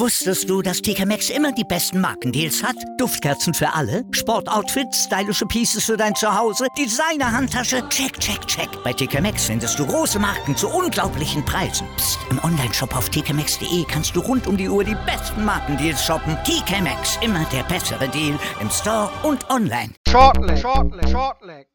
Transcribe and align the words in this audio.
Wusstest 0.00 0.48
du, 0.48 0.62
dass 0.62 0.80
TK 0.80 1.06
Maxx 1.06 1.28
immer 1.28 1.50
die 1.50 1.64
besten 1.64 2.00
Markendeals 2.00 2.62
hat? 2.62 2.76
Duftkerzen 2.98 3.52
für 3.52 3.74
alle, 3.74 4.04
Sportoutfits, 4.12 5.06
stylische 5.06 5.44
Pieces 5.44 5.86
für 5.86 5.96
dein 5.96 6.14
Zuhause, 6.14 6.68
Designer-Handtasche, 6.78 7.82
check, 7.88 8.16
check, 8.20 8.46
check. 8.46 8.68
Bei 8.84 8.92
TK 8.92 9.20
Maxx 9.20 9.46
findest 9.46 9.76
du 9.76 9.84
große 9.84 10.20
Marken 10.20 10.56
zu 10.56 10.68
unglaublichen 10.68 11.44
Preisen. 11.44 11.88
Psst. 11.96 12.20
im 12.30 12.38
Onlineshop 12.44 12.96
auf 12.96 13.08
tkmaxx.de 13.08 13.84
kannst 13.88 14.14
du 14.14 14.20
rund 14.20 14.46
um 14.46 14.56
die 14.56 14.68
Uhr 14.68 14.84
die 14.84 14.96
besten 15.04 15.44
Markendeals 15.44 16.04
shoppen. 16.04 16.38
TK 16.44 16.80
Maxx, 16.80 17.18
immer 17.20 17.44
der 17.52 17.64
bessere 17.64 18.08
Deal 18.08 18.38
im 18.60 18.70
Store 18.70 19.10
und 19.24 19.50
online. 19.50 19.94
Shortleg, 20.08 20.58
shortleg, 20.58 21.08
shortleg. 21.08 21.66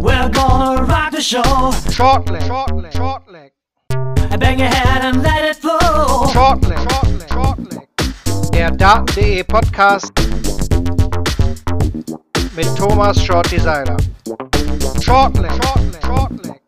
We're 0.00 0.28
gonna 0.30 0.80
rock 0.80 1.12
the 1.12 1.22
show. 1.22 1.72
Shortleg, 1.92 2.42
shortleg, 2.42 2.92
shortleg. 2.92 3.53
Bang 4.44 4.58
your 4.58 4.68
head 4.68 5.04
and 5.04 5.22
let 5.22 5.44
it 5.44 5.56
flow. 5.56 6.26
Shortleg, 6.32 6.78
shortleg, 6.78 7.28
shortleg. 7.28 8.52
Der 8.52 8.70
Daten.de 8.70 9.44
Podcast 9.44 10.12
mit 12.56 12.76
Thomas 12.76 13.22
Short 13.24 13.50
Designer. 13.50 13.96
Shortleg, 15.00 15.52
shortleg, 15.52 16.02
shortleg. 16.02 16.63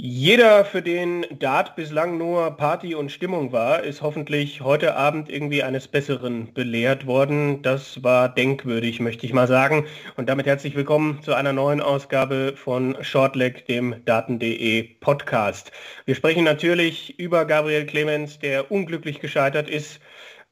Jeder, 0.00 0.64
für 0.64 0.80
den 0.80 1.26
Dart 1.40 1.74
bislang 1.74 2.18
nur 2.18 2.52
Party 2.52 2.94
und 2.94 3.10
Stimmung 3.10 3.50
war, 3.50 3.82
ist 3.82 4.00
hoffentlich 4.00 4.60
heute 4.60 4.94
Abend 4.94 5.28
irgendwie 5.28 5.64
eines 5.64 5.88
Besseren 5.88 6.54
belehrt 6.54 7.06
worden. 7.06 7.62
Das 7.62 8.00
war 8.04 8.28
denkwürdig, 8.28 9.00
möchte 9.00 9.26
ich 9.26 9.32
mal 9.32 9.48
sagen. 9.48 9.86
Und 10.16 10.28
damit 10.28 10.46
herzlich 10.46 10.76
willkommen 10.76 11.20
zu 11.24 11.34
einer 11.34 11.52
neuen 11.52 11.80
Ausgabe 11.80 12.54
von 12.54 12.96
Shortleg, 13.00 13.66
dem 13.66 13.96
Daten.de 14.04 14.84
Podcast. 15.00 15.72
Wir 16.04 16.14
sprechen 16.14 16.44
natürlich 16.44 17.18
über 17.18 17.44
Gabriel 17.44 17.84
Clemens, 17.84 18.38
der 18.38 18.70
unglücklich 18.70 19.18
gescheitert 19.18 19.68
ist 19.68 19.98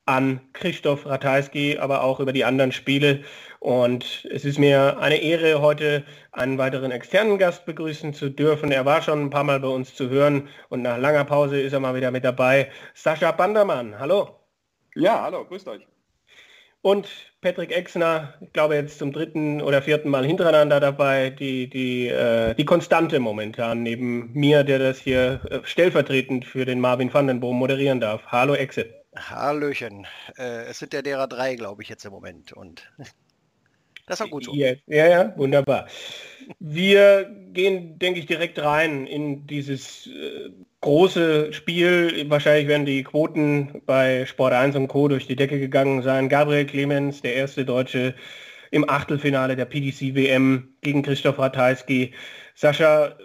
an 0.06 0.40
Christoph 0.52 1.04
Ratajski, 1.04 1.78
aber 1.78 2.02
auch 2.02 2.20
über 2.20 2.32
die 2.32 2.44
anderen 2.44 2.72
Spiele. 2.72 3.22
Und 3.58 4.26
es 4.30 4.44
ist 4.44 4.58
mir 4.58 4.98
eine 5.00 5.16
Ehre, 5.16 5.60
heute 5.60 6.04
einen 6.32 6.58
weiteren 6.58 6.92
externen 6.92 7.38
Gast 7.38 7.66
begrüßen 7.66 8.14
zu 8.14 8.30
dürfen. 8.30 8.70
Er 8.70 8.84
war 8.84 9.02
schon 9.02 9.20
ein 9.22 9.30
paar 9.30 9.44
Mal 9.44 9.60
bei 9.60 9.68
uns 9.68 9.94
zu 9.94 10.08
hören 10.08 10.48
und 10.68 10.82
nach 10.82 10.98
langer 10.98 11.24
Pause 11.24 11.60
ist 11.60 11.72
er 11.72 11.80
mal 11.80 11.96
wieder 11.96 12.12
mit 12.12 12.24
dabei. 12.24 12.70
Sascha 12.94 13.32
Bandermann, 13.32 13.98
hallo. 13.98 14.30
Ja, 14.94 15.22
hallo, 15.22 15.44
grüßt 15.44 15.68
euch. 15.68 15.86
Und 16.82 17.08
Patrick 17.40 17.72
Exner, 17.72 18.34
ich 18.40 18.52
glaube 18.52 18.76
jetzt 18.76 18.98
zum 18.98 19.12
dritten 19.12 19.60
oder 19.60 19.82
vierten 19.82 20.08
Mal 20.08 20.24
hintereinander 20.24 20.78
dabei, 20.78 21.30
die, 21.30 21.68
die, 21.68 22.06
äh, 22.06 22.54
die 22.54 22.64
Konstante 22.64 23.18
momentan 23.18 23.82
neben 23.82 24.32
mir, 24.34 24.62
der 24.62 24.78
das 24.78 25.00
hier 25.00 25.40
äh, 25.50 25.58
stellvertretend 25.64 26.44
für 26.44 26.64
den 26.64 26.80
Marvin 26.80 27.12
Vandenboom 27.12 27.58
moderieren 27.58 27.98
darf. 27.98 28.26
Hallo 28.28 28.54
Exe. 28.54 29.05
Hallöchen. 29.16 30.06
Äh, 30.38 30.64
es 30.64 30.78
sind 30.78 30.92
ja 30.92 31.02
derer 31.02 31.26
drei, 31.26 31.54
glaube 31.56 31.82
ich, 31.82 31.88
jetzt 31.88 32.04
im 32.04 32.12
Moment. 32.12 32.52
Und 32.52 32.90
das 34.06 34.20
war 34.20 34.28
gut 34.28 34.44
so. 34.44 34.54
Ja, 34.54 34.72
ja, 34.86 35.06
ja, 35.08 35.36
wunderbar. 35.36 35.86
Wir 36.60 37.24
gehen, 37.52 37.98
denke 37.98 38.20
ich, 38.20 38.26
direkt 38.26 38.58
rein 38.58 39.06
in 39.06 39.46
dieses 39.46 40.06
äh, 40.06 40.50
große 40.80 41.52
Spiel. 41.52 42.28
Wahrscheinlich 42.28 42.68
werden 42.68 42.86
die 42.86 43.02
Quoten 43.02 43.82
bei 43.86 44.26
Sport 44.26 44.52
1 44.52 44.76
und 44.76 44.88
Co. 44.88 45.08
durch 45.08 45.26
die 45.26 45.36
Decke 45.36 45.58
gegangen 45.58 46.02
sein. 46.02 46.28
Gabriel 46.28 46.66
Clemens, 46.66 47.22
der 47.22 47.34
erste 47.34 47.64
Deutsche 47.64 48.14
im 48.70 48.88
Achtelfinale 48.88 49.56
der 49.56 49.64
PDC 49.64 50.14
WM 50.14 50.74
gegen 50.82 51.02
Christoph 51.02 51.38
Ratajski. 51.38 52.12
Sascha, 52.54 53.16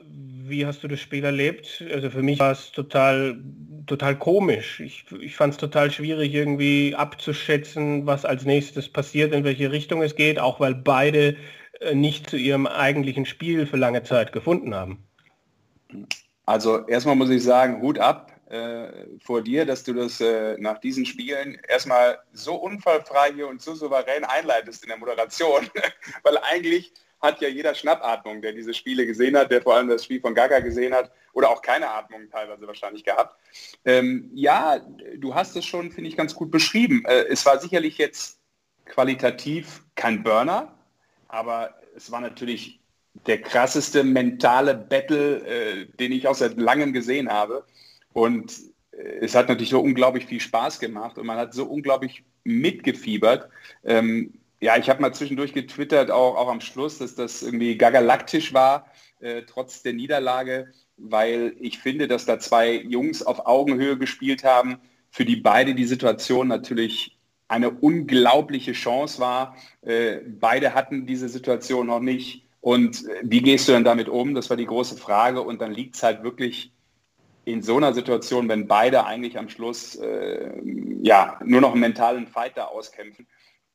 wie 0.47 0.65
hast 0.65 0.83
du 0.83 0.87
das 0.87 0.99
Spiel 0.99 1.23
erlebt? 1.23 1.83
Also 1.91 2.09
für 2.09 2.21
mich 2.21 2.39
war 2.39 2.51
es 2.51 2.71
total, 2.71 3.39
total 3.87 4.17
komisch. 4.17 4.79
Ich, 4.79 5.05
ich 5.19 5.35
fand 5.35 5.53
es 5.53 5.57
total 5.57 5.91
schwierig, 5.91 6.33
irgendwie 6.33 6.95
abzuschätzen, 6.95 8.05
was 8.05 8.25
als 8.25 8.45
nächstes 8.45 8.89
passiert, 8.89 9.33
in 9.33 9.43
welche 9.43 9.71
Richtung 9.71 10.01
es 10.01 10.15
geht, 10.15 10.39
auch 10.39 10.59
weil 10.59 10.75
beide 10.75 11.35
äh, 11.79 11.95
nicht 11.95 12.29
zu 12.29 12.37
ihrem 12.37 12.67
eigentlichen 12.67 13.25
Spiel 13.25 13.65
für 13.65 13.77
lange 13.77 14.03
Zeit 14.03 14.31
gefunden 14.31 14.75
haben. 14.75 15.03
Also 16.45 16.85
erstmal 16.87 17.15
muss 17.15 17.29
ich 17.29 17.43
sagen, 17.43 17.81
Hut 17.81 17.99
ab 17.99 18.31
äh, 18.49 18.89
vor 19.23 19.41
dir, 19.41 19.65
dass 19.65 19.83
du 19.83 19.93
das 19.93 20.19
äh, 20.19 20.57
nach 20.59 20.79
diesen 20.79 21.05
Spielen 21.05 21.57
erstmal 21.67 22.19
so 22.33 22.55
unfallfrei 22.55 23.31
hier 23.33 23.47
und 23.47 23.61
so 23.61 23.73
souverän 23.75 24.23
einleitest 24.25 24.83
in 24.83 24.89
der 24.89 24.97
Moderation, 24.97 25.69
weil 26.23 26.37
eigentlich 26.37 26.93
hat 27.21 27.41
ja 27.41 27.47
jeder 27.47 27.75
Schnappatmung, 27.75 28.41
der 28.41 28.53
diese 28.53 28.73
Spiele 28.73 29.05
gesehen 29.05 29.37
hat, 29.37 29.51
der 29.51 29.61
vor 29.61 29.75
allem 29.75 29.87
das 29.87 30.05
Spiel 30.05 30.19
von 30.19 30.33
Gaga 30.33 30.59
gesehen 30.59 30.93
hat 30.93 31.11
oder 31.33 31.49
auch 31.49 31.61
keine 31.61 31.89
Atmung 31.89 32.29
teilweise 32.29 32.65
wahrscheinlich 32.67 33.03
gehabt. 33.03 33.37
Ähm, 33.85 34.31
ja, 34.33 34.79
du 35.17 35.35
hast 35.35 35.55
es 35.55 35.65
schon, 35.65 35.91
finde 35.91 36.09
ich, 36.09 36.17
ganz 36.17 36.33
gut 36.33 36.51
beschrieben. 36.51 37.03
Äh, 37.05 37.25
es 37.29 37.45
war 37.45 37.59
sicherlich 37.59 37.97
jetzt 37.97 38.39
qualitativ 38.85 39.83
kein 39.95 40.23
Burner, 40.23 40.77
aber 41.27 41.75
es 41.95 42.11
war 42.11 42.21
natürlich 42.21 42.79
der 43.27 43.41
krasseste 43.41 44.03
mentale 44.03 44.73
Battle, 44.73 45.45
äh, 45.45 45.85
den 45.99 46.11
ich 46.11 46.27
auch 46.27 46.35
seit 46.35 46.57
langem 46.57 46.93
gesehen 46.93 47.29
habe. 47.29 47.65
Und 48.13 48.53
äh, 48.91 49.19
es 49.21 49.35
hat 49.35 49.47
natürlich 49.47 49.69
so 49.69 49.81
unglaublich 49.81 50.25
viel 50.25 50.39
Spaß 50.39 50.79
gemacht 50.79 51.17
und 51.17 51.27
man 51.27 51.37
hat 51.37 51.53
so 51.53 51.65
unglaublich 51.65 52.23
mitgefiebert. 52.43 53.49
Ähm, 53.83 54.40
ja, 54.61 54.77
ich 54.77 54.89
habe 54.89 55.01
mal 55.01 55.13
zwischendurch 55.13 55.53
getwittert, 55.53 56.11
auch, 56.11 56.35
auch 56.35 56.47
am 56.47 56.61
Schluss, 56.61 56.99
dass 56.99 57.15
das 57.15 57.41
irgendwie 57.41 57.77
gagalaktisch 57.77 58.53
war, 58.53 58.85
äh, 59.19 59.41
trotz 59.41 59.81
der 59.81 59.93
Niederlage, 59.93 60.71
weil 60.97 61.55
ich 61.59 61.79
finde, 61.79 62.07
dass 62.07 62.25
da 62.25 62.39
zwei 62.39 62.75
Jungs 62.75 63.23
auf 63.23 63.47
Augenhöhe 63.47 63.97
gespielt 63.97 64.43
haben, 64.43 64.77
für 65.09 65.25
die 65.25 65.35
beide 65.35 65.73
die 65.73 65.85
Situation 65.85 66.47
natürlich 66.47 67.17
eine 67.47 67.71
unglaubliche 67.71 68.73
Chance 68.73 69.19
war. 69.19 69.57
Äh, 69.81 70.19
beide 70.27 70.75
hatten 70.75 71.07
diese 71.07 71.27
Situation 71.27 71.87
noch 71.87 71.99
nicht. 71.99 72.45
Und 72.61 73.05
äh, 73.09 73.21
wie 73.23 73.41
gehst 73.41 73.67
du 73.67 73.73
denn 73.73 73.83
damit 73.83 74.09
um? 74.09 74.35
Das 74.35 74.49
war 74.51 74.57
die 74.57 74.67
große 74.67 74.95
Frage. 74.95 75.41
Und 75.41 75.59
dann 75.59 75.73
liegt 75.73 75.95
es 75.95 76.03
halt 76.03 76.23
wirklich 76.23 76.71
in 77.43 77.63
so 77.63 77.77
einer 77.77 77.93
Situation, 77.93 78.47
wenn 78.47 78.67
beide 78.67 79.05
eigentlich 79.05 79.37
am 79.39 79.49
Schluss 79.49 79.95
äh, 79.95 80.51
ja 81.01 81.39
nur 81.43 81.61
noch 81.61 81.71
einen 81.71 81.81
mentalen 81.81 82.27
Fighter 82.27 82.71
auskämpfen 82.71 83.27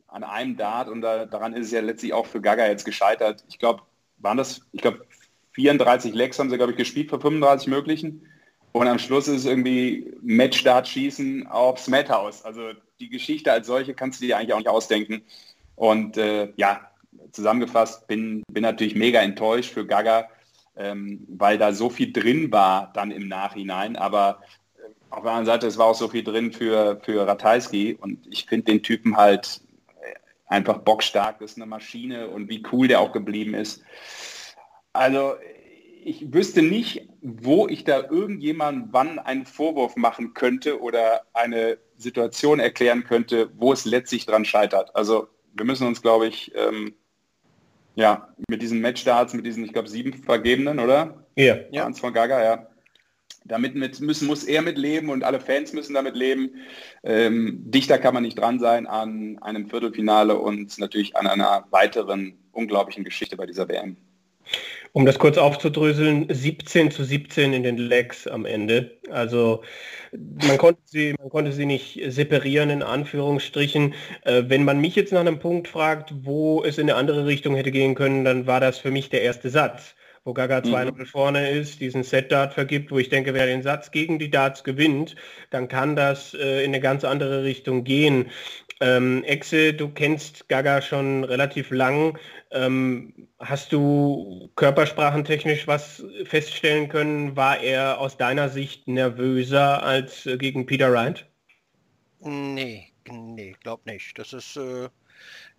an 0.09 0.25
einem 0.25 0.57
Dart 0.57 0.89
und 0.89 1.01
da, 1.01 1.27
daran 1.27 1.53
ist 1.55 1.67
es 1.67 1.73
ja 1.73 1.81
letztlich 1.81 2.13
auch 2.13 2.27
für 2.27 2.41
Gaga 2.41 2.67
jetzt 2.67 2.85
gescheitert. 2.85 3.45
Ich 3.49 3.59
glaube, 3.59 3.83
waren 4.19 4.37
das, 4.37 4.61
ich 4.73 4.83
glaube, 4.83 5.05
34 5.53 6.15
Lecks 6.15 6.39
haben 6.39 6.51
sie, 6.51 6.57
glaube 6.57 6.73
ich, 6.73 6.79
gespielt 6.79 7.11
für 7.11 7.21
35 7.21 7.69
möglichen. 7.69 8.27
Und 8.73 8.89
am 8.89 8.99
Schluss 8.99 9.27
ist 9.27 9.39
es 9.39 9.45
irgendwie 9.47 10.13
Matchstart 10.21 10.87
schießen 10.87 11.47
aufs 11.47 11.89
Madhouse. 11.89 12.45
Also 12.45 12.73
die 13.01 13.09
Geschichte 13.09 13.51
als 13.51 13.67
solche 13.67 13.95
kannst 13.95 14.21
du 14.21 14.27
dir 14.27 14.37
eigentlich 14.37 14.53
auch 14.53 14.59
nicht 14.59 14.69
ausdenken. 14.69 15.23
Und 15.77 16.19
äh, 16.19 16.53
ja, 16.57 16.91
zusammengefasst, 17.33 18.07
bin, 18.07 18.43
bin 18.53 18.63
natürlich 18.63 18.95
mega 18.95 19.21
enttäuscht 19.21 19.73
für 19.73 19.87
Gaga, 19.87 20.29
ähm, 20.77 21.27
weil 21.29 21.57
da 21.57 21.73
so 21.73 21.89
viel 21.89 22.13
drin 22.13 22.53
war 22.53 22.93
dann 22.93 23.11
im 23.11 23.29
Nachhinein. 23.29 23.97
Aber 23.97 24.43
äh, 24.77 24.89
auf 25.09 25.23
der 25.23 25.33
anderen 25.33 25.47
Seite, 25.47 25.67
es 25.67 25.79
war 25.79 25.87
auch 25.87 25.95
so 25.95 26.09
viel 26.09 26.25
drin 26.25 26.53
für, 26.53 27.01
für 27.03 27.27
Ratajski. 27.27 27.97
Und 27.99 28.27
ich 28.31 28.45
finde 28.45 28.73
den 28.73 28.83
Typen 28.83 29.17
halt 29.17 29.63
einfach 30.47 30.79
bockstark, 30.79 31.39
das 31.39 31.53
ist 31.53 31.57
eine 31.57 31.67
Maschine 31.67 32.29
und 32.29 32.49
wie 32.49 32.63
cool 32.73 32.89
der 32.89 33.01
auch 33.01 33.13
geblieben 33.13 33.55
ist. 33.55 33.83
Also 34.93 35.35
ich 36.05 36.33
wüsste 36.33 36.63
nicht, 36.63 37.09
wo 37.21 37.67
ich 37.67 37.85
da 37.85 38.05
irgendjemand 38.09 38.93
wann 38.93 39.19
einen 39.19 39.45
Vorwurf 39.45 39.97
machen 39.97 40.35
könnte 40.35 40.81
oder 40.81 41.23
eine 41.33 41.79
Situation 41.97 42.61
erklären 42.61 43.05
könnte, 43.05 43.51
wo 43.57 43.73
es 43.73 43.85
letztlich 43.85 44.27
dran 44.27 44.45
scheitert. 44.45 44.95
Also 44.95 45.29
wir 45.55 45.65
müssen 45.65 45.87
uns, 45.87 46.03
glaube 46.03 46.29
ich, 46.29 46.53
ähm, 46.55 46.95
ja, 47.97 48.29
mit 48.49 48.63
diesen 48.63 48.81
Matchstarts, 48.81 49.35
mit 49.35 49.47
diesen, 49.47 49.65
ich 49.65 49.73
glaube, 49.73 49.89
sieben 49.89 50.13
vergebenen, 50.13 50.79
oder? 50.79 51.25
Ja. 51.35 51.57
Ja. 51.71 51.85
Hans 51.85 51.99
von 51.99 52.13
Gaga, 52.13 52.43
ja 52.43 52.67
damit 53.49 53.75
mit, 53.75 54.01
müssen, 54.01 54.27
muss 54.27 54.45
er 54.45 54.63
mitleben 54.63 55.11
und 55.11 55.25
alle 55.25 55.41
Fans 55.41 55.73
müssen 55.73 55.95
damit 55.95 56.17
leben. 56.17 56.51
Ähm, 57.05 57.63
dichter 57.65 57.99
kann 57.99 58.15
man 58.15 58.23
nicht 58.23 58.39
dran 58.39 58.59
sein 58.59 58.87
an 58.87 59.39
einem 59.41 59.69
Viertelfinale 59.69 60.37
und 60.37 60.79
natürlich 60.79 61.17
an 61.17 61.27
einer 61.27 61.67
weiteren 61.71 62.35
unglaublichen 62.53 63.05
Geschichte 63.05 63.37
bei 63.37 63.47
dieser 63.47 63.69
WM. 63.69 63.97
Um 64.93 65.05
das 65.05 65.19
kurz 65.19 65.37
aufzudröseln, 65.37 66.27
17 66.31 66.91
zu 66.91 67.05
17 67.05 67.53
in 67.53 67.63
den 67.63 67.77
Legs 67.77 68.27
am 68.27 68.47
Ende. 68.47 68.99
Also 69.11 69.63
man 70.13 70.57
konnte 70.57 70.81
sie, 70.87 71.15
man 71.19 71.29
konnte 71.29 71.53
sie 71.53 71.67
nicht 71.67 72.01
separieren 72.09 72.71
in 72.71 72.83
Anführungsstrichen. 72.83 73.95
Äh, 74.23 74.45
wenn 74.47 74.65
man 74.65 74.81
mich 74.81 74.97
jetzt 74.97 75.13
nach 75.13 75.21
einem 75.21 75.39
Punkt 75.39 75.69
fragt, 75.69 76.15
wo 76.23 76.65
es 76.65 76.79
in 76.79 76.89
eine 76.89 76.95
andere 76.99 77.27
Richtung 77.27 77.57
hätte 77.57 77.73
gehen 77.73 77.95
können, 77.95 78.25
dann 78.25 78.47
war 78.47 78.61
das 78.61 78.79
für 78.79 78.91
mich 78.91 79.11
der 79.11 79.23
erste 79.23 79.51
Satz 79.51 79.95
wo 80.27 80.35
Gaga 80.35 80.59
2-0 80.59 80.93
mhm. 80.93 81.07
vorne 81.07 81.51
ist, 81.51 81.81
diesen 81.81 82.03
Set-Dart 82.03 82.53
vergibt, 82.53 82.91
wo 82.91 82.99
ich 82.99 83.09
denke, 83.09 83.33
wer 83.33 83.47
den 83.47 83.63
Satz 83.63 83.93
gegen 83.93 84.19
die 84.19 84.31
Darts 84.31 84.65
gewinnt, 84.65 85.15
dann 85.51 85.69
kann 85.69 85.95
das 85.95 86.35
äh, 86.35 86.65
in 86.65 86.71
eine 86.71 86.81
ganz 86.81 87.05
andere 87.05 87.45
Richtung 87.45 87.85
gehen. 87.85 88.31
Ähm, 88.81 89.23
Exe, 89.23 89.73
du 89.73 89.89
kennst 89.89 90.49
Gaga 90.49 90.83
schon 90.83 91.23
relativ 91.23 91.71
lang. 91.71 92.19
Ähm, 92.51 93.29
hast 93.39 93.73
du 93.73 94.51
körpersprachentechnisch 94.57 95.69
was 95.69 96.05
feststellen 96.25 96.89
können? 96.89 97.37
War 97.37 97.61
er 97.61 98.01
aus 98.01 98.17
deiner 98.17 98.49
Sicht 98.49 98.89
nervöser 98.89 99.83
als 99.85 100.27
äh, 100.27 100.37
gegen 100.37 100.67
Peter 100.67 100.93
Wright? 100.93 101.25
Nee, 102.21 102.89
nee, 103.09 103.55
glaub 103.63 103.87
nicht. 103.87 104.19
Das 104.19 104.33
ist, 104.33 104.57
äh, 104.57 104.89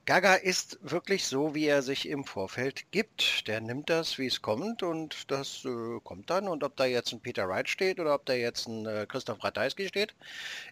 Gaga 0.07 0.35
ist 0.35 0.79
wirklich 0.81 1.25
so, 1.25 1.53
wie 1.53 1.65
er 1.65 1.81
sich 1.81 2.07
im 2.07 2.23
Vorfeld 2.23 2.89
gibt. 2.91 3.45
Der 3.45 3.59
nimmt 3.59 3.89
das, 3.89 4.17
wie 4.17 4.27
es 4.27 4.41
kommt 4.41 4.81
und 4.81 5.29
das 5.29 5.65
äh, 5.65 5.99
kommt 6.01 6.29
dann. 6.29 6.47
Und 6.47 6.63
ob 6.63 6.77
da 6.77 6.85
jetzt 6.85 7.11
ein 7.11 7.19
Peter 7.19 7.49
Wright 7.49 7.67
steht 7.67 7.99
oder 7.99 8.15
ob 8.15 8.25
da 8.25 8.31
jetzt 8.31 8.69
ein 8.69 8.85
äh, 8.85 9.05
Christoph 9.05 9.43
Ratajski 9.43 9.85
steht. 9.89 10.15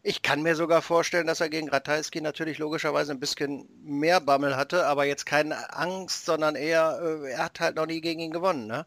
Ich 0.04 0.22
kann 0.22 0.42
mir 0.42 0.56
sogar 0.56 0.82
vorstellen, 0.82 1.28
dass 1.28 1.42
er 1.42 1.50
gegen 1.50 1.68
Ratajski 1.68 2.22
natürlich 2.22 2.60
logischerweise 2.60 3.12
ein 3.12 3.20
bisschen 3.20 3.68
mehr 3.84 4.22
Bammel 4.22 4.56
hatte, 4.56 4.86
aber 4.88 5.04
jetzt 5.04 5.26
keine 5.26 5.76
Angst, 5.76 6.24
sondern 6.26 6.56
eher, 6.56 6.98
äh, 7.04 7.32
er 7.32 7.44
hat 7.44 7.60
halt 7.60 7.76
noch 7.76 7.88
nie 7.88 8.00
gegen 8.00 8.22
ihn 8.22 8.32
gewonnen. 8.32 8.68
Ne? 8.68 8.86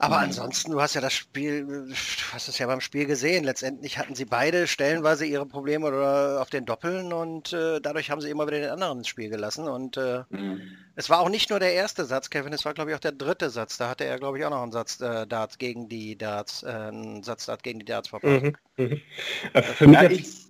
Aber 0.00 0.18
ansonsten, 0.18 0.70
du 0.70 0.80
hast 0.80 0.94
ja 0.94 1.00
das 1.00 1.12
Spiel, 1.12 1.66
du 1.66 1.94
hast 2.32 2.46
es 2.48 2.58
ja 2.58 2.66
beim 2.66 2.80
Spiel 2.80 3.06
gesehen. 3.06 3.42
Letztendlich 3.42 3.98
hatten 3.98 4.14
sie 4.14 4.24
beide 4.24 4.68
stellenweise 4.68 5.26
ihre 5.26 5.44
Probleme 5.44 5.86
oder 5.86 6.40
auf 6.40 6.50
den 6.50 6.64
Doppeln 6.64 7.12
und 7.12 7.52
äh, 7.52 7.80
dadurch 7.80 8.10
haben 8.10 8.20
sie 8.20 8.30
immer 8.30 8.46
wieder 8.46 8.60
den 8.60 8.70
anderen 8.70 8.98
ins 8.98 9.08
Spiel 9.08 9.28
gelassen. 9.28 9.66
Und 9.66 9.96
äh, 9.96 10.22
mhm. 10.30 10.60
es 10.94 11.10
war 11.10 11.18
auch 11.18 11.28
nicht 11.28 11.50
nur 11.50 11.58
der 11.58 11.72
erste 11.74 12.04
Satz, 12.04 12.30
Kevin, 12.30 12.52
es 12.52 12.64
war 12.64 12.74
glaube 12.74 12.90
ich 12.90 12.96
auch 12.96 13.00
der 13.00 13.12
dritte 13.12 13.50
Satz. 13.50 13.76
Da 13.76 13.88
hatte 13.88 14.04
er 14.04 14.18
glaube 14.18 14.38
ich 14.38 14.44
auch 14.44 14.50
noch 14.50 14.62
einen 14.62 14.72
Satz 14.72 15.00
äh, 15.00 15.26
Darts 15.26 15.58
gegen 15.58 15.88
die 15.88 16.16
Darts, 16.16 16.62
äh, 16.62 16.68
einen 16.68 17.24
Satz 17.24 17.46
Darts 17.46 17.64
gegen 17.64 17.80
die 17.80 17.84
Darts 17.84 18.08
verbracht. 18.08 18.42
Mhm. 18.42 18.56
Mhm. 18.76 19.00
Für 19.74 19.88
mich 19.88 20.00
ja, 20.00 20.47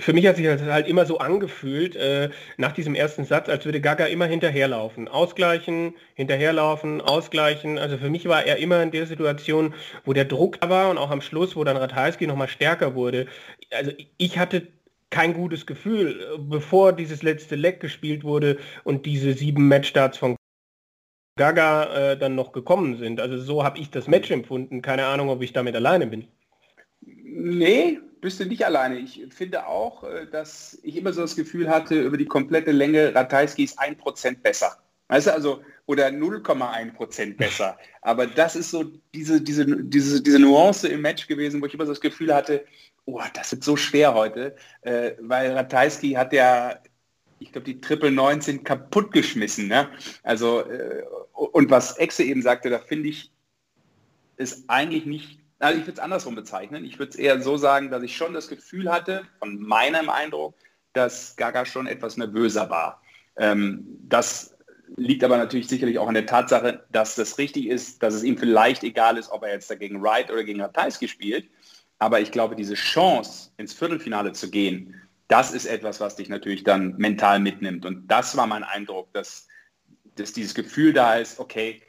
für 0.00 0.12
mich 0.12 0.26
hat 0.26 0.36
sich 0.36 0.46
das 0.46 0.62
halt 0.62 0.88
immer 0.88 1.06
so 1.06 1.18
angefühlt, 1.18 1.96
äh, 1.96 2.30
nach 2.56 2.72
diesem 2.72 2.94
ersten 2.94 3.24
Satz, 3.24 3.48
als 3.48 3.64
würde 3.64 3.80
Gaga 3.80 4.06
immer 4.06 4.26
hinterherlaufen. 4.26 5.08
Ausgleichen, 5.08 5.94
hinterherlaufen, 6.14 7.00
ausgleichen. 7.00 7.78
Also 7.78 7.98
für 7.98 8.10
mich 8.10 8.26
war 8.26 8.44
er 8.44 8.56
immer 8.56 8.82
in 8.82 8.90
der 8.90 9.06
Situation, 9.06 9.74
wo 10.04 10.12
der 10.12 10.24
Druck 10.24 10.60
da 10.60 10.70
war 10.70 10.90
und 10.90 10.98
auch 10.98 11.10
am 11.10 11.20
Schluss, 11.20 11.56
wo 11.56 11.64
dann 11.64 11.76
Ratajski 11.76 12.26
nochmal 12.26 12.48
stärker 12.48 12.94
wurde. 12.94 13.26
Also 13.70 13.92
ich 14.18 14.38
hatte 14.38 14.68
kein 15.10 15.34
gutes 15.34 15.66
Gefühl, 15.66 16.38
bevor 16.38 16.92
dieses 16.92 17.22
letzte 17.22 17.54
Leck 17.54 17.80
gespielt 17.80 18.24
wurde 18.24 18.58
und 18.84 19.06
diese 19.06 19.34
sieben 19.34 19.68
Matchstarts 19.68 20.18
von 20.18 20.36
Gaga 21.36 22.12
äh, 22.12 22.18
dann 22.18 22.34
noch 22.34 22.52
gekommen 22.52 22.96
sind. 22.96 23.20
Also 23.20 23.38
so 23.38 23.64
habe 23.64 23.78
ich 23.78 23.90
das 23.90 24.06
Match 24.06 24.30
empfunden. 24.30 24.82
Keine 24.82 25.06
Ahnung, 25.06 25.28
ob 25.28 25.42
ich 25.42 25.52
damit 25.52 25.74
alleine 25.74 26.06
bin. 26.06 26.28
Nee, 27.04 28.00
bist 28.20 28.40
du 28.40 28.46
nicht 28.46 28.64
alleine. 28.64 28.98
Ich 28.98 29.26
finde 29.30 29.66
auch, 29.66 30.04
äh, 30.04 30.26
dass 30.26 30.78
ich 30.82 30.96
immer 30.96 31.12
so 31.12 31.20
das 31.22 31.36
Gefühl 31.36 31.68
hatte, 31.68 32.00
über 32.00 32.16
die 32.16 32.26
komplette 32.26 32.70
Länge 32.70 33.14
Ratajski 33.14 33.64
ist 33.64 33.78
ein 33.78 33.98
Prozent 33.98 34.42
besser. 34.42 34.78
Weißt 35.08 35.26
du, 35.26 35.32
also, 35.34 35.62
oder 35.86 36.06
0,1 36.06 36.94
Prozent 36.94 37.36
besser. 37.36 37.76
Aber 38.00 38.26
das 38.26 38.56
ist 38.56 38.70
so 38.70 38.84
diese, 39.14 39.40
diese, 39.40 39.66
diese, 39.66 40.22
diese 40.22 40.38
Nuance 40.38 40.88
im 40.88 41.02
Match 41.02 41.26
gewesen, 41.26 41.60
wo 41.60 41.66
ich 41.66 41.74
immer 41.74 41.84
so 41.84 41.92
das 41.92 42.00
Gefühl 42.00 42.34
hatte, 42.34 42.64
oh, 43.04 43.20
das 43.34 43.52
wird 43.52 43.64
so 43.64 43.76
schwer 43.76 44.14
heute, 44.14 44.56
äh, 44.82 45.12
weil 45.20 45.52
Ratajski 45.52 46.12
hat 46.12 46.32
ja, 46.32 46.78
ich 47.40 47.50
glaube, 47.50 47.64
die 47.64 47.80
Triple 47.80 48.12
19 48.12 48.62
kaputt 48.62 49.12
geschmissen. 49.12 49.66
Ne? 49.66 49.88
Also, 50.22 50.60
äh, 50.60 51.02
und 51.32 51.70
was 51.70 51.98
Exe 51.98 52.22
eben 52.22 52.40
sagte, 52.40 52.70
da 52.70 52.78
finde 52.78 53.08
ich, 53.08 53.32
ist 54.36 54.64
eigentlich 54.68 55.06
nicht 55.06 55.41
also 55.62 55.78
ich 55.78 55.86
würde 55.86 55.92
es 55.92 55.98
andersrum 56.00 56.34
bezeichnen. 56.34 56.84
Ich 56.84 56.98
würde 56.98 57.10
es 57.10 57.16
eher 57.16 57.40
so 57.40 57.56
sagen, 57.56 57.90
dass 57.90 58.02
ich 58.02 58.16
schon 58.16 58.34
das 58.34 58.48
Gefühl 58.48 58.90
hatte, 58.90 59.22
von 59.38 59.60
meinem 59.60 60.08
Eindruck, 60.08 60.54
dass 60.92 61.36
Gaga 61.36 61.64
schon 61.64 61.86
etwas 61.86 62.16
nervöser 62.16 62.68
war. 62.68 63.00
Ähm, 63.36 63.86
das 64.02 64.56
liegt 64.96 65.22
aber 65.22 65.38
natürlich 65.38 65.68
sicherlich 65.68 65.98
auch 65.98 66.08
an 66.08 66.14
der 66.14 66.26
Tatsache, 66.26 66.84
dass 66.90 67.14
das 67.14 67.38
richtig 67.38 67.68
ist, 67.68 68.02
dass 68.02 68.12
es 68.12 68.24
ihm 68.24 68.36
vielleicht 68.36 68.82
egal 68.82 69.16
ist, 69.16 69.30
ob 69.30 69.44
er 69.44 69.52
jetzt 69.52 69.70
dagegen 69.70 70.02
Wright 70.02 70.30
oder 70.30 70.42
gegen 70.42 70.60
Ratajski 70.60 71.06
spielt. 71.06 71.48
Aber 71.98 72.20
ich 72.20 72.32
glaube, 72.32 72.56
diese 72.56 72.74
Chance, 72.74 73.52
ins 73.56 73.72
Viertelfinale 73.72 74.32
zu 74.32 74.50
gehen, 74.50 75.00
das 75.28 75.52
ist 75.52 75.66
etwas, 75.66 76.00
was 76.00 76.16
dich 76.16 76.28
natürlich 76.28 76.64
dann 76.64 76.96
mental 76.96 77.38
mitnimmt. 77.38 77.86
Und 77.86 78.08
das 78.08 78.36
war 78.36 78.48
mein 78.48 78.64
Eindruck, 78.64 79.12
dass, 79.14 79.46
dass 80.16 80.32
dieses 80.32 80.54
Gefühl 80.54 80.92
da 80.92 81.14
ist, 81.14 81.38
okay, 81.38 81.80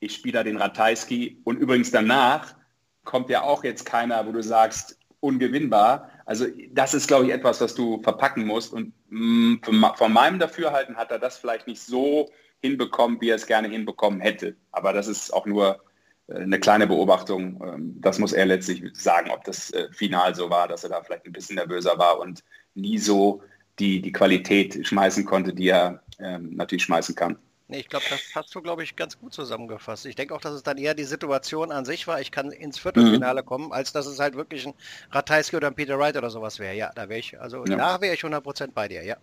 ich 0.00 0.14
spiele 0.14 0.34
da 0.34 0.44
den 0.44 0.58
Ratajski 0.58 1.40
und 1.44 1.56
übrigens 1.56 1.90
danach 1.90 2.54
kommt 3.04 3.30
ja 3.30 3.42
auch 3.42 3.64
jetzt 3.64 3.84
keiner, 3.84 4.26
wo 4.26 4.32
du 4.32 4.42
sagst, 4.42 4.98
ungewinnbar. 5.20 6.10
Also 6.26 6.46
das 6.70 6.94
ist, 6.94 7.06
glaube 7.06 7.26
ich, 7.26 7.32
etwas, 7.32 7.60
was 7.60 7.74
du 7.74 8.02
verpacken 8.02 8.44
musst. 8.44 8.72
Und 8.72 8.92
mm, 9.08 9.56
von 9.94 10.12
meinem 10.12 10.38
Dafürhalten 10.38 10.96
hat 10.96 11.10
er 11.10 11.18
das 11.18 11.38
vielleicht 11.38 11.66
nicht 11.66 11.80
so 11.80 12.28
hinbekommen, 12.60 13.20
wie 13.20 13.30
er 13.30 13.36
es 13.36 13.46
gerne 13.46 13.68
hinbekommen 13.68 14.20
hätte. 14.20 14.56
Aber 14.72 14.92
das 14.92 15.06
ist 15.06 15.32
auch 15.32 15.46
nur 15.46 15.80
äh, 16.28 16.36
eine 16.36 16.58
kleine 16.58 16.86
Beobachtung. 16.86 17.62
Ähm, 17.64 18.00
das 18.00 18.18
muss 18.18 18.32
er 18.32 18.46
letztlich 18.46 18.82
sagen, 18.94 19.30
ob 19.30 19.44
das 19.44 19.70
äh, 19.72 19.88
final 19.92 20.34
so 20.34 20.50
war, 20.50 20.68
dass 20.68 20.84
er 20.84 20.90
da 20.90 21.02
vielleicht 21.02 21.26
ein 21.26 21.32
bisschen 21.32 21.56
nervöser 21.56 21.98
war 21.98 22.18
und 22.18 22.42
nie 22.74 22.98
so 22.98 23.42
die, 23.78 24.00
die 24.00 24.12
Qualität 24.12 24.86
schmeißen 24.86 25.24
konnte, 25.24 25.52
die 25.52 25.68
er 25.68 26.02
ähm, 26.18 26.54
natürlich 26.54 26.84
schmeißen 26.84 27.14
kann. 27.14 27.38
Nee, 27.72 27.78
ich 27.78 27.88
glaube, 27.88 28.04
das 28.10 28.20
hast 28.34 28.54
du, 28.54 28.60
glaube 28.60 28.82
ich, 28.82 28.96
ganz 28.96 29.18
gut 29.18 29.32
zusammengefasst. 29.32 30.04
Ich 30.04 30.14
denke 30.14 30.34
auch, 30.34 30.42
dass 30.42 30.52
es 30.52 30.62
dann 30.62 30.76
eher 30.76 30.92
die 30.92 31.04
Situation 31.04 31.72
an 31.72 31.86
sich 31.86 32.06
war, 32.06 32.20
ich 32.20 32.30
kann 32.30 32.52
ins 32.52 32.78
Viertelfinale 32.78 33.40
mhm. 33.40 33.46
kommen, 33.46 33.72
als 33.72 33.94
dass 33.94 34.04
es 34.04 34.18
halt 34.18 34.34
wirklich 34.34 34.66
ein 34.66 34.74
Ratajski 35.10 35.56
oder 35.56 35.68
ein 35.68 35.74
Peter 35.74 35.98
Wright 35.98 36.14
oder 36.18 36.28
sowas 36.28 36.58
wäre. 36.58 36.74
Ja, 36.74 36.90
da 36.94 37.08
wäre 37.08 37.18
ich, 37.18 37.40
also 37.40 37.64
ja. 37.64 37.76
da 37.76 38.02
wäre 38.02 38.12
ich 38.12 38.20
100% 38.20 38.72
bei 38.74 38.88
dir, 38.88 39.02
ja. 39.04 39.16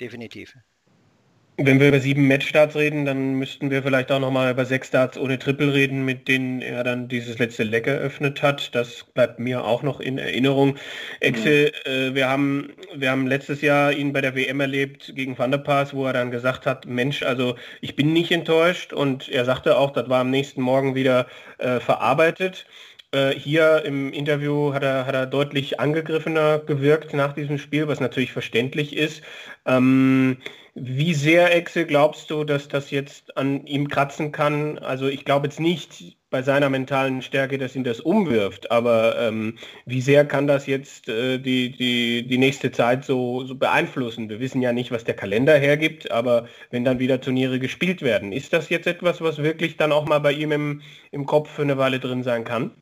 Definitiv. 0.00 0.54
Wenn 1.56 1.78
wir 1.78 1.86
über 1.86 2.00
sieben 2.00 2.26
Matchstarts 2.26 2.74
reden, 2.74 3.04
dann 3.04 3.34
müssten 3.34 3.70
wir 3.70 3.80
vielleicht 3.84 4.10
auch 4.10 4.18
nochmal 4.18 4.50
über 4.50 4.64
sechs 4.64 4.88
Starts 4.88 5.16
ohne 5.16 5.38
Triple 5.38 5.72
reden, 5.72 6.04
mit 6.04 6.26
denen 6.26 6.60
er 6.60 6.82
dann 6.82 7.06
dieses 7.06 7.38
letzte 7.38 7.62
Leck 7.62 7.86
eröffnet 7.86 8.42
hat. 8.42 8.74
Das 8.74 9.04
bleibt 9.14 9.38
mir 9.38 9.64
auch 9.64 9.84
noch 9.84 10.00
in 10.00 10.18
Erinnerung. 10.18 10.76
Exe, 11.20 11.70
mhm. 11.86 11.92
äh, 11.92 12.14
wir, 12.16 12.28
haben, 12.28 12.72
wir 12.96 13.08
haben 13.08 13.28
letztes 13.28 13.60
Jahr 13.60 13.92
ihn 13.92 14.12
bei 14.12 14.20
der 14.20 14.34
WM 14.34 14.58
erlebt 14.58 15.12
gegen 15.14 15.38
Van 15.38 15.52
der 15.52 15.58
Paas, 15.58 15.94
wo 15.94 16.04
er 16.06 16.12
dann 16.12 16.32
gesagt 16.32 16.66
hat, 16.66 16.86
Mensch, 16.86 17.22
also 17.22 17.54
ich 17.80 17.94
bin 17.94 18.12
nicht 18.12 18.32
enttäuscht 18.32 18.92
und 18.92 19.28
er 19.28 19.44
sagte 19.44 19.78
auch, 19.78 19.92
das 19.92 20.08
war 20.08 20.22
am 20.22 20.30
nächsten 20.30 20.60
Morgen 20.60 20.96
wieder 20.96 21.28
äh, 21.58 21.78
verarbeitet. 21.78 22.66
Äh, 23.12 23.30
hier 23.30 23.84
im 23.84 24.12
Interview 24.12 24.74
hat 24.74 24.82
er, 24.82 25.06
hat 25.06 25.14
er 25.14 25.26
deutlich 25.26 25.78
angegriffener 25.78 26.58
gewirkt 26.58 27.14
nach 27.14 27.32
diesem 27.32 27.58
Spiel, 27.58 27.86
was 27.86 28.00
natürlich 28.00 28.32
verständlich 28.32 28.96
ist. 28.96 29.22
Ähm, 29.66 30.38
wie 30.74 31.14
sehr, 31.14 31.54
Exe, 31.54 31.86
glaubst 31.86 32.30
du, 32.30 32.42
dass 32.42 32.66
das 32.68 32.90
jetzt 32.90 33.36
an 33.36 33.64
ihm 33.66 33.88
kratzen 33.88 34.32
kann? 34.32 34.78
Also 34.78 35.06
ich 35.06 35.24
glaube 35.24 35.46
jetzt 35.46 35.60
nicht 35.60 36.16
bei 36.30 36.42
seiner 36.42 36.68
mentalen 36.68 37.22
Stärke, 37.22 37.58
dass 37.58 37.76
ihn 37.76 37.84
das 37.84 38.00
umwirft, 38.00 38.72
aber 38.72 39.16
ähm, 39.20 39.56
wie 39.86 40.00
sehr 40.00 40.24
kann 40.26 40.48
das 40.48 40.66
jetzt 40.66 41.08
äh, 41.08 41.38
die, 41.38 41.70
die, 41.70 42.26
die 42.26 42.38
nächste 42.38 42.72
Zeit 42.72 43.04
so, 43.04 43.44
so 43.44 43.54
beeinflussen? 43.54 44.28
Wir 44.28 44.40
wissen 44.40 44.62
ja 44.62 44.72
nicht, 44.72 44.90
was 44.90 45.04
der 45.04 45.14
Kalender 45.14 45.56
hergibt, 45.56 46.10
aber 46.10 46.48
wenn 46.70 46.84
dann 46.84 46.98
wieder 46.98 47.20
Turniere 47.20 47.60
gespielt 47.60 48.02
werden, 48.02 48.32
ist 48.32 48.52
das 48.52 48.68
jetzt 48.68 48.88
etwas, 48.88 49.20
was 49.20 49.38
wirklich 49.38 49.76
dann 49.76 49.92
auch 49.92 50.06
mal 50.06 50.18
bei 50.18 50.32
ihm 50.32 50.50
im, 50.50 50.82
im 51.12 51.24
Kopf 51.24 51.50
für 51.50 51.62
eine 51.62 51.78
Weile 51.78 52.00
drin 52.00 52.24
sein 52.24 52.42
kann? 52.42 52.72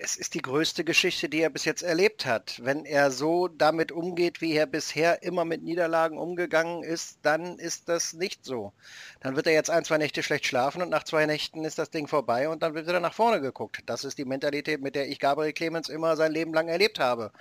Es 0.00 0.16
ist 0.16 0.34
die 0.34 0.42
größte 0.42 0.84
Geschichte, 0.84 1.28
die 1.28 1.40
er 1.40 1.50
bis 1.50 1.64
jetzt 1.64 1.82
erlebt 1.82 2.26
hat. 2.26 2.60
Wenn 2.62 2.84
er 2.84 3.10
so 3.10 3.48
damit 3.48 3.90
umgeht, 3.90 4.40
wie 4.40 4.54
er 4.54 4.66
bisher 4.66 5.22
immer 5.22 5.44
mit 5.44 5.62
Niederlagen 5.62 6.18
umgegangen 6.18 6.82
ist, 6.82 7.18
dann 7.22 7.58
ist 7.58 7.88
das 7.88 8.12
nicht 8.12 8.44
so. 8.44 8.72
Dann 9.20 9.34
wird 9.36 9.46
er 9.46 9.54
jetzt 9.54 9.70
ein, 9.70 9.84
zwei 9.84 9.98
Nächte 9.98 10.22
schlecht 10.22 10.46
schlafen 10.46 10.82
und 10.82 10.90
nach 10.90 11.04
zwei 11.04 11.26
Nächten 11.26 11.64
ist 11.64 11.78
das 11.78 11.90
Ding 11.90 12.06
vorbei 12.06 12.48
und 12.48 12.62
dann 12.62 12.74
wird 12.74 12.88
er 12.88 13.00
nach 13.00 13.14
vorne 13.14 13.40
geguckt. 13.40 13.82
Das 13.86 14.04
ist 14.04 14.18
die 14.18 14.24
Mentalität, 14.24 14.82
mit 14.82 14.94
der 14.94 15.08
ich 15.08 15.18
Gabriel 15.18 15.52
Clemens 15.52 15.88
immer 15.88 16.16
sein 16.16 16.32
Leben 16.32 16.52
lang 16.52 16.68
erlebt 16.68 16.98
habe. 16.98 17.32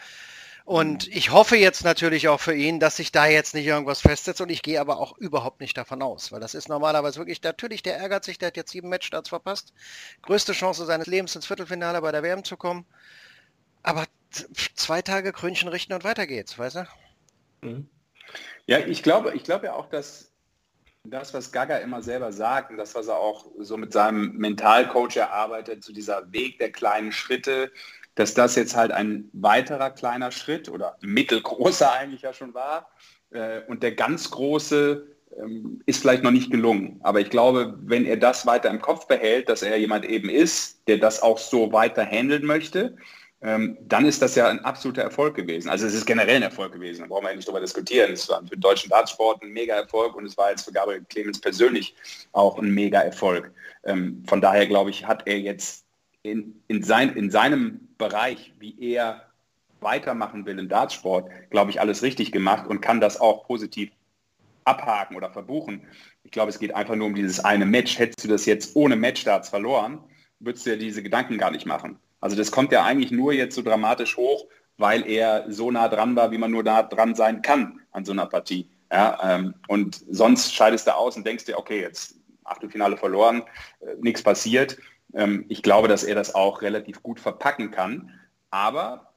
Und 0.68 1.08
ich 1.08 1.32
hoffe 1.32 1.56
jetzt 1.56 1.86
natürlich 1.86 2.28
auch 2.28 2.42
für 2.42 2.54
ihn, 2.54 2.82
dass 2.82 2.98
sich 2.98 3.14
da 3.14 3.26
jetzt 3.26 3.56
nicht 3.56 3.66
irgendwas 3.66 4.02
festsetzt 4.02 4.42
und 4.42 4.50
ich 4.50 4.62
gehe 4.62 4.82
aber 4.82 5.00
auch 5.00 5.18
überhaupt 5.18 5.62
nicht 5.62 5.78
davon 5.78 6.02
aus, 6.02 6.34
weil 6.34 6.42
das 6.42 6.56
ist 6.56 6.68
normalerweise 6.68 7.20
wirklich, 7.20 7.42
natürlich, 7.42 7.84
der 7.84 7.96
ärgert 7.96 8.26
sich, 8.26 8.38
der 8.38 8.48
hat 8.48 8.58
jetzt 8.58 8.72
sieben 8.72 8.90
Matchstarts 8.90 9.30
verpasst. 9.30 9.74
Größte 10.24 10.52
Chance 10.52 10.86
seines 10.86 11.08
Lebens 11.08 11.34
ins 11.38 11.46
Viertelfinale 11.46 12.02
bei 12.02 12.12
der 12.12 12.22
WM 12.22 12.44
zu 12.44 12.58
kommen. 12.58 12.86
Aber 13.82 14.04
zwei 14.76 15.02
Tage 15.02 15.32
Krönchen 15.32 15.70
richten 15.70 15.94
und 15.94 16.04
weiter 16.04 16.28
geht's, 16.28 16.60
weißt 16.60 16.76
du? 16.76 16.88
Mhm. 17.62 17.90
Ja, 18.66 18.80
ich 18.80 19.04
glaube, 19.04 19.36
ich 19.36 19.46
glaube 19.46 19.68
ja 19.68 19.74
auch, 19.74 19.88
dass 19.88 20.34
das, 21.06 21.34
was 21.34 21.54
Gaga 21.54 21.78
immer 21.78 22.02
selber 22.02 22.34
sagt 22.34 22.72
und 22.72 22.78
das, 22.78 22.94
was 22.94 23.08
er 23.08 23.20
auch 23.20 23.46
so 23.58 23.78
mit 23.78 23.94
seinem 23.94 24.34
Mentalcoach 24.34 25.16
erarbeitet, 25.16 25.82
zu 25.82 25.92
so 25.92 25.96
dieser 25.96 26.30
Weg 26.34 26.60
der 26.60 26.74
kleinen 26.74 27.14
Schritte, 27.14 27.72
dass 28.18 28.34
das 28.34 28.56
jetzt 28.56 28.76
halt 28.76 28.92
ein 28.92 29.30
weiterer 29.32 29.92
kleiner 29.92 30.32
Schritt 30.32 30.70
oder 30.70 30.98
mittelgroßer 31.02 31.94
eigentlich 32.00 32.24
ja 32.24 32.34
schon 32.34 32.54
war. 32.54 32.90
Äh, 33.32 33.62
und 33.68 33.84
der 33.84 33.94
ganz 33.94 34.32
große 34.32 35.06
ähm, 35.38 35.82
ist 35.86 36.02
vielleicht 36.02 36.24
noch 36.24 36.32
nicht 36.32 36.52
gelungen. 36.52 37.00
Aber 37.04 37.20
ich 37.20 37.30
glaube, 37.30 37.78
wenn 37.82 38.06
er 38.06 38.18
das 38.18 38.46
weiter 38.46 38.70
im 38.70 38.82
Kopf 38.82 39.08
behält, 39.08 39.50
dass 39.50 39.62
er 39.62 39.78
jemand 39.78 40.06
eben 40.06 40.30
ist, 40.30 40.82
der 40.88 40.98
das 40.98 41.22
auch 41.22 41.38
so 41.38 41.72
weiter 41.72 42.04
handeln 42.04 42.46
möchte, 42.46 42.98
ähm, 43.42 43.78
dann 43.82 44.06
ist 44.06 44.24
das 44.24 44.34
ja 44.34 44.48
ein 44.48 44.66
absoluter 44.66 45.04
Erfolg 45.04 45.36
gewesen. 45.36 45.70
Also 45.70 45.86
es 45.86 45.94
ist 45.94 46.08
generell 46.08 46.38
ein 46.38 46.42
Erfolg 46.42 46.74
gewesen, 46.74 47.02
da 47.02 47.08
brauchen 47.08 47.26
wir 47.26 47.30
ja 47.30 47.36
nicht 47.36 47.48
drüber 47.48 47.60
diskutieren. 47.60 48.14
Es 48.14 48.28
war 48.30 48.42
für 48.42 48.56
den 48.56 48.62
deutschen 48.62 48.90
Dartsport 48.90 49.44
ein 49.44 49.52
Mega-Erfolg 49.52 50.16
und 50.16 50.26
es 50.26 50.36
war 50.38 50.50
jetzt 50.50 50.64
für 50.66 50.72
Gabriel 50.72 51.06
Clemens 51.08 51.40
persönlich 51.40 51.94
auch 52.32 52.58
ein 52.58 52.72
Mega-Erfolg. 52.72 53.52
Ähm, 53.84 54.24
von 54.28 54.42
daher 54.42 54.66
glaube 54.66 54.90
ich, 54.90 55.06
hat 55.06 55.28
er 55.28 55.38
jetzt 55.38 55.87
in, 56.32 56.62
in, 56.68 56.84
sein, 56.84 57.16
in 57.16 57.32
seinem 57.32 57.88
Bereich, 57.98 58.54
wie 58.60 58.76
er 58.80 59.24
weitermachen 59.80 60.46
will 60.46 60.60
im 60.60 60.70
Dartsport, 60.70 61.30
glaube 61.50 61.72
ich, 61.72 61.80
alles 61.80 62.04
richtig 62.04 62.32
gemacht 62.32 62.68
und 62.68 62.82
kann 62.82 63.00
das 63.00 63.20
auch 63.20 63.46
positiv 63.46 63.92
abhaken 64.66 65.16
oder 65.16 65.32
verbuchen. 65.32 65.82
Ich 66.24 66.32
glaube, 66.32 66.50
es 66.50 66.60
geht 66.60 66.76
einfach 66.76 66.96
nur 66.96 67.08
um 67.08 67.16
dieses 67.16 67.40
eine 67.40 67.66
Match. 67.66 67.98
Hättest 67.98 68.24
du 68.24 68.28
das 68.28 68.46
jetzt 68.46 68.76
ohne 68.76 68.96
Matchstarts 68.96 69.50
verloren, 69.50 70.00
würdest 70.40 70.66
du 70.66 70.72
ja 70.72 70.76
diese 70.76 71.02
Gedanken 71.02 71.38
gar 71.38 71.52
nicht 71.52 71.66
machen. 71.66 71.98
Also 72.20 72.36
das 72.36 72.52
kommt 72.52 72.72
ja 72.72 72.84
eigentlich 72.84 73.12
nur 73.12 73.34
jetzt 73.34 73.56
so 73.56 73.62
dramatisch 73.62 74.18
hoch, 74.18 74.46
weil 74.78 75.08
er 75.08 75.46
so 75.48 75.72
nah 75.72 75.88
dran 75.88 76.16
war, 76.16 76.32
wie 76.32 76.38
man 76.38 76.52
nur 76.52 76.64
nah 76.64 76.84
dran 76.84 77.16
sein 77.16 77.42
kann 77.42 77.80
an 77.92 78.04
so 78.04 78.12
einer 78.12 78.26
Partie. 78.26 78.70
Ja, 78.92 79.20
ähm, 79.24 79.54
und 79.68 80.04
sonst 80.10 80.54
scheidest 80.54 80.88
du 80.88 80.96
aus 80.96 81.18
und 81.18 81.26
denkst 81.26 81.46
dir, 81.46 81.58
okay, 81.58 81.82
jetzt 81.82 82.16
Achtelfinale 82.44 82.98
verloren, 82.98 83.44
äh, 83.82 83.96
nichts 84.02 84.24
passiert. 84.24 84.78
Ähm, 85.14 85.46
ich 85.50 85.62
glaube, 85.64 85.88
dass 85.88 86.04
er 86.04 86.16
das 86.16 86.36
auch 86.36 86.62
relativ 86.62 87.04
gut 87.04 87.20
verpacken 87.20 87.72
kann. 87.72 88.12
Aber 88.50 89.14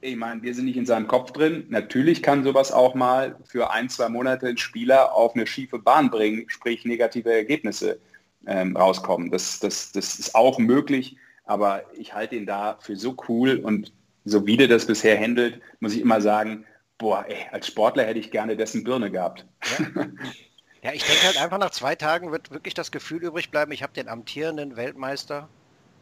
ich 0.00 0.16
meine, 0.16 0.42
wir 0.42 0.54
sind 0.54 0.66
nicht 0.66 0.76
in 0.76 0.86
seinem 0.86 1.08
Kopf 1.08 1.32
drin. 1.32 1.66
Natürlich 1.68 2.22
kann 2.22 2.44
sowas 2.44 2.70
auch 2.72 2.94
mal 2.94 3.36
für 3.44 3.70
ein, 3.70 3.88
zwei 3.88 4.08
Monate 4.08 4.46
einen 4.46 4.58
Spieler 4.58 5.14
auf 5.14 5.34
eine 5.34 5.46
schiefe 5.46 5.78
Bahn 5.78 6.10
bringen, 6.10 6.44
sprich 6.48 6.84
negative 6.84 7.32
Ergebnisse 7.32 7.98
ähm, 8.46 8.76
rauskommen. 8.76 9.30
Das, 9.30 9.58
das, 9.58 9.92
das 9.92 10.18
ist 10.18 10.34
auch 10.34 10.58
möglich, 10.58 11.16
aber 11.44 11.82
ich 11.94 12.14
halte 12.14 12.36
ihn 12.36 12.46
da 12.46 12.78
für 12.80 12.96
so 12.96 13.16
cool 13.28 13.56
und 13.56 13.92
so 14.24 14.46
wie 14.46 14.56
der 14.56 14.68
das 14.68 14.86
bisher 14.86 15.18
handelt, 15.18 15.60
muss 15.80 15.94
ich 15.94 16.00
immer 16.00 16.20
sagen, 16.20 16.64
boah, 16.98 17.24
ey, 17.28 17.46
als 17.50 17.66
Sportler 17.66 18.04
hätte 18.04 18.18
ich 18.18 18.30
gerne 18.30 18.56
dessen 18.56 18.84
Birne 18.84 19.10
gehabt. 19.10 19.46
Ja. 19.78 20.06
ja, 20.88 20.94
ich 20.94 21.04
denke 21.04 21.26
halt 21.26 21.36
einfach 21.36 21.58
nach 21.58 21.70
zwei 21.70 21.94
Tagen 21.94 22.32
wird 22.32 22.50
wirklich 22.50 22.74
das 22.74 22.90
Gefühl 22.90 23.22
übrig 23.22 23.50
bleiben, 23.50 23.72
ich 23.72 23.82
habe 23.82 23.92
den 23.92 24.08
amtierenden 24.08 24.76
Weltmeister 24.76 25.48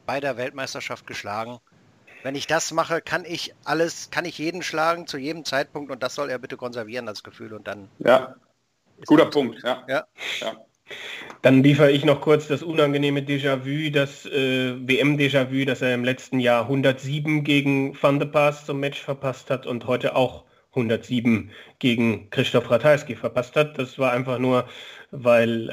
bei 0.07 0.21
der 0.21 0.37
Weltmeisterschaft 0.37 1.07
geschlagen 1.07 1.59
wenn 2.27 2.35
ich 2.35 2.49
das 2.49 2.73
mache, 2.73 3.01
kann 3.01 3.25
ich 3.25 3.55
alles, 3.63 4.11
kann 4.11 4.25
ich 4.25 4.37
jeden 4.39 4.65
schlagen 4.65 5.07
zu 5.07 5.17
jedem 5.17 5.45
Zeitpunkt 5.45 5.93
und 5.93 6.03
das 6.03 6.17
soll 6.17 6.29
er 6.29 6.41
bitte 6.41 6.57
konservieren, 6.57 7.07
das 7.07 7.23
Gefühl 7.23 7.53
und 7.53 7.69
dann. 7.69 7.89
Ja, 8.01 8.35
guter 9.07 9.27
Punkt, 9.27 9.63
ja. 9.63 9.85
ja. 9.87 10.05
ja. 10.41 10.57
Dann 11.43 11.63
liefere 11.63 11.93
ich 11.93 12.05
noch 12.05 12.21
kurz 12.21 12.49
das 12.49 12.65
unangenehme 12.65 13.21
Déjà-vu, 13.21 13.93
das 13.93 14.27
äh, 14.27 14.75
WM-Déjà-vu, 14.75 15.67
das 15.67 15.83
er 15.83 15.95
im 15.95 16.03
letzten 16.03 16.41
Jahr 16.41 16.63
107 16.63 17.45
gegen 17.45 17.97
Van 18.03 18.19
de 18.19 18.29
Paas 18.29 18.67
zum 18.67 18.81
Match 18.81 19.01
verpasst 19.01 19.49
hat 19.49 19.65
und 19.65 19.87
heute 19.87 20.17
auch 20.17 20.43
107 20.77 21.51
gegen 21.79 22.31
Christoph 22.31 22.71
Ratajski 22.71 23.17
verpasst 23.17 23.57
hat. 23.57 23.79
Das 23.79 23.99
war 23.99 24.13
einfach 24.13 24.39
nur 24.39 24.67
weil 25.11 25.69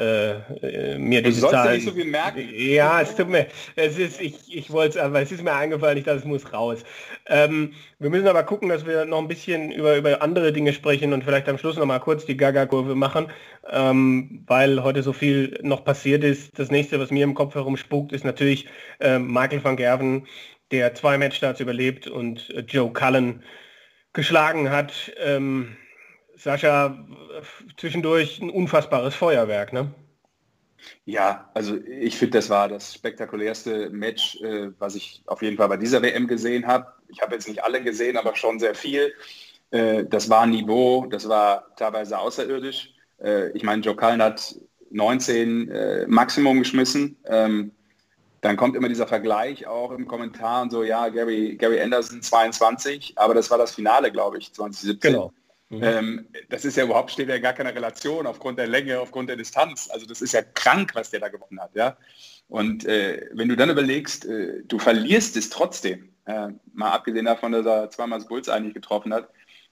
äh, 0.61 0.97
mir 0.97 1.21
du 1.21 1.29
diese 1.29 1.47
Zahlen... 1.47 1.75
nicht 1.75 1.85
so 1.85 1.91
viel 1.91 2.05
merken. 2.05 2.47
Ja, 2.55 3.01
es 3.01 3.15
tut 3.15 3.29
mir, 3.29 3.47
es 3.75 3.97
ist, 3.97 4.21
ich, 4.21 4.35
ich 4.55 4.71
wollte 4.71 4.99
es, 4.99 5.03
aber 5.03 5.21
es 5.21 5.31
ist 5.31 5.43
mir 5.43 5.53
eingefallen, 5.53 5.97
ich 5.97 6.03
dachte, 6.03 6.19
es 6.19 6.25
muss 6.25 6.53
raus. 6.53 6.83
Ähm, 7.27 7.73
wir 7.99 8.09
müssen 8.09 8.27
aber 8.27 8.43
gucken, 8.43 8.69
dass 8.69 8.85
wir 8.85 9.05
noch 9.05 9.19
ein 9.19 9.27
bisschen 9.27 9.71
über, 9.71 9.97
über 9.97 10.21
andere 10.21 10.53
Dinge 10.53 10.73
sprechen 10.73 11.13
und 11.13 11.23
vielleicht 11.23 11.49
am 11.49 11.57
Schluss 11.57 11.77
noch 11.77 11.85
mal 11.85 11.99
kurz 11.99 12.25
die 12.25 12.37
Gaga-Kurve 12.37 12.95
machen, 12.95 13.27
ähm, 13.71 14.43
weil 14.47 14.83
heute 14.83 15.03
so 15.03 15.13
viel 15.13 15.57
noch 15.61 15.83
passiert 15.83 16.23
ist. 16.23 16.57
Das 16.57 16.69
nächste, 16.69 16.99
was 16.99 17.11
mir 17.11 17.23
im 17.23 17.33
Kopf 17.33 17.55
herumspukt, 17.55 18.11
ist 18.11 18.25
natürlich 18.25 18.67
äh, 18.99 19.19
Michael 19.19 19.63
van 19.63 19.77
Gerven, 19.77 20.27
der 20.71 20.93
zwei 20.93 21.17
Matchstarts 21.17 21.59
überlebt 21.59 22.07
und 22.07 22.49
äh, 22.51 22.61
Joe 22.61 22.91
Cullen 22.91 23.43
geschlagen 24.13 24.69
hat. 24.69 25.11
Ähm, 25.17 25.75
Sascha, 26.35 27.05
zwischendurch 27.77 28.41
ein 28.41 28.49
unfassbares 28.49 29.15
Feuerwerk, 29.15 29.73
ne? 29.73 29.93
Ja, 31.05 31.49
also 31.53 31.77
ich 31.85 32.17
finde, 32.17 32.37
das 32.37 32.49
war 32.49 32.67
das 32.67 32.93
spektakulärste 32.93 33.89
Match, 33.89 34.41
äh, 34.41 34.71
was 34.79 34.95
ich 34.95 35.23
auf 35.25 35.41
jeden 35.41 35.57
Fall 35.57 35.69
bei 35.69 35.77
dieser 35.77 36.01
WM 36.01 36.27
gesehen 36.27 36.67
habe. 36.67 36.87
Ich 37.07 37.21
habe 37.21 37.35
jetzt 37.35 37.47
nicht 37.47 37.63
alle 37.63 37.81
gesehen, 37.81 38.17
aber 38.17 38.35
schon 38.35 38.59
sehr 38.59 38.75
viel. 38.75 39.13
Äh, 39.71 40.05
das 40.05 40.29
war 40.29 40.45
Niveau, 40.45 41.05
das 41.09 41.27
war 41.27 41.75
teilweise 41.75 42.17
außerirdisch. 42.17 42.93
Äh, 43.21 43.49
ich 43.51 43.63
meine, 43.63 43.81
Joe 43.81 43.95
Cullen 43.95 44.21
hat 44.21 44.55
19 44.91 45.69
äh, 45.69 46.07
Maximum 46.07 46.59
geschmissen. 46.59 47.17
Ähm, 47.25 47.71
dann 48.43 48.57
kommt 48.57 48.75
immer 48.75 48.89
dieser 48.89 49.07
Vergleich 49.07 49.67
auch 49.67 49.91
im 49.91 50.05
Kommentar 50.05 50.63
und 50.63 50.71
so, 50.71 50.83
ja, 50.83 51.07
Gary, 51.07 51.55
Gary 51.55 51.81
Anderson 51.81 52.21
22, 52.21 53.13
aber 53.15 53.33
das 53.33 53.49
war 53.49 53.57
das 53.57 53.73
Finale, 53.73 54.11
glaube 54.11 54.37
ich, 54.37 54.53
2017. 54.53 55.13
Genau. 55.13 55.33
Mhm. 55.69 55.81
Ähm, 55.81 56.27
das 56.49 56.65
ist 56.65 56.75
ja 56.75 56.83
überhaupt, 56.83 57.11
steht 57.11 57.29
ja 57.29 57.39
gar 57.39 57.53
keine 57.53 57.73
Relation 57.73 58.27
aufgrund 58.27 58.59
der 58.59 58.67
Länge, 58.67 58.99
aufgrund 58.99 59.29
der 59.29 59.37
Distanz. 59.37 59.89
Also 59.89 60.05
das 60.05 60.21
ist 60.21 60.33
ja 60.33 60.41
krank, 60.41 60.93
was 60.93 61.09
der 61.09 61.21
da 61.21 61.29
gewonnen 61.29 61.59
hat. 61.61 61.73
Ja? 61.73 61.95
Und 62.49 62.85
äh, 62.85 63.29
wenn 63.31 63.47
du 63.47 63.55
dann 63.55 63.69
überlegst, 63.69 64.25
äh, 64.25 64.61
du 64.65 64.77
verlierst 64.77 65.37
es 65.37 65.49
trotzdem, 65.49 66.09
äh, 66.25 66.49
mal 66.73 66.91
abgesehen 66.91 67.25
davon, 67.25 67.53
dass 67.53 67.65
er 67.65 67.89
zweimal 67.91 68.19
das 68.19 68.27
Bulls 68.27 68.49
eigentlich 68.49 68.73
getroffen 68.73 69.13
hat, 69.13 69.29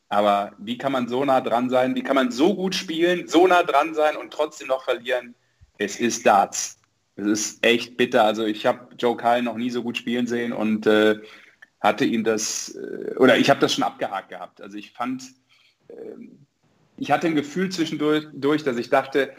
aber 0.08 0.54
wie 0.60 0.78
kann 0.78 0.94
man 0.94 1.10
so 1.10 1.26
nah 1.26 1.42
dran 1.42 1.70
sein, 1.70 1.94
wie 1.96 2.04
kann 2.04 2.16
man 2.16 2.32
so 2.32 2.56
gut 2.56 2.74
spielen, 2.74 3.28
so 3.28 3.48
nah 3.48 3.64
dran 3.64 3.94
sein 3.94 4.16
und 4.16 4.32
trotzdem 4.32 4.70
noch 4.70 4.86
verlieren? 4.86 5.36
Es 5.78 6.00
ist 6.00 6.26
Darts. 6.26 6.81
Es 7.16 7.26
ist 7.26 7.66
echt 7.66 7.98
bitter. 7.98 8.24
Also 8.24 8.46
ich 8.46 8.66
habe 8.66 8.96
Joe 8.98 9.18
Kyle 9.18 9.44
noch 9.44 9.58
nie 9.58 9.70
so 9.70 9.84
gut 9.84 9.98
spielen 9.98 10.28
sehen 10.28 10.54
und 10.54 10.88
äh, 10.88 11.20
hatte 11.80 12.06
ihm 12.06 12.24
das, 12.24 12.76
äh, 12.76 13.16
oder 13.18 13.38
ich 13.38 13.50
habe 13.50 13.60
das 13.60 13.74
schon 13.74 13.84
abgehakt 13.84 14.30
gehabt. 14.30 14.62
Also 14.62 14.78
ich 14.78 14.92
fand, 14.92 15.24
ich 16.98 17.12
hatte 17.12 17.28
ein 17.28 17.36
Gefühl 17.36 17.70
zwischendurch, 17.70 18.64
dass 18.64 18.78
ich 18.78 18.90
dachte, 18.90 19.34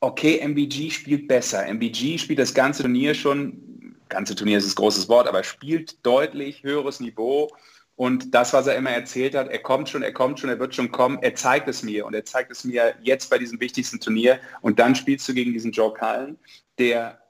okay, 0.00 0.38
MBG 0.38 0.90
spielt 0.90 1.28
besser. 1.28 1.66
MBG 1.66 2.18
spielt 2.18 2.38
das 2.38 2.54
ganze 2.54 2.82
Turnier 2.82 3.14
schon, 3.14 3.96
ganze 4.08 4.34
Turnier 4.34 4.58
ist 4.58 4.68
ein 4.68 4.74
großes 4.74 5.08
Wort, 5.08 5.26
aber 5.26 5.42
spielt 5.42 6.04
deutlich 6.06 6.62
höheres 6.62 7.00
Niveau. 7.00 7.50
Und 7.96 8.34
das, 8.34 8.52
was 8.52 8.66
er 8.66 8.76
immer 8.76 8.90
erzählt 8.90 9.34
hat, 9.34 9.48
er 9.48 9.60
kommt 9.60 9.88
schon, 9.88 10.02
er 10.02 10.12
kommt 10.12 10.40
schon, 10.40 10.50
er 10.50 10.58
wird 10.58 10.74
schon 10.74 10.90
kommen, 10.90 11.18
er 11.22 11.34
zeigt 11.36 11.68
es 11.68 11.82
mir 11.82 12.06
und 12.06 12.14
er 12.14 12.24
zeigt 12.24 12.50
es 12.50 12.64
mir 12.64 12.94
jetzt 13.02 13.30
bei 13.30 13.38
diesem 13.38 13.60
wichtigsten 13.60 14.00
Turnier. 14.00 14.40
Und 14.62 14.78
dann 14.78 14.94
spielst 14.94 15.28
du 15.28 15.34
gegen 15.34 15.52
diesen 15.52 15.72
Joe 15.72 15.92
Cullen, 15.92 16.36
der 16.78 17.20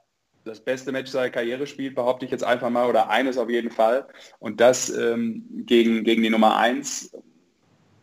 das 0.45 0.61
beste 0.61 0.93
Match 0.93 1.11
seiner 1.11 1.31
Karriere 1.31 1.67
spielt, 1.67 1.95
behaupte 1.95 2.27
ich 2.27 2.31
jetzt 2.31 2.45
einfach 2.45 2.71
mal, 2.71 2.89
oder 2.89 3.09
eines 3.09 3.39
auf 3.39 3.49
jeden 3.49 3.71
Fall. 3.71 4.07
Und 4.39 4.61
das 4.61 4.91
ähm, 4.91 5.45
gegen, 5.67 6.05
gegen 6.05 6.23
die 6.23 6.31
Nummer 6.31 6.57
1 6.57 7.17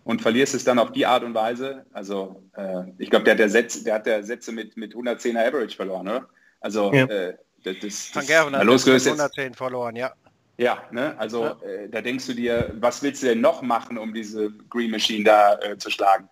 und 0.04 0.22
verlierst 0.22 0.56
es 0.56 0.64
dann 0.64 0.80
auf 0.80 0.92
die 0.92 1.06
Art 1.06 1.24
und 1.24 1.34
Weise. 1.34 1.86
Also 1.94 2.44
äh, 2.56 2.84
ich 2.98 3.10
glaube, 3.10 3.26
der, 3.26 3.36
der, 3.36 3.48
der 3.48 3.94
hat 3.94 4.06
der 4.06 4.24
Sätze 4.24 4.52
mit, 4.52 4.76
mit 4.76 4.96
110er 4.96 5.48
Average 5.48 5.76
verloren, 5.76 6.08
oder? 6.08 6.28
Also 6.60 6.92
ja. 6.94 7.06
äh, 7.06 7.38
das, 7.64 7.76
das, 7.80 8.16
Van 8.16 8.26
Gerven 8.26 8.56
hat 8.56 8.64
losgelöst 8.64 9.08
110 9.08 9.54
verloren, 9.54 9.96
ja. 9.96 10.12
Ja, 10.58 10.84
ne? 10.92 11.16
also 11.18 11.46
ja. 11.46 11.62
Äh, 11.62 11.90
da 11.90 12.02
denkst 12.02 12.28
du 12.28 12.34
dir, 12.34 12.72
was 12.76 13.02
willst 13.02 13.24
du 13.24 13.28
denn 13.28 13.42
noch 13.42 13.62
machen, 13.62 13.98
um 13.98 14.14
diese 14.14 14.52
Green 14.70 14.92
Machine 14.92 15.24
da 15.24 15.60
äh, 15.60 15.78
zu 15.78 15.90
schlagen? 15.90 16.30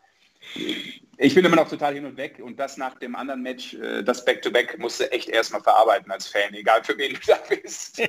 Ich 1.21 1.35
bin 1.35 1.43
immer 1.43 1.57
noch 1.57 1.67
total 1.67 1.95
hin 1.95 2.05
und 2.05 2.15
weg 2.15 2.39
und 2.41 2.57
das 2.61 2.77
nach 2.77 2.97
dem 2.97 3.13
anderen 3.13 3.41
Match, 3.41 3.73
äh, 3.73 4.03
das 4.03 4.23
Back-to-Back, 4.23 4.75
-Back, 4.75 4.79
musst 4.79 5.01
du 5.01 5.11
echt 5.11 5.27
erstmal 5.27 5.61
verarbeiten 5.61 6.09
als 6.09 6.27
Fan, 6.27 6.53
egal 6.53 6.81
für 6.81 6.97
wen 6.97 7.13
du 7.13 7.19
da 7.27 7.37
bist. 7.49 8.01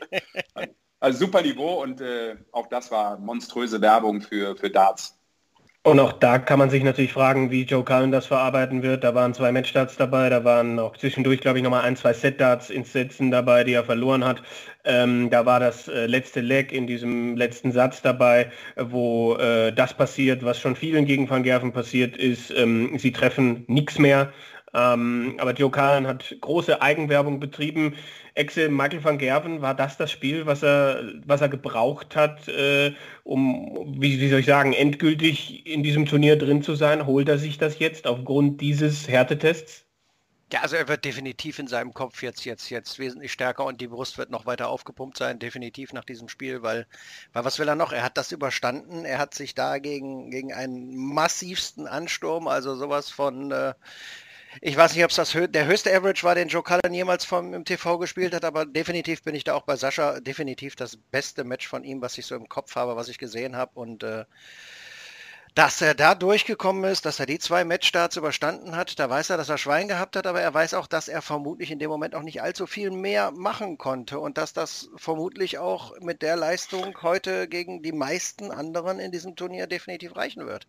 also 1.01 1.19
super 1.19 1.43
Niveau 1.43 1.83
und 1.83 2.01
äh, 2.01 2.37
auch 2.53 2.69
das 2.69 2.93
war 2.93 3.19
monströse 3.19 3.81
Werbung 3.81 4.21
für, 4.21 4.57
für 4.57 4.71
Darts. 4.71 5.20
Und 5.83 5.99
auch 5.99 6.13
da 6.13 6.39
kann 6.39 6.59
man 6.59 6.69
sich 6.69 6.83
natürlich 6.85 7.15
fragen, 7.15 7.51
wie 7.51 7.63
Joe 7.63 7.83
Cullen 7.85 8.13
das 8.13 8.27
verarbeiten 8.27 8.83
wird. 8.83 9.03
Da 9.03 9.15
waren 9.15 9.33
zwei 9.33 9.51
Matchstarts 9.51 9.97
dabei, 9.97 10.29
da 10.29 10.45
waren 10.45 10.79
auch 10.79 10.95
zwischendurch, 10.99 11.41
glaube 11.41 11.57
ich, 11.59 11.65
nochmal 11.65 11.85
ein, 11.85 11.97
zwei 11.97 12.13
Setdarts 12.13 12.69
ins 12.69 12.93
Setzen 12.93 13.31
dabei, 13.31 13.65
die 13.65 13.73
er 13.73 13.85
verloren 13.85 14.23
hat. 14.23 14.43
Ähm, 14.85 15.31
da 15.31 15.47
war 15.47 15.59
das 15.59 15.89
äh, 15.89 16.05
letzte 16.05 16.41
Leg 16.43 16.71
in 16.73 16.87
diesem 16.87 17.35
letzten 17.35 17.73
Satz 17.73 18.03
dabei, 18.03 18.53
wo 18.77 19.37
äh, 19.37 19.73
das 19.73 19.95
passiert, 19.95 20.45
was 20.45 20.61
schon 20.61 20.77
vielen 20.77 21.07
gegen 21.07 21.31
Van 21.31 21.43
Gerven 21.43 21.73
passiert 21.73 22.15
ist. 22.15 22.51
Ähm, 22.51 22.99
sie 22.99 23.13
treffen 23.13 23.65
nichts 23.67 23.99
mehr. 23.99 24.33
Ähm, 24.73 25.37
aber 25.39 25.53
Joe 25.53 25.71
Cullen 25.71 26.07
hat 26.07 26.37
große 26.41 26.81
Eigenwerbung 26.81 27.41
betrieben. 27.41 27.97
Exe 28.35 28.69
Michael 28.69 29.03
van 29.03 29.19
Gerven, 29.19 29.61
war 29.61 29.75
das 29.75 29.97
das 29.97 30.11
Spiel, 30.11 30.47
was 30.47 30.63
er, 30.63 31.03
was 31.27 31.41
er 31.41 31.49
gebraucht 31.49 32.15
hat, 32.15 32.47
äh, 32.49 32.95
um, 33.25 33.97
wie, 33.99 34.21
wie, 34.21 34.29
soll 34.29 34.41
ich 34.41 34.47
sagen, 34.47 34.73
endgültig 34.73 35.67
in 35.67 35.83
diesem 35.83 36.07
Turnier 36.07 36.37
drin 36.37 36.63
zu 36.63 36.75
sein? 36.77 37.07
Holt 37.07 37.29
er 37.29 37.39
sich 37.39 37.59
das 37.59 37.79
jetzt 37.79 38.07
aufgrund 38.07 38.61
dieses 38.61 39.09
Härtetests? 39.09 39.85
Ja, 40.53 40.63
also 40.63 40.75
er 40.75 40.89
wird 40.89 41.05
definitiv 41.05 41.61
in 41.61 41.69
seinem 41.69 41.95
Kopf 41.95 42.23
jetzt, 42.25 42.45
jetzt, 42.45 42.71
jetzt 42.71 42.99
wesentlich 42.99 43.31
stärker 43.31 43.65
und 43.67 43.81
die 43.81 43.87
Brust 43.87 44.19
wird 44.19 44.31
noch 44.31 44.47
weiter 44.47 44.69
aufgepumpt 44.69 45.17
sein, 45.17 45.39
definitiv 45.39 45.93
nach 45.93 46.05
diesem 46.05 46.29
Spiel, 46.29 46.63
weil, 46.63 46.89
weil 47.33 47.45
was 47.45 47.61
will 47.61 47.69
er 47.69 47.77
noch? 47.77 47.93
Er 47.93 48.03
hat 48.03 48.17
das 48.17 48.33
überstanden, 48.33 49.05
er 49.05 49.19
hat 49.19 49.33
sich 49.33 49.55
da 49.55 49.79
gegen, 49.79 50.31
gegen 50.33 50.53
einen 50.53 50.97
massivsten 50.97 51.87
Ansturm, 51.87 52.49
also 52.49 52.75
sowas 52.75 53.11
von 53.11 53.53
äh, 53.53 53.75
Ich 54.61 54.77
weiß 54.77 54.95
nicht, 54.95 55.05
ob 55.05 55.11
es 55.11 55.17
das 55.17 55.35
hö 55.35 55.47
der 55.47 55.67
höchste 55.67 55.95
Average 55.95 56.25
war, 56.25 56.35
den 56.35 56.49
Joe 56.49 56.63
Cullen 56.63 56.93
jemals 56.93 57.25
vom, 57.25 57.55
im 57.55 57.65
TV 57.65 57.99
gespielt 57.99 58.35
hat, 58.35 58.45
aber 58.45 58.67
definitiv 58.67 59.23
bin 59.23 59.37
ich 59.37 59.45
da 59.45 59.55
auch 59.55 59.63
bei 59.63 59.77
Sascha. 59.77 60.19
Definitiv 60.21 60.75
das 60.75 60.97
beste 60.97 61.45
Match 61.45 61.69
von 61.69 61.85
ihm, 61.85 62.03
was 62.03 62.19
ich 62.19 62.27
so 62.27 62.35
im 62.35 62.49
Kopf 62.49 62.75
habe, 62.75 62.97
was 62.97 63.09
ich 63.09 63.19
gesehen 63.19 63.55
habe. 63.55 63.71
Und 63.75 64.03
äh, 64.03 64.25
dass 65.55 65.81
er 65.81 65.95
da 65.95 66.17
durchgekommen 66.17 66.85
ist, 66.85 67.05
dass 67.07 67.21
er 67.21 67.27
die 67.27 67.39
zwei 67.39 67.65
Matchstarts 67.65 68.17
überstanden 68.17 68.75
hat, 68.75 68.99
da 68.99 69.09
weiß 69.09 69.31
er, 69.31 69.37
dass 69.37 69.49
er 69.49 69.59
Schwein 69.59 69.89
gehabt 69.89 70.17
hat, 70.17 70.27
aber 70.27 70.41
er 70.41 70.53
weiß 70.53 70.75
auch, 70.75 70.89
dass 70.89 71.09
er 71.09 71.23
vermutlich 71.23 71.71
in 71.71 71.79
dem 71.79 71.91
Moment 71.91 72.15
auch 72.17 72.23
nicht 72.23 72.43
allzu 72.43 72.67
viel 72.67 72.91
mehr 72.91 73.31
machen 73.31 73.79
konnte 73.79 74.19
und 74.19 74.37
dass 74.37 74.53
das 74.53 74.91
vermutlich 74.97 75.59
auch 75.59 75.99
mit 76.01 76.23
der 76.23 76.37
Leistung 76.37 76.97
heute 77.03 77.47
gegen 77.49 77.83
die 77.83 77.93
meisten 77.93 78.51
anderen 78.51 78.99
in 78.99 79.13
diesem 79.13 79.37
Turnier 79.37 79.67
definitiv 79.69 80.17
reichen 80.17 80.47
wird. 80.47 80.67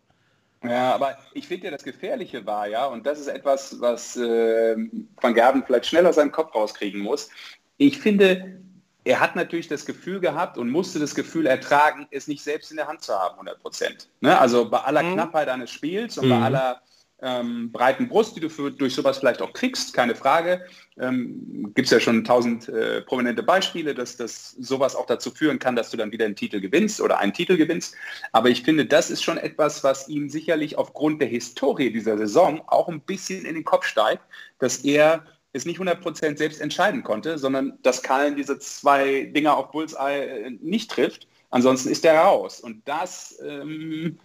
Ja, 0.64 0.94
aber 0.94 1.18
ich 1.34 1.48
finde 1.48 1.66
ja, 1.66 1.70
das 1.70 1.82
Gefährliche 1.82 2.46
war 2.46 2.68
ja, 2.68 2.86
und 2.86 3.04
das 3.04 3.18
ist 3.18 3.26
etwas, 3.26 3.80
was 3.80 4.16
äh, 4.16 4.76
Van 5.20 5.34
Gerben 5.34 5.64
vielleicht 5.66 5.86
schneller 5.86 6.10
aus 6.10 6.16
seinem 6.16 6.32
Kopf 6.32 6.54
rauskriegen 6.54 7.00
muss. 7.00 7.30
Ich 7.78 7.98
finde, 7.98 8.60
er 9.04 9.20
hat 9.20 9.34
natürlich 9.34 9.66
das 9.68 9.84
Gefühl 9.84 10.20
gehabt 10.20 10.58
und 10.58 10.70
musste 10.70 11.00
das 11.00 11.14
Gefühl 11.14 11.46
ertragen, 11.46 12.06
es 12.10 12.28
nicht 12.28 12.44
selbst 12.44 12.70
in 12.70 12.76
der 12.76 12.86
Hand 12.86 13.02
zu 13.02 13.12
haben, 13.12 13.34
100 13.34 13.60
Prozent. 13.60 14.08
Ne? 14.20 14.38
Also 14.38 14.70
bei 14.70 14.78
aller 14.78 15.02
mhm. 15.02 15.14
Knappheit 15.14 15.48
eines 15.48 15.70
Spiels 15.70 16.18
und 16.18 16.26
mhm. 16.26 16.30
bei 16.30 16.40
aller 16.40 16.82
ähm, 17.22 17.70
breiten 17.70 18.08
Brust, 18.08 18.36
die 18.36 18.40
du 18.40 18.50
für, 18.50 18.70
durch 18.70 18.94
sowas 18.94 19.18
vielleicht 19.18 19.40
auch 19.40 19.52
kriegst, 19.52 19.94
keine 19.94 20.14
Frage. 20.14 20.66
Ähm, 20.98 21.72
Gibt 21.74 21.86
es 21.86 21.92
ja 21.92 22.00
schon 22.00 22.24
tausend 22.24 22.68
äh, 22.68 23.00
prominente 23.02 23.42
Beispiele, 23.42 23.94
dass 23.94 24.16
das 24.16 24.50
sowas 24.58 24.96
auch 24.96 25.06
dazu 25.06 25.30
führen 25.30 25.58
kann, 25.58 25.76
dass 25.76 25.90
du 25.90 25.96
dann 25.96 26.10
wieder 26.10 26.24
einen 26.24 26.36
Titel 26.36 26.60
gewinnst 26.60 27.00
oder 27.00 27.18
einen 27.18 27.32
Titel 27.32 27.56
gewinnst. 27.56 27.94
Aber 28.32 28.50
ich 28.50 28.62
finde, 28.62 28.84
das 28.84 29.10
ist 29.10 29.22
schon 29.22 29.38
etwas, 29.38 29.84
was 29.84 30.08
ihm 30.08 30.28
sicherlich 30.28 30.76
aufgrund 30.76 31.20
der 31.20 31.28
Historie 31.28 31.92
dieser 31.92 32.18
Saison 32.18 32.60
auch 32.66 32.88
ein 32.88 33.00
bisschen 33.00 33.44
in 33.44 33.54
den 33.54 33.64
Kopf 33.64 33.86
steigt, 33.86 34.22
dass 34.58 34.78
er 34.78 35.24
es 35.52 35.64
nicht 35.64 35.78
100% 35.78 36.36
selbst 36.36 36.60
entscheiden 36.60 37.02
konnte, 37.02 37.38
sondern 37.38 37.78
dass 37.82 38.02
Kallen 38.02 38.36
diese 38.36 38.58
zwei 38.58 39.24
Dinger 39.24 39.56
auf 39.56 39.70
Bullseye 39.70 40.46
äh, 40.46 40.50
nicht 40.60 40.90
trifft. 40.90 41.28
Ansonsten 41.50 41.90
ist 41.90 42.04
er 42.04 42.18
raus. 42.18 42.60
Und 42.60 42.88
das, 42.88 43.38
ähm, 43.46 44.18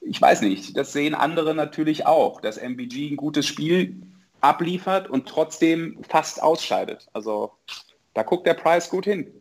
ich 0.00 0.20
weiß 0.20 0.42
nicht, 0.42 0.76
das 0.76 0.92
sehen 0.92 1.14
andere 1.14 1.54
natürlich 1.54 2.06
auch, 2.06 2.40
dass 2.40 2.56
MBG 2.56 3.10
ein 3.10 3.16
gutes 3.16 3.46
Spiel 3.46 3.96
abliefert 4.40 5.08
und 5.10 5.28
trotzdem 5.28 5.98
fast 6.08 6.42
ausscheidet. 6.42 7.08
Also 7.12 7.52
da 8.14 8.22
guckt 8.22 8.46
der 8.46 8.54
Preis 8.54 8.88
gut 8.88 9.04
hin. 9.04 9.32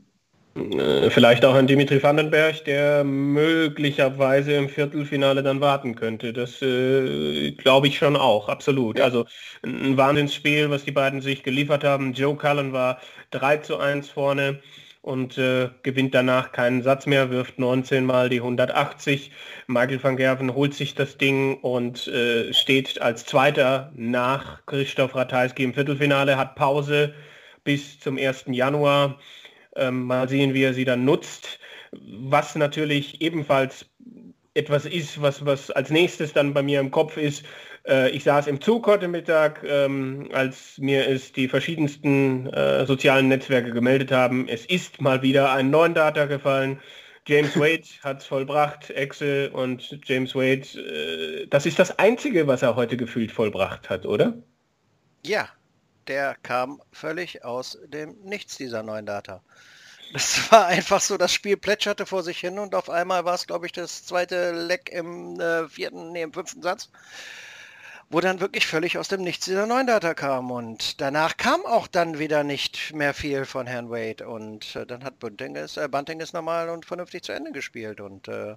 Äh, 0.56 1.10
vielleicht 1.10 1.46
auch 1.46 1.54
an 1.54 1.68
Dimitri 1.68 2.02
Vandenberg, 2.02 2.66
der 2.66 3.04
möglicherweise 3.04 4.54
im 4.54 4.68
Viertelfinale 4.68 5.44
dann 5.44 5.62
warten 5.62 5.96
könnte. 5.96 6.34
Das 6.34 6.62
äh, 6.62 7.52
glaube 7.52 7.88
ich 7.88 7.98
schon 7.98 8.16
auch, 8.16 8.50
absolut. 8.50 8.98
Ja. 8.98 9.06
Also 9.06 9.26
ein 9.64 9.96
Wahnsinnsspiel, 9.96 10.70
was 10.70 10.84
die 10.84 10.92
beiden 10.92 11.22
sich 11.22 11.44
geliefert 11.44 11.84
haben. 11.84 12.14
Joe 12.14 12.36
Cullen 12.36 12.74
war 12.74 13.00
3 13.32 13.58
zu 13.58 13.78
1 13.78 14.10
vorne 14.10 14.60
und 15.02 15.38
äh, 15.38 15.70
gewinnt 15.84 16.14
danach 16.14 16.52
keinen 16.52 16.84
Satz 16.84 17.06
mehr, 17.06 17.30
wirft 17.30 17.58
19 17.58 18.06
mal 18.06 18.30
die 18.30 18.42
180. 18.42 19.32
Michael 19.68 20.04
van 20.04 20.18
Gerven 20.18 20.54
holt 20.54 20.74
sich 20.74 20.94
das 20.96 21.18
Ding 21.18 21.56
und 21.62 22.08
äh, 22.08 22.54
steht 22.54 23.02
als 23.02 23.26
Zweiter 23.26 23.92
nach 23.96 24.66
Christoph 24.66 25.16
Ratajski 25.16 25.64
im 25.64 25.74
Viertelfinale, 25.74 26.38
hat 26.38 26.56
Pause 26.56 27.14
bis 27.64 28.00
zum 28.00 28.18
1. 28.18 28.46
Januar. 28.48 29.20
Ähm, 29.76 30.04
mal 30.04 30.28
sehen, 30.28 30.54
wie 30.54 30.64
er 30.64 30.74
sie 30.74 30.86
dann 30.86 31.06
nutzt. 31.06 31.60
Was 31.92 32.56
natürlich 32.56 33.22
ebenfalls 33.22 33.86
etwas 34.54 34.86
ist, 34.86 35.22
was, 35.22 35.46
was 35.46 35.72
als 35.72 35.90
nächstes 35.90 36.34
dann 36.34 36.54
bei 36.54 36.62
mir 36.62 36.80
im 36.80 36.92
Kopf 36.92 37.18
ist. 37.18 37.46
Äh, 37.90 38.12
ich 38.12 38.24
saß 38.24 38.48
im 38.48 38.62
Zug 38.62 38.86
heute 38.86 39.08
Mittag, 39.08 39.64
ähm, 39.64 40.30
als 40.32 40.78
mir 40.78 41.08
es 41.08 41.34
die 41.34 41.48
verschiedensten 41.48 42.48
äh, 42.48 42.86
sozialen 42.86 43.28
Netzwerke 43.28 43.72
gemeldet 43.72 44.12
haben. 44.12 44.48
Es 44.48 44.66
ist 44.66 45.02
mal 45.02 45.24
wieder 45.24 45.52
ein 45.52 45.72
neuen 45.72 45.96
Data 45.96 46.26
gefallen. 46.26 46.80
James 47.28 47.60
Wade 47.60 47.84
hat 48.04 48.20
es 48.20 48.28
vollbracht, 48.28 48.92
Excel 48.92 49.50
und 49.50 50.00
James 50.06 50.36
Wade. 50.36 50.68
Äh, 50.78 51.48
das 51.48 51.66
ist 51.66 51.80
das 51.80 51.98
Einzige, 51.98 52.46
was 52.46 52.62
er 52.62 52.76
heute 52.76 52.96
gefühlt 52.96 53.32
vollbracht 53.32 53.90
hat, 53.90 54.06
oder? 54.06 54.38
Ja, 55.26 55.50
der 56.08 56.36
kam 56.44 56.82
völlig 56.92 57.44
aus 57.44 57.80
dem 57.88 58.16
Nichts, 58.24 58.58
dieser 58.58 58.84
neuen 58.84 59.08
Data. 59.08 59.42
Das 60.14 60.40
war 60.52 60.68
einfach 60.68 61.02
so, 61.02 61.18
das 61.18 61.34
Spiel 61.34 61.58
plätscherte 61.58 62.06
vor 62.06 62.22
sich 62.22 62.40
hin 62.40 62.60
und 62.60 62.76
auf 62.76 62.90
einmal 62.90 63.26
war 63.26 63.34
es, 63.34 63.48
glaube 63.48 63.66
ich, 63.66 63.72
das 63.72 64.06
zweite 64.06 64.52
Leck 64.52 64.90
im 64.92 65.40
äh, 65.40 65.68
vierten, 65.68 66.12
nee, 66.12 66.22
im 66.22 66.34
fünften 66.34 66.62
Satz, 66.62 66.90
wo 68.10 68.20
dann 68.20 68.40
wirklich 68.40 68.66
völlig 68.66 68.98
aus 68.98 69.08
dem 69.08 69.22
Nichts 69.22 69.46
dieser 69.46 69.68
neuen 69.68 69.88
Data 69.88 70.14
kam. 70.14 70.52
Und 70.52 71.00
danach 71.00 71.38
kam 71.38 71.66
auch 71.66 71.88
dann 71.88 72.18
wieder 72.18 72.44
nicht 72.44 72.94
mehr 72.94 73.14
viel 73.14 73.46
von 73.46 73.68
Herrn 73.68 73.90
Wade. 73.90 74.28
Und 74.28 74.76
äh, 74.76 74.86
dann 74.86 75.04
hat 75.04 75.20
Bunting 75.20 75.56
es, 75.56 75.78
äh, 75.78 75.88
Bunting 75.88 76.20
es 76.20 76.34
normal 76.34 76.70
und 76.70 76.86
vernünftig 76.86 77.24
zu 77.24 77.34
Ende 77.34 77.52
gespielt. 77.52 78.02
Und 78.02 78.28
äh, 78.28 78.56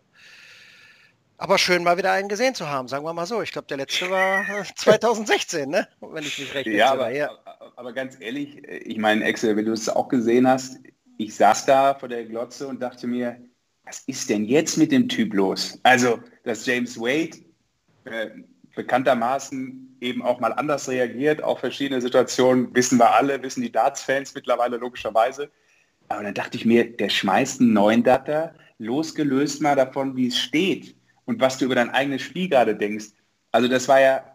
aber 1.37 1.59
schön 1.59 1.83
mal 1.83 1.99
wieder 1.99 2.13
einen 2.13 2.29
gesehen 2.29 2.55
zu 2.55 2.69
haben, 2.69 2.89
sagen 2.89 3.05
wir 3.05 3.13
mal 3.13 3.27
so. 3.27 3.43
Ich 3.43 3.53
glaube, 3.53 3.67
der 3.67 3.77
letzte 3.77 4.09
war 4.09 4.45
2016, 4.77 5.69
ne? 5.69 5.89
wenn 6.01 6.23
ich 6.25 6.39
mich 6.39 6.55
recht 6.55 6.69
ja, 6.69 6.93
aber, 6.93 7.11
ja, 7.11 7.31
aber 7.77 7.93
ganz 7.93 8.17
ehrlich, 8.21 8.63
ich 8.69 8.97
meine, 8.97 9.25
Excel, 9.25 9.57
wenn 9.57 9.65
du 9.65 9.73
es 9.73 9.89
auch 9.89 10.09
gesehen 10.09 10.47
hast, 10.47 10.79
ich 11.19 11.35
saß 11.35 11.67
da 11.67 11.95
vor 11.95 12.09
der 12.09 12.25
Glotze 12.25 12.69
und 12.69 12.81
dachte 12.81 13.07
mir, 13.07 13.37
was 13.85 14.05
ist 14.07 14.31
denn 14.31 14.45
jetzt 14.45 14.77
mit 14.79 14.93
dem 14.93 15.09
Typ 15.09 15.35
los? 15.35 15.79
Also, 15.83 16.21
dass 16.45 16.65
James 16.65 16.99
Wade 16.99 17.39
äh, 18.05 18.31
bekanntermaßen 18.75 19.99
eben 20.01 20.23
auch 20.23 20.41
mal 20.41 20.53
anders 20.53 20.89
reagiert 20.89 21.43
auf 21.43 21.61
verschiedene 21.61 22.01
Situationen, 22.01 22.75
wissen 22.75 22.99
wir 22.99 23.13
alle, 23.15 23.43
wissen 23.43 23.63
die 23.63 23.73
Darts-Fans 23.73 24.35
mittlerweile 24.35 24.77
logischerweise. 24.77 25.51
Aber 26.09 26.23
dann 26.23 26.35
dachte 26.35 26.57
ich 26.57 26.65
mir, 26.65 26.97
der 26.97 27.09
schmeißt 27.09 27.61
einen 27.61 27.73
neuen 27.73 28.03
Data, 28.03 28.55
losgelöst 28.79 29.63
mal 29.63 29.77
davon, 29.77 30.17
wie 30.17 30.27
es 30.27 30.39
steht 30.39 30.97
und 31.25 31.41
was 31.41 31.59
du 31.59 31.67
über 31.67 31.75
dein 31.75 31.91
eigenes 31.91 32.23
Spiel 32.23 32.49
gerade 32.49 32.75
denkst. 32.75 33.07
Also 33.53 33.69
das 33.69 33.87
war 33.89 34.01
ja 34.01 34.35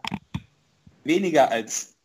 weniger 1.04 1.50
als 1.50 1.97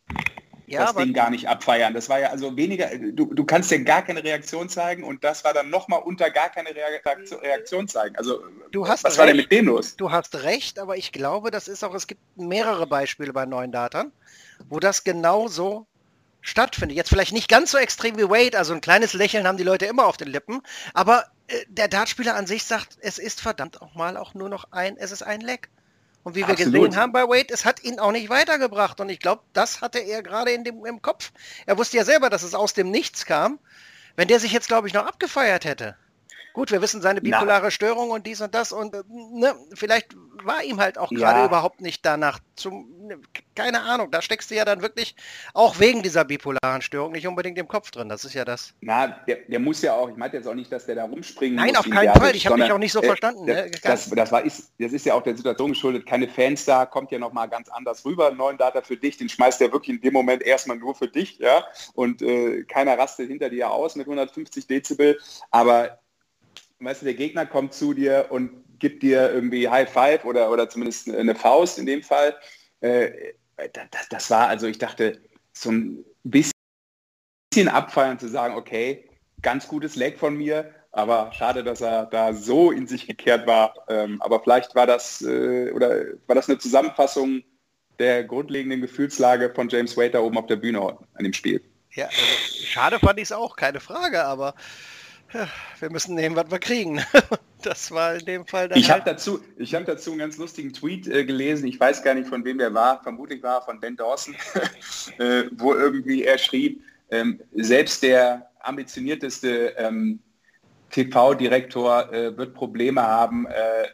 ja, 0.74 0.92
das 0.92 0.96
Ding 0.96 1.12
gar 1.12 1.30
nicht 1.30 1.48
abfeiern. 1.48 1.94
Das 1.94 2.08
war 2.08 2.20
ja 2.20 2.30
also 2.30 2.56
weniger, 2.56 2.90
du, 2.96 3.32
du 3.32 3.44
kannst 3.44 3.70
ja 3.70 3.78
gar 3.78 4.02
keine 4.02 4.22
Reaktion 4.22 4.68
zeigen 4.68 5.04
und 5.04 5.24
das 5.24 5.44
war 5.44 5.54
dann 5.54 5.70
nochmal 5.70 6.00
unter 6.02 6.30
gar 6.30 6.50
keine 6.50 6.70
Reaktion 6.74 7.88
zeigen. 7.88 8.16
Also 8.16 8.42
du 8.70 8.86
hast 8.86 9.04
was 9.04 9.12
recht, 9.12 9.18
war 9.18 9.26
denn 9.26 9.36
mit 9.36 9.50
dem 9.50 9.66
los? 9.66 9.96
Du 9.96 10.10
hast 10.10 10.42
recht, 10.42 10.78
aber 10.78 10.96
ich 10.96 11.12
glaube, 11.12 11.50
das 11.50 11.68
ist 11.68 11.84
auch, 11.84 11.94
es 11.94 12.06
gibt 12.06 12.20
mehrere 12.36 12.86
Beispiele 12.86 13.32
bei 13.32 13.46
neuen 13.46 13.72
Datern, 13.72 14.12
wo 14.68 14.80
das 14.80 15.04
genau 15.04 15.48
so 15.48 15.86
stattfindet. 16.40 16.96
Jetzt 16.96 17.08
vielleicht 17.08 17.32
nicht 17.32 17.48
ganz 17.48 17.70
so 17.70 17.78
extrem 17.78 18.18
wie 18.18 18.28
Wade, 18.28 18.58
also 18.58 18.74
ein 18.74 18.80
kleines 18.80 19.14
Lächeln 19.14 19.46
haben 19.46 19.56
die 19.56 19.64
Leute 19.64 19.86
immer 19.86 20.06
auf 20.06 20.16
den 20.16 20.28
Lippen, 20.28 20.60
aber 20.92 21.24
äh, 21.46 21.64
der 21.68 21.88
Dartspieler 21.88 22.34
an 22.34 22.46
sich 22.46 22.64
sagt, 22.64 22.98
es 23.00 23.18
ist 23.18 23.40
verdammt 23.40 23.80
auch 23.82 23.94
mal 23.94 24.16
auch 24.16 24.34
nur 24.34 24.48
noch 24.48 24.70
ein, 24.70 24.96
es 24.96 25.10
ist 25.10 25.22
ein 25.22 25.40
Leck. 25.40 25.70
Und 26.24 26.34
wie 26.34 26.40
wir 26.40 26.48
Absolut. 26.48 26.72
gesehen 26.72 26.96
haben 26.96 27.12
bei 27.12 27.24
Wade, 27.24 27.52
es 27.52 27.64
hat 27.66 27.84
ihn 27.84 28.00
auch 28.00 28.10
nicht 28.10 28.30
weitergebracht. 28.30 29.00
Und 29.00 29.10
ich 29.10 29.20
glaube, 29.20 29.42
das 29.52 29.82
hatte 29.82 29.98
er 29.98 30.22
gerade 30.22 30.50
in 30.50 30.64
dem, 30.64 30.84
im 30.86 31.02
Kopf. 31.02 31.30
Er 31.66 31.78
wusste 31.78 31.98
ja 31.98 32.04
selber, 32.04 32.30
dass 32.30 32.42
es 32.42 32.54
aus 32.54 32.72
dem 32.72 32.90
Nichts 32.90 33.26
kam. 33.26 33.58
Wenn 34.16 34.28
der 34.28 34.40
sich 34.40 34.52
jetzt, 34.52 34.68
glaube 34.68 34.88
ich, 34.88 34.94
noch 34.94 35.06
abgefeiert 35.06 35.64
hätte, 35.66 35.96
Gut, 36.54 36.70
wir 36.70 36.80
wissen 36.80 37.02
seine 37.02 37.20
bipolare 37.20 37.64
Na. 37.64 37.70
Störung 37.72 38.10
und 38.10 38.28
dies 38.28 38.40
und 38.40 38.54
das 38.54 38.72
und 38.72 38.94
äh, 38.94 39.02
ne, 39.08 39.56
vielleicht 39.74 40.14
war 40.44 40.62
ihm 40.62 40.80
halt 40.80 40.98
auch 40.98 41.10
gerade 41.10 41.40
ja. 41.40 41.46
überhaupt 41.46 41.80
nicht 41.80 42.06
danach 42.06 42.38
zum, 42.54 42.88
ne, 43.08 43.18
keine 43.56 43.80
Ahnung, 43.80 44.12
da 44.12 44.22
steckst 44.22 44.52
du 44.52 44.54
ja 44.54 44.64
dann 44.64 44.80
wirklich 44.80 45.16
auch 45.52 45.80
wegen 45.80 46.04
dieser 46.04 46.24
bipolaren 46.24 46.80
Störung 46.80 47.10
nicht 47.10 47.26
unbedingt 47.26 47.58
im 47.58 47.66
Kopf 47.66 47.90
drin, 47.90 48.08
das 48.08 48.24
ist 48.24 48.34
ja 48.34 48.44
das. 48.44 48.72
Na, 48.80 49.08
der, 49.26 49.38
der 49.48 49.58
muss 49.58 49.82
ja 49.82 49.94
auch, 49.94 50.08
ich 50.08 50.16
meinte 50.16 50.36
jetzt 50.36 50.46
auch 50.46 50.54
nicht, 50.54 50.70
dass 50.70 50.86
der 50.86 50.94
da 50.94 51.04
rumspringen 51.06 51.56
Nein, 51.56 51.74
muss. 51.74 51.86
Nein, 51.86 51.92
auf 51.92 52.04
keinen 52.04 52.22
Fall, 52.22 52.36
ich 52.36 52.46
habe 52.46 52.56
mich 52.56 52.70
auch 52.70 52.78
nicht 52.78 52.92
so 52.92 53.02
äh, 53.02 53.06
verstanden. 53.06 53.48
Das, 53.48 53.56
ne? 53.56 53.70
das, 53.82 54.10
das, 54.10 54.30
war, 54.30 54.44
ist, 54.44 54.70
das 54.78 54.92
ist 54.92 55.06
ja 55.06 55.14
auch 55.14 55.22
der 55.22 55.36
Situation 55.36 55.70
geschuldet, 55.70 56.06
keine 56.06 56.28
Fans 56.28 56.64
da, 56.64 56.86
kommt 56.86 57.10
ja 57.10 57.18
nochmal 57.18 57.48
ganz 57.48 57.68
anders 57.68 58.04
rüber, 58.04 58.28
einen 58.28 58.36
neuen 58.36 58.58
Data 58.58 58.80
für 58.80 58.96
dich, 58.96 59.16
den 59.16 59.28
schmeißt 59.28 59.60
der 59.60 59.72
wirklich 59.72 59.96
in 59.96 60.00
dem 60.00 60.12
Moment 60.12 60.40
erstmal 60.40 60.76
nur 60.76 60.94
für 60.94 61.08
dich, 61.08 61.38
ja, 61.38 61.64
und 61.94 62.22
äh, 62.22 62.62
keiner 62.62 62.96
rastet 62.96 63.26
hinter 63.26 63.50
dir 63.50 63.72
aus 63.72 63.96
mit 63.96 64.06
150 64.06 64.68
Dezibel, 64.68 65.18
aber 65.50 65.98
weißt 66.84 67.02
du, 67.02 67.06
der 67.06 67.14
Gegner 67.14 67.46
kommt 67.46 67.74
zu 67.74 67.94
dir 67.94 68.26
und 68.30 68.50
gibt 68.78 69.02
dir 69.02 69.32
irgendwie 69.32 69.68
High 69.68 69.90
Five 69.90 70.24
oder, 70.24 70.50
oder 70.50 70.68
zumindest 70.68 71.10
eine 71.10 71.34
Faust 71.34 71.78
in 71.78 71.86
dem 71.86 72.02
Fall. 72.02 72.36
Äh, 72.80 73.10
das, 73.72 74.08
das, 74.10 74.30
war, 74.30 74.48
also 74.48 74.66
ich 74.66 74.78
dachte, 74.78 75.20
so 75.52 75.70
ein 75.70 76.04
bisschen 76.22 77.68
abfeiern 77.68 78.18
zu 78.18 78.28
sagen, 78.28 78.56
okay, 78.56 79.08
ganz 79.42 79.68
gutes 79.68 79.96
Leg 79.96 80.18
von 80.18 80.36
mir, 80.36 80.74
aber 80.90 81.32
schade, 81.32 81.64
dass 81.64 81.80
er 81.80 82.06
da 82.06 82.32
so 82.32 82.70
in 82.70 82.86
sich 82.86 83.06
gekehrt 83.06 83.46
war. 83.46 83.74
Ähm, 83.88 84.20
aber 84.22 84.40
vielleicht 84.40 84.74
war 84.74 84.86
das, 84.86 85.22
äh, 85.22 85.70
oder 85.72 86.04
war 86.26 86.34
das 86.34 86.48
eine 86.48 86.58
Zusammenfassung 86.58 87.42
der 87.98 88.24
grundlegenden 88.24 88.80
Gefühlslage 88.80 89.52
von 89.54 89.68
James 89.68 89.94
da 89.94 90.20
oben 90.20 90.38
auf 90.38 90.46
der 90.46 90.56
Bühne 90.56 90.80
an 90.80 91.24
dem 91.24 91.32
Spiel. 91.32 91.62
Ja, 91.92 92.06
also 92.06 92.18
schade 92.64 92.98
fand 92.98 93.18
ich 93.18 93.24
es 93.24 93.32
auch, 93.32 93.54
keine 93.54 93.80
Frage, 93.80 94.24
aber 94.24 94.54
Ja, 95.34 95.48
wir 95.80 95.90
müssen 95.90 96.14
nehmen, 96.14 96.36
was 96.36 96.50
wir 96.50 96.58
kriegen. 96.58 97.00
Das 97.62 97.90
war 97.90 98.14
in 98.14 98.26
dem 98.26 98.46
Fall 98.46 98.68
Ich 98.74 98.90
halt 98.90 99.06
habe 99.06 99.12
dazu, 99.12 99.40
ich 99.56 99.74
hab 99.74 99.86
dazu 99.86 100.10
einen 100.10 100.18
ganz 100.18 100.36
lustigen 100.36 100.74
Tweet 100.74 101.06
äh, 101.06 101.24
gelesen. 101.24 101.66
Ich 101.66 101.80
weiß 101.80 102.02
gar 102.02 102.12
nicht, 102.12 102.28
von 102.28 102.44
wem 102.44 102.58
der 102.58 102.74
war. 102.74 103.02
Vermutlich 103.02 103.42
war 103.42 103.62
von 103.62 103.80
Ben 103.80 103.96
Dawson, 103.96 104.36
äh, 105.18 105.44
wo 105.52 105.72
irgendwie 105.72 106.24
er 106.24 106.36
schrieb, 106.36 106.82
ähm, 107.10 107.40
selbst 107.54 108.02
der 108.02 108.50
ambitionierteste 108.60 109.74
ähm, 109.78 110.20
TV-Direktor 110.90 112.12
äh, 112.12 112.36
wird 112.36 112.52
Probleme 112.52 113.00
haben, 113.00 113.46
äh, 113.46 113.88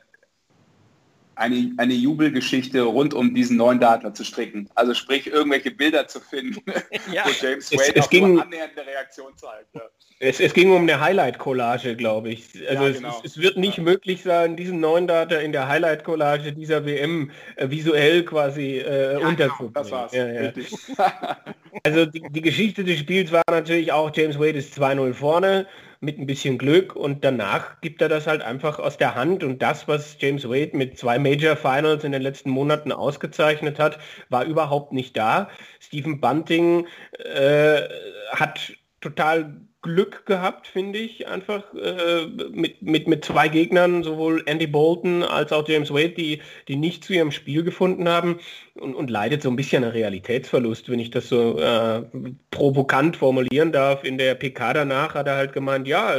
eine, 1.40 1.72
eine 1.78 1.94
Jubelgeschichte 1.94 2.82
rund 2.82 3.14
um 3.14 3.34
diesen 3.34 3.56
neuen 3.56 3.80
Daten 3.80 4.14
zu 4.14 4.24
stricken. 4.24 4.68
Also 4.74 4.92
sprich, 4.92 5.26
irgendwelche 5.26 5.70
Bilder 5.70 6.06
zu 6.06 6.20
finden, 6.20 6.62
ja. 7.12 7.24
wo 7.24 7.30
James 7.30 7.72
Wade 7.72 7.82
es, 7.94 8.04
es 8.04 8.10
ging, 8.10 8.38
annähernde 8.38 8.86
Reaktion 8.86 9.36
zeigt. 9.36 9.74
Ja. 9.74 9.82
Es, 10.18 10.38
es, 10.38 10.52
ging 10.52 10.70
um 10.70 10.82
eine 10.82 11.00
Highlight-Collage, 11.00 11.96
glaube 11.96 12.28
ich. 12.28 12.50
Also 12.68 12.84
ja, 12.84 12.92
genau. 12.92 13.20
es, 13.24 13.32
es, 13.32 13.38
wird 13.38 13.56
nicht 13.56 13.78
ja. 13.78 13.84
möglich 13.84 14.22
sein, 14.22 14.54
diesen 14.54 14.80
neuen 14.80 15.06
Data 15.06 15.36
in 15.36 15.52
der 15.52 15.66
Highlight-Collage 15.66 16.52
dieser 16.52 16.84
WM 16.84 17.30
äh, 17.56 17.70
visuell 17.70 18.22
quasi 18.24 18.78
äh, 18.78 19.18
ja, 19.18 19.26
unterzubringen. 19.26 19.72
Genau, 19.72 20.52
das 20.52 20.98
war's. 20.98 21.36
also 21.84 22.04
die, 22.04 22.22
die 22.28 22.42
Geschichte 22.42 22.84
des 22.84 22.98
Spiels 22.98 23.32
war 23.32 23.42
natürlich 23.50 23.92
auch, 23.92 24.14
James 24.14 24.38
Wade 24.38 24.58
ist 24.58 24.78
2-0 24.78 25.14
vorne 25.14 25.66
mit 26.00 26.18
ein 26.18 26.26
bisschen 26.26 26.56
Glück 26.58 26.96
und 26.96 27.24
danach 27.24 27.80
gibt 27.82 28.00
er 28.00 28.08
das 28.08 28.26
halt 28.26 28.42
einfach 28.42 28.78
aus 28.78 28.96
der 28.96 29.14
Hand 29.14 29.44
und 29.44 29.60
das, 29.60 29.86
was 29.86 30.16
James 30.18 30.48
Wade 30.48 30.76
mit 30.76 30.98
zwei 30.98 31.18
Major 31.18 31.56
Finals 31.56 32.04
in 32.04 32.12
den 32.12 32.22
letzten 32.22 32.50
Monaten 32.50 32.90
ausgezeichnet 32.90 33.78
hat, 33.78 33.98
war 34.30 34.44
überhaupt 34.44 34.92
nicht 34.92 35.16
da. 35.16 35.50
Stephen 35.78 36.20
Bunting 36.20 36.86
äh, 37.18 37.82
hat 38.32 38.72
total 39.00 39.60
Glück 39.82 40.26
gehabt, 40.26 40.66
finde 40.66 40.98
ich, 40.98 41.26
einfach 41.26 41.62
äh, 41.74 42.26
mit, 42.52 42.82
mit, 42.82 43.08
mit 43.08 43.24
zwei 43.24 43.48
Gegnern, 43.48 44.02
sowohl 44.02 44.42
Andy 44.44 44.66
Bolton 44.66 45.22
als 45.22 45.52
auch 45.52 45.66
James 45.66 45.90
Wade, 45.90 46.10
die, 46.10 46.40
die 46.68 46.76
nicht 46.76 47.02
zu 47.02 47.14
ihrem 47.14 47.32
Spiel 47.32 47.62
gefunden 47.62 48.06
haben 48.06 48.40
und, 48.74 48.94
und 48.94 49.08
leidet 49.08 49.42
so 49.42 49.48
ein 49.48 49.56
bisschen 49.56 49.82
an 49.82 49.90
Realitätsverlust, 49.90 50.90
wenn 50.90 50.98
ich 50.98 51.10
das 51.10 51.30
so 51.30 51.58
äh, 51.58 52.02
provokant 52.50 53.16
formulieren 53.16 53.72
darf. 53.72 54.04
In 54.04 54.18
der 54.18 54.34
PK 54.34 54.74
danach 54.74 55.14
hat 55.14 55.26
er 55.26 55.36
halt 55.36 55.54
gemeint, 55.54 55.88
ja, 55.88 56.16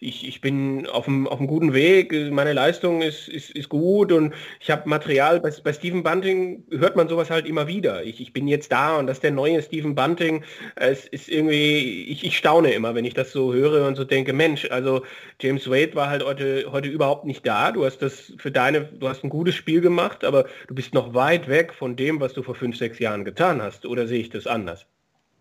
ich, 0.00 0.26
ich 0.26 0.40
bin 0.40 0.86
auf 0.86 1.06
einem, 1.06 1.26
auf 1.26 1.38
guten 1.46 1.74
Weg, 1.74 2.14
meine 2.30 2.54
Leistung 2.54 3.02
ist, 3.02 3.28
ist, 3.28 3.50
ist 3.50 3.68
gut 3.68 4.12
und 4.12 4.32
ich 4.60 4.70
habe 4.70 4.88
Material. 4.88 5.40
Bei, 5.40 5.50
bei 5.62 5.72
Stephen 5.74 6.02
Bunting 6.02 6.64
hört 6.70 6.96
man 6.96 7.08
sowas 7.08 7.28
halt 7.28 7.46
immer 7.46 7.66
wieder. 7.66 8.02
Ich, 8.02 8.20
ich 8.20 8.32
bin 8.32 8.48
jetzt 8.48 8.72
da 8.72 8.96
und 8.96 9.06
das 9.06 9.18
ist 9.18 9.24
der 9.24 9.30
neue 9.30 9.60
Stephen 9.62 9.94
Bunting. 9.94 10.42
Es 10.76 11.06
ist 11.06 11.28
irgendwie, 11.28 12.04
ich, 12.04 12.24
ich 12.24 12.38
staune 12.38 12.72
immer 12.72 12.93
wenn 12.94 13.04
ich 13.04 13.14
das 13.14 13.32
so 13.32 13.52
höre 13.52 13.86
und 13.86 13.96
so 13.96 14.04
denke, 14.04 14.32
Mensch, 14.32 14.70
also 14.70 15.04
James 15.40 15.68
Wade 15.70 15.94
war 15.94 16.08
halt 16.08 16.24
heute, 16.24 16.70
heute 16.72 16.88
überhaupt 16.88 17.24
nicht 17.24 17.46
da. 17.46 17.72
Du 17.72 17.84
hast 17.84 17.98
das 17.98 18.32
für 18.38 18.50
deine, 18.50 18.84
du 18.84 19.08
hast 19.08 19.24
ein 19.24 19.30
gutes 19.30 19.54
Spiel 19.54 19.80
gemacht, 19.80 20.24
aber 20.24 20.46
du 20.68 20.74
bist 20.74 20.94
noch 20.94 21.14
weit 21.14 21.48
weg 21.48 21.74
von 21.74 21.96
dem, 21.96 22.20
was 22.20 22.32
du 22.34 22.42
vor 22.42 22.54
fünf, 22.54 22.76
sechs 22.76 22.98
Jahren 22.98 23.24
getan 23.24 23.62
hast. 23.62 23.86
Oder 23.86 24.06
sehe 24.06 24.20
ich 24.20 24.30
das 24.30 24.46
anders? 24.46 24.86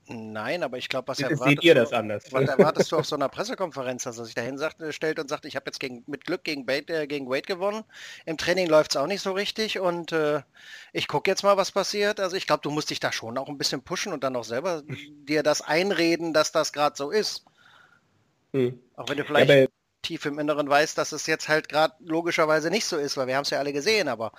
Nein, 0.08 0.64
aber 0.64 0.78
ich 0.78 0.90
glaube, 0.90 1.08
was 1.08 1.20
erwartest, 1.20 1.44
seht 1.44 1.64
ihr 1.64 1.76
das 1.76 1.94
anders? 1.94 2.26
was 2.32 2.50
erwartest 2.50 2.92
du 2.92 2.98
auf 2.98 3.06
so 3.06 3.16
einer 3.16 3.30
Pressekonferenz, 3.30 4.04
dass 4.04 4.18
er 4.18 4.26
sich 4.26 4.36
dahin 4.36 4.58
sagt, 4.58 4.78
stellt 4.94 5.18
und 5.18 5.30
sagt, 5.30 5.46
ich 5.46 5.56
habe 5.56 5.66
jetzt 5.68 5.80
gegen, 5.80 6.04
mit 6.08 6.26
Glück 6.26 6.44
gegen, 6.44 6.66
Bate, 6.66 6.94
äh, 6.94 7.08
gegen 7.08 7.30
Wade 7.30 7.44
gewonnen. 7.44 7.86
Im 8.26 8.38
Training 8.38 8.68
läuft 8.68 8.92
es 8.92 8.98
auch 8.98 9.08
nicht 9.08 9.22
so 9.22 9.32
richtig 9.32 9.80
und 9.80 10.12
äh, 10.12 10.42
ich 10.92 11.08
gucke 11.08 11.32
jetzt 11.32 11.44
mal, 11.44 11.56
was 11.56 11.72
passiert. 11.72 12.20
Also 12.20 12.36
ich 12.36 12.48
glaube, 12.48 12.62
du 12.62 12.70
musst 12.70 12.90
dich 12.90 13.00
da 13.00 13.14
schon 13.14 13.38
auch 13.38 13.48
ein 13.48 13.58
bisschen 13.58 13.82
pushen 13.82 14.12
und 14.12 14.26
dann 14.26 14.36
auch 14.36 14.44
selber 14.44 14.84
dir 15.28 15.42
das 15.42 15.62
einreden, 15.62 16.34
dass 16.34 16.52
das 16.52 16.74
gerade 16.74 16.98
so 16.98 17.10
ist. 17.10 17.46
Hm. 18.52 18.80
Auch 18.98 19.08
wenn 19.08 19.18
du 19.18 19.24
vielleicht 19.24 19.50
ja, 19.50 19.68
tief 20.02 20.26
im 20.26 20.38
Inneren 20.38 20.70
weißt, 20.70 20.98
dass 20.98 21.14
es 21.14 21.28
jetzt 21.28 21.48
halt 21.48 21.70
gerade 21.70 21.96
logischerweise 22.00 22.70
nicht 22.70 22.86
so 22.86 22.98
ist, 22.98 23.16
weil 23.16 23.28
wir 23.28 23.38
haben 23.38 23.44
es 23.44 23.52
ja 23.52 23.60
alle 23.60 23.72
gesehen, 23.72 24.10
aber 24.10 24.34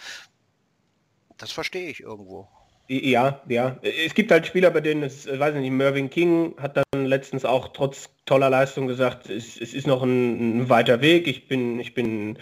das 1.39 1.53
verstehe 1.53 1.89
ich 1.89 2.01
irgendwo. 2.01 2.49
Ja, 2.89 3.41
ja. 3.49 3.79
Es 3.83 4.15
gibt 4.15 4.31
halt 4.31 4.47
Spieler, 4.47 4.71
bei 4.71 4.81
denen 4.81 5.03
es, 5.03 5.27
äh, 5.27 5.39
weiß 5.39 5.55
ich 5.55 5.61
nicht, 5.61 5.71
Mervyn 5.71 6.11
King 6.11 6.55
hat 6.59 6.77
dann 6.77 7.07
letztens 7.07 7.45
auch 7.45 7.69
trotz 7.69 8.11
toller 8.27 8.49
Leistung 8.51 8.87
gesagt, 8.87 9.29
es, 9.29 9.61
es 9.61 9.75
ist 9.75 9.87
noch 9.87 10.03
ein, 10.03 10.63
ein, 10.63 10.69
weiter 10.69 11.01
Weg. 11.01 11.27
Ich 11.27 11.47
bin, 11.47 11.79
ich 11.79 11.95
bin, 11.95 12.39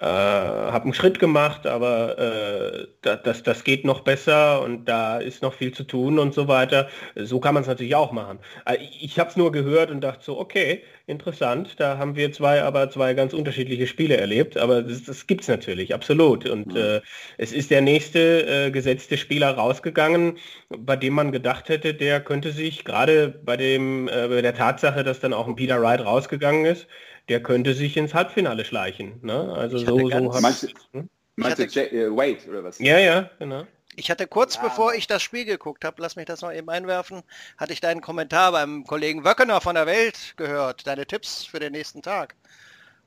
äh, 0.00 0.04
habe 0.04 0.84
einen 0.84 0.94
Schritt 0.94 1.18
gemacht, 1.18 1.66
aber 1.66 2.18
äh, 2.18 2.86
das, 3.02 3.42
das 3.42 3.64
geht 3.64 3.84
noch 3.84 4.00
besser 4.00 4.62
und 4.62 4.86
da 4.86 5.18
ist 5.18 5.42
noch 5.42 5.54
viel 5.54 5.72
zu 5.72 5.84
tun 5.84 6.18
und 6.18 6.34
so 6.34 6.48
weiter. 6.48 6.88
So 7.14 7.40
kann 7.40 7.54
man 7.54 7.62
es 7.62 7.68
natürlich 7.68 7.94
auch 7.94 8.12
machen. 8.12 8.38
Äh, 8.64 8.78
ich 9.00 9.18
habe 9.18 9.30
es 9.30 9.36
nur 9.36 9.52
gehört 9.52 9.90
und 9.90 10.00
dachte 10.00 10.24
so, 10.24 10.38
okay, 10.38 10.82
interessant. 11.06 11.78
Da 11.78 11.98
haben 11.98 12.16
wir 12.16 12.32
zwei, 12.32 12.62
aber 12.62 12.90
zwei 12.90 13.14
ganz 13.14 13.32
unterschiedliche 13.32 13.86
Spiele 13.86 14.16
erlebt. 14.16 14.56
Aber 14.56 14.82
das, 14.82 15.04
das 15.04 15.26
gibt 15.26 15.42
es 15.42 15.48
natürlich, 15.48 15.94
absolut. 15.94 16.48
Und 16.48 16.68
mhm. 16.68 16.76
äh, 16.76 17.00
es 17.38 17.52
ist 17.52 17.70
der 17.70 17.80
nächste 17.80 18.66
äh, 18.66 18.70
gesetzte 18.70 19.16
Spieler 19.16 19.52
rausgegangen, 19.52 20.38
bei 20.68 20.96
dem 20.96 21.14
man 21.14 21.32
gedacht 21.32 21.68
hätte, 21.68 21.94
der 21.94 22.20
könnte 22.20 22.50
sich 22.50 22.84
gerade 22.84 23.28
bei 23.28 23.56
dem 23.56 24.08
äh, 24.08 24.28
bei 24.28 24.42
der 24.42 24.54
Tatsache, 24.54 25.04
dass 25.04 25.20
dann 25.26 25.38
auch 25.38 25.46
ein 25.46 25.56
Peter 25.56 25.80
Wright 25.82 26.00
rausgegangen 26.00 26.64
ist, 26.64 26.86
der 27.28 27.42
könnte 27.42 27.74
sich 27.74 27.96
ins 27.96 28.14
Halbfinale 28.14 28.64
schleichen. 28.64 29.18
Ne? 29.22 29.52
Also 29.54 29.78
so, 29.78 30.08
so 30.08 30.40
meinst, 30.40 30.62
du, 30.62 30.68
hm? 30.92 31.08
meinst 31.36 31.58
du 31.58 31.80
äh, 31.80 32.10
Wade 32.10 32.48
oder 32.48 32.64
was? 32.64 32.78
Ja, 32.78 32.98
ja, 32.98 33.30
genau. 33.38 33.66
Ich 33.96 34.10
hatte 34.10 34.26
kurz 34.26 34.56
ja. 34.56 34.62
bevor 34.62 34.94
ich 34.94 35.06
das 35.06 35.22
Spiel 35.22 35.44
geguckt 35.44 35.84
habe, 35.84 36.00
lass 36.02 36.16
mich 36.16 36.26
das 36.26 36.42
noch 36.42 36.52
eben 36.52 36.68
einwerfen, 36.68 37.22
hatte 37.56 37.72
ich 37.72 37.80
deinen 37.80 38.02
Kommentar 38.02 38.52
beim 38.52 38.84
Kollegen 38.84 39.24
Wöckener 39.24 39.60
von 39.60 39.74
der 39.74 39.86
Welt 39.86 40.34
gehört, 40.36 40.86
deine 40.86 41.06
Tipps 41.06 41.44
für 41.44 41.58
den 41.58 41.72
nächsten 41.72 42.02
Tag. 42.02 42.36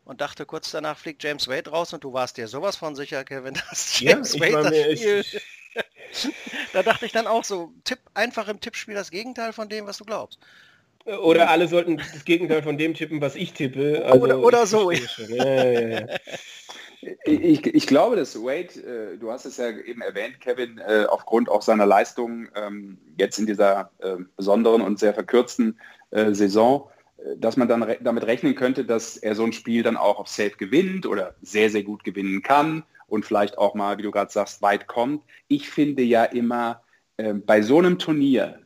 Und 0.04 0.22
dachte 0.22 0.48
kurz 0.48 0.72
danach 0.72 0.98
fliegt 0.98 1.24
James 1.24 1.48
Wade 1.48 1.70
raus 1.70 1.94
und 1.94 2.04
du 2.04 2.12
warst 2.12 2.38
dir 2.38 2.48
sowas 2.48 2.76
von 2.76 2.96
sicher, 2.96 3.24
Kevin, 3.24 3.54
dass 3.70 4.00
James 4.00 4.34
ja, 4.34 4.42
Wade 4.42 4.70
das 4.70 5.00
Spiel... 5.00 5.24
da 6.74 6.84
dachte 6.84 7.06
ich 7.06 7.12
dann 7.12 7.28
auch 7.28 7.44
so, 7.44 7.74
Tipp, 7.84 8.00
einfach 8.14 8.48
im 8.48 8.60
Tippspiel 8.60 8.96
das 8.96 9.12
Gegenteil 9.12 9.54
von 9.54 9.70
dem, 9.70 9.86
was 9.86 9.98
du 9.98 10.06
glaubst. 10.06 10.40
Oder 11.18 11.50
alle 11.50 11.68
sollten 11.68 11.98
das 11.98 12.26
Gegenteil 12.26 12.62
von 12.62 12.78
dem 12.78 12.94
tippen, 12.94 13.22
was 13.22 13.36
ich 13.36 13.54
tippe. 13.54 14.06
Also, 14.06 14.22
oder, 14.22 14.40
oder 14.40 14.66
so. 14.66 14.92
Ja, 14.92 15.00
ja, 15.46 15.88
ja. 15.88 16.06
Ich, 17.24 17.66
ich, 17.66 17.88
glaube, 17.88 18.18
dass 18.18 18.36
Wade, 18.36 19.14
äh, 19.14 19.18
du 19.18 19.32
hast 19.32 19.46
es 19.46 19.58
ja 19.58 19.70
eben 19.70 20.02
erwähnt, 20.02 20.42
Kevin, 20.42 20.80
äh, 20.80 21.06
aufgrund 21.08 21.48
auch 21.48 21.62
seiner 21.62 21.86
Leistung 21.86 22.50
ähm, 22.56 22.98
jetzt 23.18 23.40
in 23.40 23.46
dieser 23.46 23.92
äh, 24.00 24.18
besonderen 24.36 24.82
und 24.82 25.00
sehr 25.00 25.14
verkürzten 25.14 25.80
äh, 26.12 26.34
Saison, 26.34 26.90
dass 27.38 27.58
man 27.58 27.68
dann 27.68 27.96
damit 28.02 28.26
rechnen 28.26 28.56
könnte, 28.56 28.86
dass 28.86 29.18
er 29.18 29.36
so 29.36 29.44
ein 29.44 29.54
Spiel 29.54 29.84
dann 29.84 29.98
auch 29.98 30.20
auf 30.20 30.28
Safe 30.28 30.52
gewinnt 30.52 31.06
oder 31.06 31.36
sehr, 31.42 31.70
sehr 31.70 31.84
gut 31.84 32.04
gewinnen 32.04 32.42
kann 32.42 32.84
und 33.08 33.26
vielleicht 33.26 33.58
auch 33.58 33.76
mal, 33.76 33.98
wie 33.98 34.04
du 34.04 34.12
gerade 34.12 34.32
sagst, 34.32 34.62
weit 34.62 34.88
kommt. 34.88 35.24
Ich 35.50 35.70
finde 35.70 36.02
ja 36.02 36.24
immer, 36.24 36.82
bei 37.18 37.62
so 37.62 37.78
einem 37.78 38.00
Turnier 38.00 38.60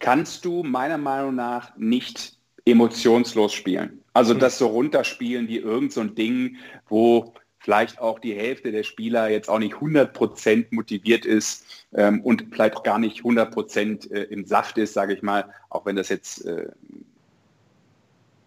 kannst 0.00 0.44
du 0.44 0.64
meiner 0.64 0.98
Meinung 0.98 1.36
nach 1.36 1.76
nicht 1.76 2.36
emotionslos 2.64 3.52
spielen. 3.52 4.02
Also 4.12 4.34
das 4.34 4.58
so 4.58 4.66
runterspielen 4.66 5.48
wie 5.48 5.58
irgend 5.58 5.92
so 5.92 6.00
ein 6.00 6.14
Ding, 6.14 6.56
wo 6.88 7.34
vielleicht 7.58 8.00
auch 8.00 8.18
die 8.18 8.34
Hälfte 8.34 8.72
der 8.72 8.82
Spieler 8.82 9.28
jetzt 9.28 9.48
auch 9.48 9.58
nicht 9.58 9.74
100% 9.74 10.66
motiviert 10.70 11.24
ist 11.26 11.86
ähm, 11.94 12.20
und 12.22 12.46
vielleicht 12.50 12.76
auch 12.76 12.82
gar 12.82 12.98
nicht 12.98 13.20
100% 13.20 14.10
äh, 14.10 14.22
im 14.24 14.46
Saft 14.46 14.78
ist, 14.78 14.94
sage 14.94 15.14
ich 15.14 15.22
mal, 15.22 15.52
auch 15.68 15.86
wenn 15.86 15.96
das 15.96 16.08
jetzt 16.08 16.44
äh, 16.46 16.68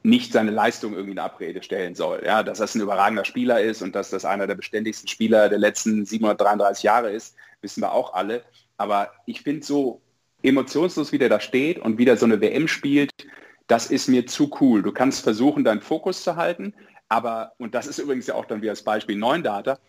nicht 0.02 0.34
seine 0.34 0.52
Leistung 0.52 0.94
irgendwie 0.94 1.13
in 1.13 1.20
Abrede 1.20 1.63
stellen 1.63 1.96
soll. 1.96 2.24
Ja, 2.26 2.44
dass 2.44 2.58
das 2.58 2.76
ein 2.76 2.82
überragender 2.82 3.24
Spieler 3.24 3.62
ist 3.62 3.82
und 3.82 3.96
dass 3.96 4.10
das 4.10 4.26
einer 4.26 4.48
der 4.48 4.56
beständigsten 4.56 5.08
Spieler 5.08 5.48
der 5.48 5.60
letzten 5.60 6.06
733 6.06 6.84
Jahre 6.84 7.12
ist, 7.12 7.36
wissen 7.62 7.82
wir 7.82 7.94
auch 7.94 8.13
alle. 8.13 8.44
Aber 8.78 9.12
ich 9.26 9.42
finde 9.42 9.66
so 9.66 10.02
emotionslos, 10.43 11.12
wie 11.12 11.17
der 11.17 11.29
da 11.29 11.39
steht 11.39 11.79
und 11.79 11.97
wieder 11.97 12.17
so 12.17 12.25
eine 12.25 12.41
WM 12.41 12.67
spielt, 12.67 13.12
das 13.67 13.89
ist 13.89 14.08
mir 14.08 14.27
zu 14.27 14.51
cool. 14.60 14.84
Du 14.84 14.91
kannst 14.91 15.23
versuchen, 15.23 15.63
deinen 15.63 15.82
Fokus 15.82 16.23
zu 16.23 16.36
halten, 16.36 16.73
aber, 17.10 17.53
und 17.58 17.75
das 17.75 17.88
ist 17.88 17.99
übrigens 17.99 18.27
ja 18.27 18.36
auch 18.36 18.45
dann 18.45 18.62
wie 18.62 18.67
das 18.67 18.84
Beispiel 18.84 19.15
9 19.15 19.43
Data, 19.43 19.79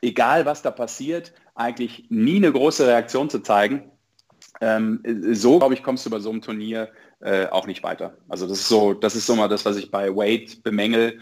egal 0.00 0.46
was 0.46 0.62
da 0.62 0.70
passiert, 0.70 1.32
eigentlich 1.54 2.06
nie 2.08 2.36
eine 2.36 2.52
große 2.52 2.86
Reaktion 2.86 3.28
zu 3.28 3.40
zeigen. 3.40 3.90
Ähm, 4.60 5.02
so, 5.32 5.58
glaube 5.58 5.74
ich, 5.74 5.82
kommst 5.82 6.06
du 6.06 6.10
bei 6.10 6.18
so 6.18 6.30
einem 6.30 6.42
Turnier 6.42 6.90
äh, 7.20 7.46
auch 7.46 7.66
nicht 7.66 7.82
weiter. 7.82 8.16
Also 8.28 8.46
das 8.46 8.60
ist 8.60 8.68
so, 8.68 8.94
das 8.94 9.16
ist 9.16 9.26
so 9.26 9.36
mal 9.36 9.48
das, 9.48 9.64
was 9.64 9.76
ich 9.76 9.90
bei 9.90 10.14
Wade 10.14 10.56
bemängel. 10.62 11.20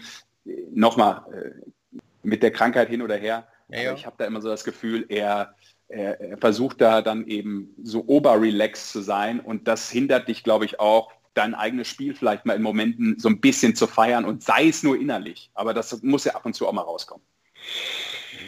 Nochmal, 0.71 1.21
äh, 1.31 1.97
mit 2.23 2.43
der 2.43 2.51
Krankheit 2.51 2.89
hin 2.89 3.01
oder 3.01 3.15
her, 3.15 3.47
ja, 3.69 3.81
ja. 3.81 3.93
ich 3.93 4.05
habe 4.05 4.15
da 4.17 4.25
immer 4.25 4.41
so 4.41 4.49
das 4.49 4.63
Gefühl, 4.63 5.05
er, 5.09 5.55
er, 5.91 6.19
er 6.19 6.37
versucht 6.37 6.81
da 6.81 7.01
dann 7.01 7.27
eben 7.27 7.75
so 7.83 8.03
oberrelaxed 8.07 8.91
zu 8.91 9.01
sein 9.01 9.39
und 9.39 9.67
das 9.67 9.89
hindert 9.89 10.27
dich, 10.27 10.43
glaube 10.43 10.65
ich, 10.65 10.79
auch 10.79 11.11
dein 11.33 11.53
eigenes 11.55 11.87
Spiel 11.87 12.13
vielleicht 12.13 12.45
mal 12.45 12.55
in 12.55 12.61
Momenten 12.61 13.17
so 13.19 13.29
ein 13.29 13.39
bisschen 13.39 13.75
zu 13.75 13.87
feiern 13.87 14.25
und 14.25 14.43
sei 14.43 14.67
es 14.67 14.83
nur 14.83 14.99
innerlich. 14.99 15.49
Aber 15.53 15.73
das 15.73 16.01
muss 16.03 16.25
ja 16.25 16.35
ab 16.35 16.45
und 16.45 16.53
zu 16.53 16.67
auch 16.67 16.73
mal 16.73 16.81
rauskommen. 16.81 17.25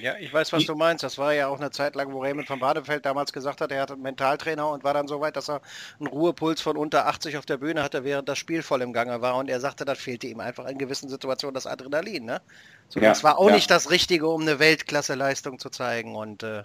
Ja, 0.01 0.17
ich 0.19 0.33
weiß, 0.33 0.51
was 0.51 0.65
du 0.65 0.75
meinst. 0.75 1.01
Das 1.01 1.17
war 1.17 1.33
ja 1.33 1.47
auch 1.47 1.59
eine 1.59 1.71
Zeit 1.71 1.95
lang, 1.95 2.11
wo 2.11 2.21
Raymond 2.21 2.45
von 2.45 2.59
Badefeld 2.59 3.05
damals 3.05 3.31
gesagt 3.31 3.61
hat, 3.61 3.71
er 3.71 3.83
hat 3.83 3.91
einen 3.91 4.01
Mentaltrainer 4.01 4.69
und 4.69 4.83
war 4.83 4.93
dann 4.93 5.07
so 5.07 5.21
weit, 5.21 5.37
dass 5.37 5.49
er 5.49 5.61
einen 5.97 6.07
Ruhepuls 6.07 6.59
von 6.59 6.75
unter 6.75 7.07
80 7.07 7.37
auf 7.37 7.45
der 7.45 7.55
Bühne 7.55 7.81
hatte, 7.81 8.03
während 8.03 8.27
das 8.27 8.37
Spiel 8.37 8.63
voll 8.63 8.81
im 8.81 8.91
Gange 8.91 9.21
war. 9.21 9.37
Und 9.37 9.49
er 9.49 9.61
sagte, 9.61 9.85
das 9.85 9.99
fehlte 9.99 10.27
ihm 10.27 10.41
einfach 10.41 10.65
in 10.65 10.77
gewissen 10.77 11.07
Situationen 11.07 11.53
das 11.53 11.67
Adrenalin. 11.67 12.25
Ne? 12.25 12.41
So, 12.89 12.99
ja, 12.99 13.09
das 13.09 13.23
war 13.23 13.39
auch 13.39 13.47
ja. 13.47 13.55
nicht 13.55 13.71
das 13.71 13.91
Richtige, 13.91 14.27
um 14.27 14.41
eine 14.41 14.59
Weltklasse-Leistung 14.59 15.57
zu 15.57 15.69
zeigen. 15.69 16.17
Und 16.17 16.43
äh, 16.43 16.63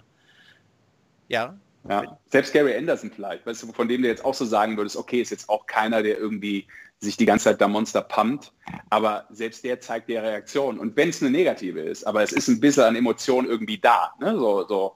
ja. 1.29 1.57
ja. 1.87 2.19
Selbst 2.27 2.51
Gary 2.51 2.75
Anderson 2.75 3.11
vielleicht, 3.11 3.45
weißt 3.45 3.63
du, 3.63 3.71
von 3.71 3.87
dem 3.87 4.01
du 4.01 4.07
jetzt 4.07 4.25
auch 4.25 4.33
so 4.33 4.45
sagen 4.45 4.75
würdest, 4.75 4.97
okay, 4.97 5.21
ist 5.21 5.31
jetzt 5.31 5.47
auch 5.47 5.65
keiner, 5.65 6.03
der 6.03 6.17
irgendwie 6.17 6.67
sich 6.99 7.15
die 7.15 7.25
ganze 7.25 7.45
Zeit 7.45 7.61
der 7.61 7.69
Monster 7.69 8.01
pumpt, 8.01 8.51
aber 8.89 9.25
selbst 9.29 9.63
der 9.63 9.79
zeigt 9.79 10.09
der 10.09 10.21
Reaktion. 10.21 10.77
Und 10.77 10.97
wenn 10.97 11.09
es 11.09 11.21
eine 11.21 11.31
negative 11.31 11.79
ist, 11.79 12.05
aber 12.05 12.23
es 12.23 12.33
ist 12.33 12.49
ein 12.49 12.59
bisschen 12.59 12.83
an 12.83 12.95
Emotion 12.97 13.45
irgendwie 13.45 13.77
da, 13.77 14.13
ne? 14.19 14.37
so, 14.37 14.67
so 14.67 14.95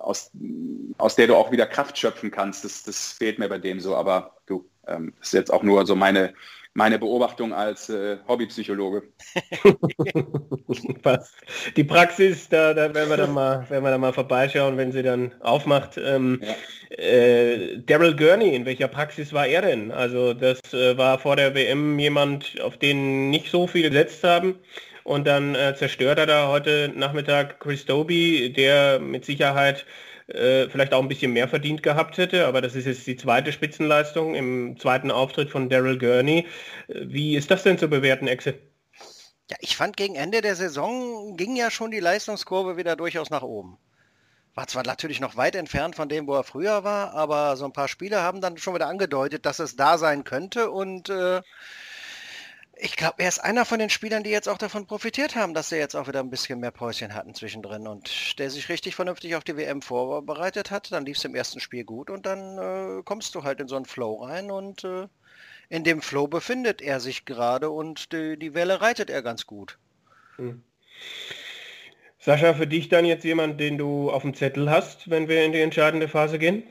aus, 0.00 0.30
aus 0.96 1.16
der 1.16 1.26
du 1.26 1.36
auch 1.36 1.52
wieder 1.52 1.66
Kraft 1.66 1.98
schöpfen 1.98 2.30
kannst, 2.30 2.64
das, 2.64 2.82
das 2.84 3.12
fehlt 3.12 3.38
mir 3.38 3.48
bei 3.48 3.58
dem 3.58 3.80
so. 3.80 3.94
Aber 3.96 4.36
du, 4.46 4.66
ähm, 4.86 5.12
das 5.18 5.28
ist 5.28 5.34
jetzt 5.34 5.52
auch 5.52 5.62
nur 5.62 5.84
so 5.84 5.94
meine, 5.94 6.32
meine 6.74 6.98
Beobachtung 6.98 7.52
als 7.52 7.88
äh, 7.90 8.16
Hobbypsychologe. 8.26 9.02
Die 11.76 11.84
Praxis, 11.84 12.48
da, 12.48 12.72
da 12.72 12.94
werden 12.94 13.10
wir 13.10 13.16
dann 13.16 13.32
mal, 13.32 13.68
werden 13.68 13.84
wir 13.84 13.90
dann 13.90 14.00
mal 14.00 14.12
vorbeischauen, 14.12 14.76
wenn 14.78 14.92
sie 14.92 15.02
dann 15.02 15.34
aufmacht. 15.40 15.98
Ähm, 15.98 16.40
ja. 16.42 16.54
äh, 16.96 17.78
Daryl 17.78 18.16
Gurney, 18.16 18.54
in 18.54 18.64
welcher 18.64 18.88
Praxis 18.88 19.32
war 19.32 19.46
er 19.46 19.62
denn? 19.62 19.90
Also 19.92 20.32
das 20.32 20.60
äh, 20.72 20.96
war 20.96 21.18
vor 21.18 21.36
der 21.36 21.54
WM 21.54 21.98
jemand, 21.98 22.60
auf 22.62 22.78
den 22.78 23.30
nicht 23.30 23.50
so 23.50 23.66
viel 23.66 23.88
gesetzt 23.88 24.24
haben. 24.24 24.58
Und 25.04 25.26
dann 25.26 25.54
äh, 25.54 25.74
zerstört 25.74 26.18
er 26.18 26.26
da 26.26 26.48
heute 26.48 26.92
Nachmittag 26.94 27.60
Chris 27.60 27.84
Doby, 27.84 28.52
der 28.52 28.98
mit 29.00 29.24
Sicherheit 29.24 29.84
äh, 30.34 30.68
vielleicht 30.68 30.94
auch 30.94 31.02
ein 31.02 31.08
bisschen 31.08 31.32
mehr 31.32 31.48
verdient 31.48 31.82
gehabt 31.82 32.18
hätte, 32.18 32.46
aber 32.46 32.60
das 32.60 32.74
ist 32.74 32.86
jetzt 32.86 33.06
die 33.06 33.16
zweite 33.16 33.52
Spitzenleistung 33.52 34.34
im 34.34 34.78
zweiten 34.78 35.10
Auftritt 35.10 35.50
von 35.50 35.68
Daryl 35.68 35.98
Gurney. 35.98 36.46
Äh, 36.88 37.00
wie 37.04 37.36
ist 37.36 37.50
das 37.50 37.62
denn 37.62 37.78
zu 37.78 37.88
bewerten, 37.88 38.28
Exe? 38.28 38.54
Ja, 39.50 39.56
ich 39.60 39.76
fand 39.76 39.96
gegen 39.96 40.14
Ende 40.14 40.40
der 40.40 40.56
Saison 40.56 41.36
ging 41.36 41.56
ja 41.56 41.70
schon 41.70 41.90
die 41.90 42.00
Leistungskurve 42.00 42.76
wieder 42.76 42.96
durchaus 42.96 43.30
nach 43.30 43.42
oben. 43.42 43.76
War 44.54 44.66
zwar 44.66 44.84
natürlich 44.84 45.20
noch 45.20 45.36
weit 45.36 45.54
entfernt 45.56 45.96
von 45.96 46.08
dem, 46.08 46.26
wo 46.26 46.34
er 46.34 46.44
früher 46.44 46.84
war, 46.84 47.14
aber 47.14 47.56
so 47.56 47.64
ein 47.64 47.72
paar 47.72 47.88
Spiele 47.88 48.22
haben 48.22 48.40
dann 48.40 48.58
schon 48.58 48.74
wieder 48.74 48.88
angedeutet, 48.88 49.46
dass 49.46 49.58
es 49.58 49.76
da 49.76 49.98
sein 49.98 50.24
könnte 50.24 50.70
und 50.70 51.08
äh, 51.08 51.40
ich 52.82 52.96
glaube, 52.96 53.22
er 53.22 53.28
ist 53.28 53.38
einer 53.38 53.64
von 53.64 53.78
den 53.78 53.90
Spielern, 53.90 54.24
die 54.24 54.30
jetzt 54.30 54.48
auch 54.48 54.58
davon 54.58 54.86
profitiert 54.86 55.36
haben, 55.36 55.54
dass 55.54 55.68
sie 55.68 55.76
jetzt 55.76 55.94
auch 55.94 56.08
wieder 56.08 56.18
ein 56.18 56.30
bisschen 56.30 56.58
mehr 56.58 56.72
Päuschen 56.72 57.14
hatten 57.14 57.32
zwischendrin 57.32 57.86
und 57.86 58.38
der 58.40 58.50
sich 58.50 58.68
richtig 58.68 58.96
vernünftig 58.96 59.36
auf 59.36 59.44
die 59.44 59.56
WM 59.56 59.82
vorbereitet 59.82 60.72
hat. 60.72 60.90
Dann 60.90 61.06
lief 61.06 61.16
es 61.16 61.24
im 61.24 61.36
ersten 61.36 61.60
Spiel 61.60 61.84
gut 61.84 62.10
und 62.10 62.26
dann 62.26 62.58
äh, 62.58 63.02
kommst 63.04 63.36
du 63.36 63.44
halt 63.44 63.60
in 63.60 63.68
so 63.68 63.76
einen 63.76 63.84
Flow 63.84 64.24
rein 64.24 64.50
und 64.50 64.82
äh, 64.82 65.06
in 65.68 65.84
dem 65.84 66.02
Flow 66.02 66.26
befindet 66.26 66.82
er 66.82 66.98
sich 66.98 67.24
gerade 67.24 67.70
und 67.70 68.12
die, 68.12 68.36
die 68.36 68.52
Welle 68.52 68.80
reitet 68.80 69.10
er 69.10 69.22
ganz 69.22 69.46
gut. 69.46 69.78
Hm. 70.36 70.64
Sascha, 72.18 72.54
für 72.54 72.66
dich 72.66 72.88
dann 72.88 73.04
jetzt 73.04 73.24
jemand, 73.24 73.60
den 73.60 73.78
du 73.78 74.10
auf 74.10 74.22
dem 74.22 74.34
Zettel 74.34 74.70
hast, 74.70 75.08
wenn 75.08 75.28
wir 75.28 75.44
in 75.44 75.52
die 75.52 75.60
entscheidende 75.60 76.08
Phase 76.08 76.38
gehen? 76.38 76.64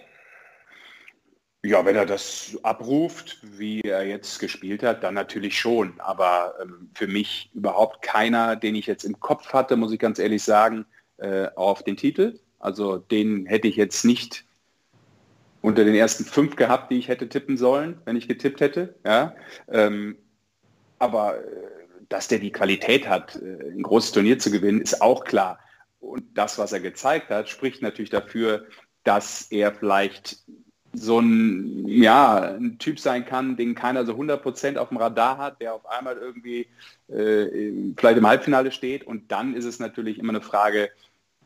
Ja, 1.64 1.86
wenn 1.86 1.96
er 1.96 2.08
das 2.08 2.58
abruft, 2.64 3.38
wie 3.44 3.82
er 3.82 4.04
jetzt 4.04 4.40
gespielt 4.40 4.82
hat, 4.82 5.04
dann 5.04 5.14
natürlich 5.14 5.60
schon. 5.60 6.00
Aber 6.00 6.56
ähm, 6.60 6.90
für 6.96 7.06
mich 7.06 7.52
überhaupt 7.54 8.02
keiner, 8.02 8.56
den 8.56 8.74
ich 8.74 8.88
jetzt 8.88 9.04
im 9.04 9.20
Kopf 9.20 9.54
hatte, 9.54 9.76
muss 9.76 9.92
ich 9.92 10.00
ganz 10.00 10.18
ehrlich 10.18 10.44
sagen, 10.44 10.86
äh, 11.18 11.50
auf 11.56 11.84
den 11.84 11.98
Titel. 11.98 12.40
Also 12.58 12.98
den 12.98 13.46
hätte 13.46 13.68
ich 13.68 13.76
jetzt 13.76 14.06
nicht 14.06 14.44
unter 15.62 15.86
den 15.86 15.94
ersten 15.94 16.26
fünf 16.26 16.56
gehabt, 16.56 16.92
die 16.92 16.98
ich 16.98 17.08
hätte 17.08 17.30
tippen 17.30 17.58
sollen, 17.58 18.02
wenn 18.06 18.16
ich 18.16 18.28
getippt 18.28 18.60
hätte. 18.60 18.96
Ja? 19.06 19.36
Ähm, 19.68 20.18
aber 20.98 21.38
äh, 21.38 21.42
dass 22.10 22.28
der 22.28 22.40
die 22.40 22.52
Qualität 22.52 23.08
hat, 23.08 23.36
äh, 23.36 23.72
ein 23.72 23.84
großes 23.84 24.12
Turnier 24.14 24.40
zu 24.40 24.50
gewinnen, 24.50 24.82
ist 24.82 25.02
auch 25.02 25.24
klar. 25.24 25.60
Und 26.00 26.24
das, 26.34 26.58
was 26.58 26.74
er 26.74 26.80
gezeigt 26.80 27.30
hat, 27.30 27.50
spricht 27.50 27.84
natürlich 27.84 28.10
dafür, 28.10 28.66
dass 29.04 29.44
er 29.52 29.72
vielleicht 29.74 30.44
so 30.94 31.20
ein, 31.20 31.88
ja, 31.88 32.56
ein 32.56 32.78
Typ 32.78 33.00
sein 33.00 33.26
kann, 33.26 33.56
den 33.56 33.76
keiner 33.76 34.06
so 34.06 34.14
100% 34.14 34.78
auf 34.78 34.90
dem 34.90 34.98
Radar 34.98 35.38
hat, 35.38 35.62
der 35.62 35.74
auf 35.74 35.86
einmal 35.86 36.18
irgendwie 36.18 36.68
äh, 37.08 37.94
vielleicht 37.98 38.18
im 38.18 38.28
Halbfinale 38.28 38.72
steht. 38.72 39.06
Und 39.06 39.32
dann 39.32 39.54
ist 39.54 39.66
es 39.66 39.80
natürlich 39.80 40.20
immer 40.20 40.32
eine 40.32 40.42
Frage, 40.42 40.90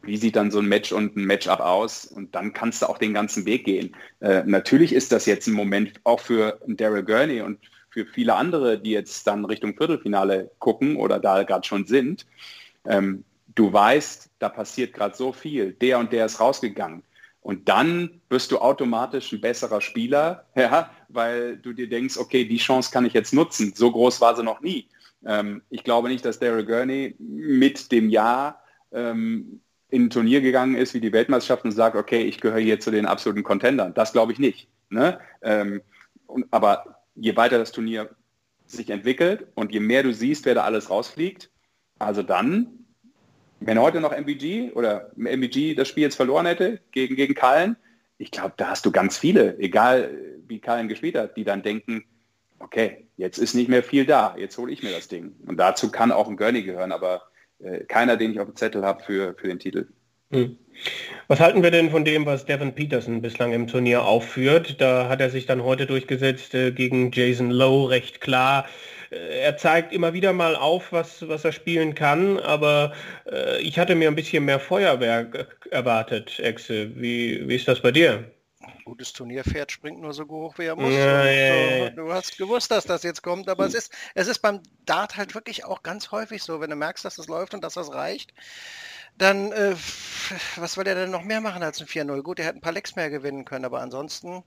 wie 0.01 0.17
sieht 0.17 0.35
dann 0.35 0.51
so 0.51 0.59
ein 0.59 0.67
Match 0.67 0.91
und 0.91 1.15
ein 1.15 1.25
Matchup 1.25 1.59
aus? 1.59 2.05
Und 2.05 2.35
dann 2.35 2.53
kannst 2.53 2.81
du 2.81 2.87
auch 2.87 2.97
den 2.97 3.13
ganzen 3.13 3.45
Weg 3.45 3.65
gehen. 3.65 3.95
Äh, 4.19 4.43
natürlich 4.45 4.93
ist 4.93 5.11
das 5.11 5.25
jetzt 5.25 5.47
ein 5.47 5.53
Moment 5.53 5.93
auch 6.03 6.19
für 6.19 6.59
Daryl 6.67 7.03
Gurney 7.03 7.41
und 7.41 7.59
für 7.89 8.05
viele 8.05 8.35
andere, 8.35 8.79
die 8.79 8.91
jetzt 8.91 9.25
dann 9.25 9.45
Richtung 9.45 9.75
Viertelfinale 9.75 10.51
gucken 10.59 10.97
oder 10.97 11.19
da 11.19 11.43
gerade 11.43 11.65
schon 11.65 11.85
sind. 11.85 12.25
Ähm, 12.85 13.23
du 13.55 13.71
weißt, 13.71 14.29
da 14.39 14.49
passiert 14.49 14.93
gerade 14.93 15.15
so 15.15 15.31
viel. 15.31 15.73
Der 15.73 15.99
und 15.99 16.11
der 16.11 16.25
ist 16.25 16.39
rausgegangen 16.39 17.03
und 17.45 17.69
dann 17.69 18.21
wirst 18.27 18.51
du 18.51 18.57
automatisch 18.57 19.31
ein 19.31 19.39
besserer 19.39 19.79
Spieler, 19.79 20.47
ja, 20.55 20.89
weil 21.09 21.57
du 21.57 21.73
dir 21.73 21.87
denkst, 21.87 22.17
okay, 22.17 22.43
die 22.43 22.57
Chance 22.57 22.89
kann 22.91 23.05
ich 23.05 23.13
jetzt 23.13 23.35
nutzen. 23.35 23.73
So 23.75 23.91
groß 23.91 24.19
war 24.19 24.35
sie 24.35 24.41
noch 24.41 24.61
nie. 24.61 24.89
Ähm, 25.23 25.61
ich 25.69 25.83
glaube 25.83 26.09
nicht, 26.09 26.25
dass 26.25 26.39
Daryl 26.39 26.65
Gurney 26.65 27.13
mit 27.19 27.91
dem 27.91 28.09
Jahr 28.09 28.63
ähm, 28.91 29.61
in 29.89 30.05
ein 30.05 30.09
Turnier 30.09 30.41
gegangen 30.41 30.73
ist 30.73 30.95
wie 30.95 30.99
die 30.99 31.13
Weltmeisterschaft 31.13 31.65
und 31.65 31.71
sagt, 31.71 31.95
okay, 31.95 32.23
ich 32.23 32.41
gehöre 32.41 32.59
hier 32.59 32.79
zu 32.79 32.89
den 32.89 33.05
absoluten 33.05 33.43
Contendern. 33.43 33.93
Das 33.93 34.11
glaube 34.11 34.31
ich 34.31 34.39
nicht. 34.39 34.67
Ne? 34.89 35.19
Ähm, 35.43 35.83
und, 36.25 36.47
aber 36.49 37.03
je 37.13 37.37
weiter 37.37 37.59
das 37.59 37.71
Turnier 37.71 38.09
sich 38.65 38.89
entwickelt 38.89 39.45
und 39.53 39.71
je 39.71 39.81
mehr 39.81 40.01
du 40.01 40.15
siehst, 40.15 40.45
wer 40.45 40.55
da 40.55 40.63
alles 40.63 40.89
rausfliegt, 40.89 41.51
also 41.99 42.23
dann 42.23 42.84
wenn 43.59 43.79
heute 43.79 44.01
noch 44.01 44.11
MVG 44.11 44.71
oder 44.73 45.11
MVG 45.15 45.75
das 45.75 45.87
Spiel 45.87 46.03
jetzt 46.03 46.15
verloren 46.15 46.45
hätte 46.45 46.79
gegen, 46.91 47.15
gegen 47.15 47.33
Kallen, 47.33 47.75
ich 48.17 48.31
glaube, 48.31 48.53
da 48.57 48.69
hast 48.69 48.85
du 48.85 48.91
ganz 48.91 49.17
viele, 49.17 49.57
egal 49.59 50.11
wie 50.47 50.59
Kallen 50.59 50.87
gespielt 50.87 51.17
hat, 51.17 51.35
die 51.35 51.43
dann 51.43 51.63
denken, 51.63 52.05
okay, 52.59 53.05
jetzt 53.17 53.37
ist 53.37 53.53
nicht 53.53 53.69
mehr 53.69 53.83
viel 53.83 54.05
da, 54.05 54.35
jetzt 54.37 54.57
hole 54.57 54.71
ich 54.71 54.83
mir 54.83 54.91
das 54.91 55.07
Ding. 55.07 55.35
Und 55.45 55.57
dazu 55.57 55.91
kann 55.91 56.11
auch 56.11 56.27
ein 56.27 56.37
Gurney 56.37 56.63
gehören, 56.63 56.91
aber 56.91 57.23
äh, 57.59 57.83
keiner, 57.85 58.17
den 58.17 58.31
ich 58.31 58.39
auf 58.39 58.47
dem 58.47 58.55
Zettel 58.55 58.85
habe 58.85 59.03
für, 59.03 59.35
für 59.35 59.47
den 59.47 59.59
Titel. 59.59 59.87
Hm. 60.31 60.57
Was 61.27 61.39
halten 61.39 61.63
wir 61.63 61.71
denn 61.71 61.89
von 61.91 62.03
dem, 62.03 62.25
was 62.25 62.45
Devin 62.45 62.73
Peterson 62.73 63.21
bislang 63.21 63.53
im 63.53 63.67
Turnier 63.67 64.03
aufführt? 64.03 64.81
Da 64.81 65.07
hat 65.07 65.21
er 65.21 65.29
sich 65.29 65.45
dann 65.45 65.63
heute 65.63 65.85
durchgesetzt 65.85 66.53
äh, 66.53 66.71
gegen 66.71 67.11
Jason 67.11 67.51
Lowe 67.51 67.89
recht 67.89 68.21
klar. 68.21 68.65
Äh, 69.11 69.39
er 69.39 69.57
zeigt 69.57 69.93
immer 69.93 70.13
wieder 70.13 70.33
mal 70.33 70.55
auf, 70.55 70.91
was, 70.91 71.27
was 71.27 71.45
er 71.45 71.51
spielen 71.51 71.95
kann, 71.95 72.39
aber 72.39 72.93
äh, 73.31 73.61
ich 73.61 73.79
hatte 73.79 73.95
mir 73.95 74.07
ein 74.07 74.15
bisschen 74.15 74.45
mehr 74.45 74.59
Feuerwerk 74.59 75.67
erwartet, 75.71 76.39
Exe. 76.39 76.95
Wie, 76.95 77.47
wie 77.47 77.55
ist 77.55 77.67
das 77.67 77.81
bei 77.81 77.91
dir? 77.91 78.31
gutes 78.85 79.13
Turnierpferd 79.13 79.71
springt 79.71 79.99
nur 79.99 80.13
so 80.13 80.27
hoch, 80.27 80.57
wie 80.57 80.65
er 80.65 80.75
muss. 80.75 80.93
Ja, 80.93 81.25
ja, 81.25 81.55
ja. 81.55 81.89
Du, 81.89 82.13
hast 82.13 82.37
gewusst, 82.37 82.69
dass 82.71 82.85
das 82.85 83.03
jetzt 83.03 83.23
kommt, 83.23 83.49
aber 83.49 83.65
es 83.65 83.73
ist, 83.73 83.91
es 84.13 84.27
ist 84.27 84.39
beim 84.39 84.61
Dart 84.85 85.17
halt 85.17 85.33
wirklich 85.33 85.65
auch 85.65 85.83
ganz 85.83 86.11
häufig 86.11 86.43
so, 86.43 86.61
wenn 86.61 86.69
du 86.69 86.75
merkst, 86.75 87.03
dass 87.03 87.15
das 87.15 87.27
läuft 87.27 87.53
und 87.55 87.63
dass 87.63 87.73
das 87.73 87.93
reicht, 87.93 88.33
dann, 89.17 89.51
äh, 89.51 89.75
was 90.55 90.77
will 90.77 90.83
der 90.83 90.95
denn 90.95 91.11
noch 91.11 91.23
mehr 91.23 91.41
machen 91.41 91.63
als 91.63 91.81
ein 91.81 91.87
4-0? 91.87 92.21
Gut, 92.21 92.39
er 92.39 92.45
hätte 92.45 92.59
ein 92.59 92.61
paar 92.61 92.73
Lecks 92.73 92.95
mehr 92.95 93.09
gewinnen 93.09 93.43
können, 93.43 93.65
aber 93.65 93.81
ansonsten 93.81 94.43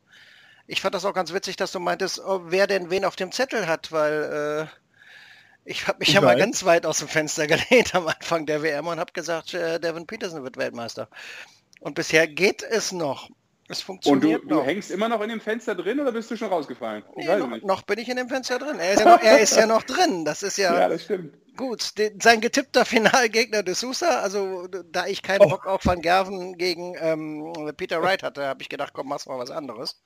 ich 0.68 0.82
fand 0.82 0.94
das 0.94 1.04
auch 1.04 1.14
ganz 1.14 1.32
witzig, 1.32 1.56
dass 1.56 1.72
du 1.72 1.80
meintest, 1.80 2.20
oh, 2.20 2.42
wer 2.44 2.66
denn 2.66 2.90
wen 2.90 3.04
auf 3.06 3.16
dem 3.16 3.32
Zettel 3.32 3.66
hat, 3.66 3.90
weil 3.90 4.68
äh, 4.68 4.78
ich 5.64 5.88
habe 5.88 5.98
mich 5.98 6.08
ich 6.08 6.14
ja 6.14 6.20
weiß. 6.20 6.26
mal 6.26 6.38
ganz 6.38 6.64
weit 6.64 6.86
aus 6.86 6.98
dem 6.98 7.08
Fenster 7.08 7.46
gelehnt 7.48 7.94
am 7.94 8.06
Anfang 8.06 8.46
der 8.46 8.62
WM 8.62 8.86
und 8.86 9.00
habe 9.00 9.12
gesagt, 9.12 9.54
äh, 9.54 9.80
Devin 9.80 10.06
Peterson 10.06 10.44
wird 10.44 10.58
Weltmeister. 10.58 11.08
Und 11.80 11.94
bisher 11.94 12.28
geht 12.28 12.62
es 12.62 12.92
noch. 12.92 13.30
Es 13.70 13.82
funktioniert 13.82 14.42
Und 14.42 14.50
du, 14.50 14.56
du, 14.56 14.62
hängst 14.62 14.90
immer 14.90 15.08
noch 15.08 15.20
in 15.20 15.28
dem 15.28 15.40
Fenster 15.40 15.74
drin 15.74 16.00
oder 16.00 16.12
bist 16.12 16.30
du 16.30 16.36
schon 16.36 16.48
rausgefallen? 16.48 17.02
Nee, 17.16 17.36
noch, 17.36 17.62
noch, 17.62 17.82
bin 17.82 17.98
ich 17.98 18.08
in 18.08 18.16
dem 18.16 18.28
Fenster 18.28 18.58
drin. 18.58 18.78
Er 18.78 18.92
ist 18.92 19.00
ja 19.00 19.04
noch, 19.06 19.22
er 19.22 19.38
ist 19.40 19.56
ja 19.56 19.66
noch 19.66 19.82
drin. 19.82 20.24
Das 20.24 20.42
ist 20.42 20.56
ja, 20.56 20.78
ja 20.78 20.88
das 20.88 21.04
stimmt. 21.04 21.34
gut. 21.56 21.94
Sein 22.22 22.40
getippter 22.40 22.86
Finalgegner 22.86 23.62
de 23.62 23.74
Sousa, 23.74 24.20
also 24.20 24.66
da 24.68 25.06
ich 25.06 25.22
keinen 25.22 25.42
oh. 25.42 25.48
Bock 25.50 25.66
auf 25.66 25.84
Van 25.84 26.00
Gerven 26.00 26.56
gegen 26.56 26.94
ähm, 26.98 27.72
Peter 27.76 28.02
Wright 28.02 28.22
hatte, 28.22 28.46
habe 28.46 28.62
ich 28.62 28.70
gedacht, 28.70 28.94
komm, 28.94 29.08
mach 29.08 29.24
mal 29.26 29.38
was 29.38 29.50
anderes. 29.50 30.00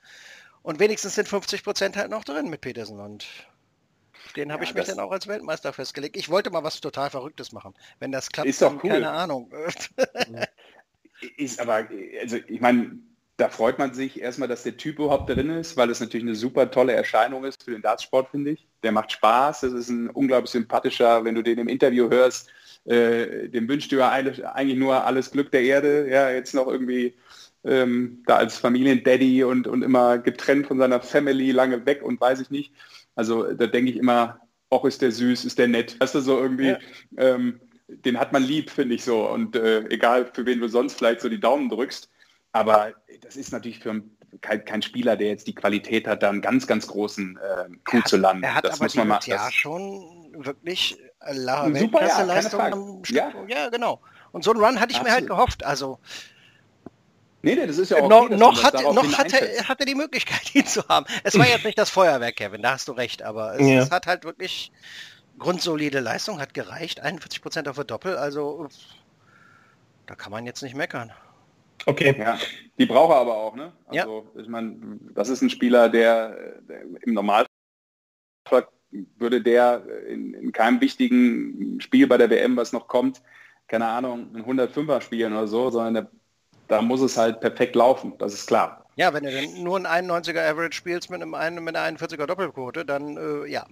Und 0.63 0.79
wenigstens 0.79 1.15
sind 1.15 1.27
50 1.27 1.63
Prozent 1.63 1.97
halt 1.97 2.09
noch 2.09 2.23
drin 2.23 2.49
mit 2.49 2.61
Petersen 2.61 2.99
und 2.99 3.27
den 4.35 4.51
habe 4.51 4.63
ja, 4.63 4.69
ich 4.69 4.75
mich 4.75 4.85
dann 4.85 4.99
auch 4.99 5.11
als 5.11 5.27
Weltmeister 5.27 5.73
festgelegt. 5.73 6.15
Ich 6.15 6.29
wollte 6.29 6.49
mal 6.49 6.63
was 6.63 6.79
total 6.81 7.09
Verrücktes 7.09 7.51
machen. 7.51 7.73
Wenn 7.99 8.11
das 8.11 8.29
klappt, 8.29 8.47
ist 8.47 8.61
doch 8.61 8.83
cool. 8.83 8.89
keine 8.89 9.11
Ahnung. 9.11 9.51
ist 11.37 11.59
aber, 11.59 11.87
also 12.21 12.37
ich 12.47 12.61
meine, 12.61 12.97
da 13.37 13.49
freut 13.49 13.79
man 13.79 13.93
sich 13.93 14.21
erstmal, 14.21 14.47
dass 14.47 14.63
der 14.63 14.77
Typ 14.77 14.99
überhaupt 14.99 15.29
drin 15.29 15.49
ist, 15.49 15.75
weil 15.75 15.89
es 15.89 15.99
natürlich 15.99 16.25
eine 16.25 16.35
super 16.35 16.71
tolle 16.71 16.93
Erscheinung 16.93 17.43
ist 17.43 17.63
für 17.63 17.71
den 17.71 17.81
Dartsport, 17.81 18.29
finde 18.29 18.51
ich. 18.51 18.67
Der 18.83 18.91
macht 18.91 19.11
Spaß, 19.11 19.61
das 19.61 19.73
ist 19.73 19.89
ein 19.89 20.09
unglaublich 20.09 20.51
sympathischer, 20.51 21.23
wenn 21.25 21.35
du 21.35 21.41
den 21.41 21.59
im 21.59 21.67
Interview 21.67 22.09
hörst, 22.09 22.49
äh, 22.85 23.49
dem 23.49 23.67
wünscht 23.67 23.91
du 23.91 23.97
ja 23.97 24.11
eigentlich 24.11 24.77
nur 24.77 25.03
alles 25.03 25.31
Glück 25.31 25.51
der 25.51 25.63
Erde, 25.63 26.09
ja, 26.09 26.29
jetzt 26.29 26.53
noch 26.53 26.67
irgendwie 26.67 27.15
ähm, 27.63 28.23
da 28.25 28.37
als 28.37 28.57
Familiendaddy 28.57 29.43
und, 29.43 29.67
und 29.67 29.83
immer 29.83 30.17
getrennt 30.17 30.67
von 30.67 30.77
seiner 30.77 31.01
Family, 31.01 31.51
lange 31.51 31.85
weg 31.85 32.03
und 32.03 32.19
weiß 32.19 32.41
ich 32.41 32.49
nicht. 32.49 32.73
Also 33.15 33.53
da 33.53 33.67
denke 33.67 33.91
ich 33.91 33.97
immer, 33.97 34.39
auch 34.69 34.85
ist 34.85 35.01
der 35.01 35.11
süß, 35.11 35.45
ist 35.45 35.59
der 35.59 35.67
nett. 35.67 35.99
Weißt 35.99 36.15
du, 36.15 36.19
so 36.19 36.39
irgendwie, 36.39 36.69
ja. 36.69 36.79
ähm, 37.17 37.59
den 37.87 38.19
hat 38.19 38.33
man 38.33 38.43
lieb, 38.43 38.69
finde 38.69 38.95
ich 38.95 39.03
so. 39.03 39.29
Und 39.29 39.55
äh, 39.55 39.81
egal, 39.89 40.29
für 40.33 40.45
wen 40.45 40.59
du 40.59 40.67
sonst 40.67 40.97
vielleicht 40.97 41.21
so 41.21 41.29
die 41.29 41.39
Daumen 41.39 41.69
drückst. 41.69 42.09
Aber 42.51 42.93
das 43.21 43.35
ist 43.35 43.51
natürlich 43.51 43.79
für 43.79 44.03
kein, 44.41 44.65
kein 44.65 44.81
Spieler, 44.81 45.15
der 45.15 45.27
jetzt 45.27 45.47
die 45.47 45.55
Qualität 45.55 46.07
hat, 46.07 46.23
da 46.23 46.29
einen 46.29 46.41
ganz, 46.41 46.67
ganz 46.67 46.87
großen 46.87 47.37
äh, 47.37 47.91
hat, 47.97 48.07
zu 48.07 48.17
landen. 48.17 48.43
Er 48.43 48.55
hat 48.55 48.65
das 48.65 48.75
aber 48.75 48.85
muss 48.85 48.95
man 48.95 49.07
mal, 49.07 49.19
ja 49.25 49.37
das, 49.37 49.53
schon 49.53 50.33
wirklich 50.37 50.97
äh, 51.19 51.33
Super 51.33 51.45
Jahr, 51.45 51.73
Weltklasse-Leistung 51.73 52.59
keine 52.59 52.75
am. 52.75 53.05
Stück. 53.05 53.17
Ja. 53.17 53.31
Ja. 53.47 53.69
genau. 53.69 54.01
Und 54.31 54.43
so 54.43 54.51
einen 54.51 54.63
Run 54.63 54.79
hatte 54.79 54.93
ich 54.93 55.03
mir 55.03 55.11
halt 55.11 55.23
Absolut. 55.23 55.29
gehofft. 55.29 55.65
Also 55.65 55.99
nee, 57.43 57.55
nee, 57.55 57.67
das 57.67 57.77
ist 57.77 57.91
ja 57.91 57.97
auch 57.97 58.09
noch, 58.09 58.23
okay, 58.23 58.37
noch, 58.37 58.63
hat, 58.63 58.73
noch 58.73 59.17
hat, 59.17 59.31
er, 59.33 59.67
hat 59.67 59.79
er 59.79 59.85
die 59.85 59.95
Möglichkeit, 59.95 60.53
ihn 60.55 60.65
zu 60.65 60.87
haben. 60.87 61.05
Es 61.23 61.37
war 61.37 61.47
jetzt 61.47 61.65
nicht 61.65 61.77
das 61.77 61.89
Feuerwerk, 61.91 62.35
Kevin, 62.35 62.61
da 62.61 62.71
hast 62.71 62.87
du 62.87 62.93
recht, 62.93 63.21
aber 63.21 63.59
es, 63.59 63.67
Ja. 63.67 63.83
es 63.83 63.91
hat 63.91 64.07
halt 64.07 64.23
wirklich 64.23 64.71
grundsolide 65.37 65.99
Leistung, 65.99 66.39
hat 66.39 66.53
gereicht, 66.53 67.03
41% 67.03 67.69
auf 67.69 67.75
der 67.75 67.85
Doppel, 67.85 68.17
also 68.17 68.67
da 70.07 70.15
kann 70.15 70.31
man 70.31 70.45
jetzt 70.45 70.63
nicht 70.63 70.75
meckern. 70.75 71.11
Okay. 71.85 72.15
Ja, 72.17 72.37
die 72.77 72.85
braucht 72.85 73.11
er 73.11 73.17
aber 73.17 73.35
auch, 73.35 73.55
ne? 73.55 73.73
Also 73.87 74.27
ich 74.35 74.47
meine, 74.47 74.99
das 75.13 75.29
ist 75.29 75.41
ein 75.41 75.49
Spieler, 75.49 75.89
der, 75.89 76.61
der 76.61 76.81
im 77.01 77.13
Normalfall 77.13 77.47
würde 79.17 79.41
der 79.41 79.83
in, 80.07 80.33
in 80.33 80.51
keinem 80.51 80.79
wichtigen 80.81 81.81
Spiel 81.81 82.07
bei 82.07 82.17
der 82.17 82.29
WM, 82.29 82.55
was 82.55 82.73
noch 82.73 82.87
kommt, 82.87 83.21
keine 83.67 83.87
Ahnung, 83.87 84.35
ein 84.35 84.45
105er 84.45 85.01
spielen 85.01 85.33
oder 85.33 85.47
so, 85.47 85.71
sondern 85.71 85.93
der, 85.93 86.11
da 86.73 86.81
muss 86.81 87.01
es 87.01 87.17
halt 87.17 87.39
perfekt 87.41 87.75
laufen, 87.75 88.17
das 88.17 88.33
ist 88.33 88.47
klar. 88.47 88.85
Ja, 88.95 89.13
wenn 89.13 89.23
du 89.23 89.31
denn 89.31 89.63
nur 89.63 89.77
einen 89.77 89.85
91er 89.87 90.43
Average 90.47 90.75
spielst 90.77 91.09
mit, 91.09 91.21
einem, 91.21 91.33
ein- 91.33 91.63
mit 91.63 91.75
einer 91.75 91.85
41er 91.85 92.27
Doppelquote, 92.27 92.85
dann 92.85 93.17
äh, 93.17 93.45
ja, 93.49 93.65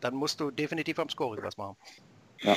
dann 0.00 0.14
musst 0.14 0.40
du 0.40 0.50
definitiv 0.50 0.98
am 0.98 1.08
Scoring 1.08 1.44
was 1.44 1.56
machen. 1.56 1.76
Ja. 2.42 2.56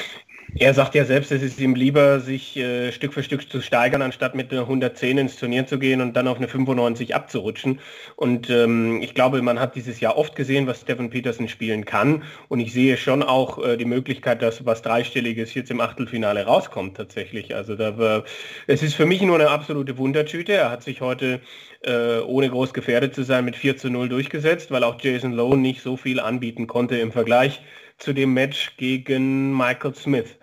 Er 0.56 0.74
sagt 0.74 0.96
ja 0.96 1.06
selbst, 1.06 1.32
es 1.32 1.42
ist 1.42 1.62
ihm 1.62 1.76
lieber, 1.76 2.20
sich 2.20 2.58
äh, 2.58 2.92
Stück 2.92 3.14
für 3.14 3.24
Stück 3.24 3.50
zu 3.50 3.62
steigern, 3.62 4.02
anstatt 4.02 4.36
mit 4.36 4.52
einer 4.52 4.62
110 4.62 5.18
ins 5.18 5.38
Turnier 5.38 5.66
zu 5.66 5.80
gehen 5.80 6.02
und 6.02 6.14
dann 6.14 6.28
auf 6.28 6.38
eine 6.38 6.50
95 6.50 7.16
abzurutschen. 7.16 7.80
Und 8.18 8.50
ähm, 8.50 9.02
ich 9.02 9.14
glaube, 9.14 9.42
man 9.42 9.62
hat 9.62 9.76
dieses 9.76 10.02
Jahr 10.02 10.18
oft 10.18 10.36
gesehen, 10.36 10.68
was 10.68 10.82
Stephen 10.82 11.10
Peterson 11.10 11.48
spielen 11.48 11.86
kann. 11.86 12.24
Und 12.50 12.60
ich 12.60 12.74
sehe 12.74 12.98
schon 12.98 13.24
auch 13.24 13.64
äh, 13.64 13.78
die 13.78 13.86
Möglichkeit, 13.86 14.42
dass 14.42 14.66
was 14.66 14.82
Dreistelliges 14.82 15.54
jetzt 15.54 15.72
im 15.72 15.80
Achtelfinale 15.80 16.46
rauskommt 16.46 16.98
tatsächlich. 16.98 17.56
Also 17.56 17.78
da 17.78 17.98
war, 17.98 18.26
es 18.68 18.84
ist 18.84 18.96
für 18.96 19.06
mich 19.06 19.22
nur 19.22 19.40
eine 19.40 19.50
absolute 19.50 19.98
Wundertüte. 19.98 20.52
Er 20.52 20.70
hat 20.70 20.84
sich 20.84 21.00
heute 21.00 21.40
äh, 21.86 22.20
ohne 22.20 22.50
groß 22.50 22.74
gefährdet 22.74 23.16
zu 23.16 23.24
sein 23.24 23.46
mit 23.46 23.56
4 23.56 23.78
zu 23.78 23.90
0 23.90 24.10
durchgesetzt, 24.10 24.70
weil 24.70 24.84
auch 24.84 25.00
Jason 25.00 25.32
Lowe 25.32 25.58
nicht 25.58 25.82
so 25.82 25.96
viel 25.96 26.20
anbieten 26.20 26.68
konnte 26.68 26.98
im 26.98 27.14
Vergleich 27.14 27.62
zu 28.02 28.14
dem 28.14 28.34
Match 28.34 28.76
gegen 28.78 29.56
Michael 29.56 29.94
Smith. 29.96 30.38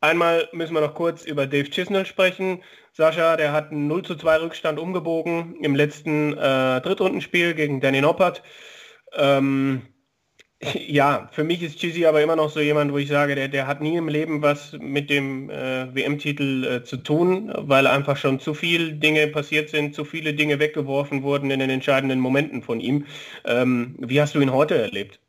Einmal 0.00 0.48
müssen 0.52 0.74
wir 0.74 0.80
noch 0.80 0.94
kurz 0.94 1.24
über 1.24 1.46
Dave 1.46 1.70
Chisnell 1.70 2.06
sprechen. 2.06 2.62
Sascha, 2.92 3.36
der 3.36 3.52
hat 3.52 3.70
einen 3.70 3.86
0 3.86 4.04
zu 4.04 4.16
2 4.16 4.40
Rückstand 4.40 4.78
umgebogen 4.78 5.56
im 5.62 5.74
letzten 5.74 6.36
äh, 6.36 6.80
Drittrundenspiel 6.80 7.54
gegen 7.54 7.80
Danny 7.80 8.00
Noppert. 8.00 8.42
Ähm, 9.16 9.82
ja, 10.88 11.28
für 11.32 11.44
mich 11.44 11.62
ist 11.62 11.78
Chizzy 11.78 12.06
aber 12.06 12.22
immer 12.22 12.36
noch 12.36 12.50
so 12.50 12.60
jemand, 12.60 12.92
wo 12.92 12.98
ich 12.98 13.08
sage, 13.08 13.34
der, 13.36 13.48
der 13.48 13.66
hat 13.68 13.80
nie 13.80 13.96
im 13.96 14.08
Leben 14.08 14.42
was 14.42 14.72
mit 14.80 15.10
dem 15.10 15.50
äh, 15.50 15.94
WM-Titel 15.94 16.64
äh, 16.64 16.84
zu 16.84 16.96
tun, 16.96 17.52
weil 17.56 17.86
einfach 17.86 18.16
schon 18.16 18.40
zu 18.40 18.54
viele 18.54 18.94
Dinge 18.94 19.28
passiert 19.28 19.68
sind, 19.68 19.94
zu 19.94 20.04
viele 20.04 20.34
Dinge 20.34 20.58
weggeworfen 20.58 21.22
wurden 21.22 21.50
in 21.52 21.60
den 21.60 21.70
entscheidenden 21.70 22.18
Momenten 22.20 22.62
von 22.62 22.80
ihm. 22.80 23.06
Ähm, 23.44 23.96
wie 24.00 24.20
hast 24.20 24.34
du 24.34 24.40
ihn 24.40 24.52
heute 24.52 24.76
erlebt? 24.76 25.20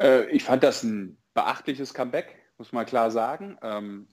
Äh, 0.00 0.30
ich 0.30 0.44
fand 0.44 0.62
das 0.62 0.82
ein 0.82 1.18
beachtliches 1.34 1.94
Comeback, 1.94 2.36
muss 2.58 2.72
man 2.72 2.86
klar 2.86 3.10
sagen. 3.10 3.58
Ähm, 3.62 4.08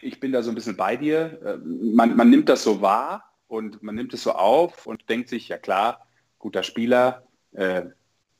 ich 0.00 0.20
bin 0.20 0.32
da 0.32 0.42
so 0.42 0.50
ein 0.50 0.54
bisschen 0.54 0.76
bei 0.76 0.96
dir. 0.96 1.40
Ähm, 1.44 1.94
man, 1.94 2.16
man 2.16 2.30
nimmt 2.30 2.48
das 2.48 2.62
so 2.62 2.80
wahr 2.80 3.32
und 3.46 3.82
man 3.82 3.94
nimmt 3.94 4.14
es 4.14 4.22
so 4.22 4.32
auf 4.32 4.86
und 4.86 5.08
denkt 5.08 5.28
sich, 5.28 5.48
ja 5.48 5.58
klar, 5.58 6.06
guter 6.38 6.62
Spieler, 6.62 7.26
äh, 7.52 7.82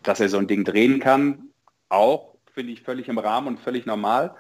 dass 0.03 0.21
er 0.21 0.29
so 0.29 0.38
ein 0.38 0.49
Ding 0.49 0.65
drehen 0.65 0.99
kann, 1.01 1.51
auch 1.88 2.33
finde 2.53 2.73
ich 2.73 2.83
völlig 2.83 3.09
im 3.09 3.19
Rahmen 3.19 3.49
und 3.49 3.61
völlig 3.61 3.87
normal. 3.87 4.35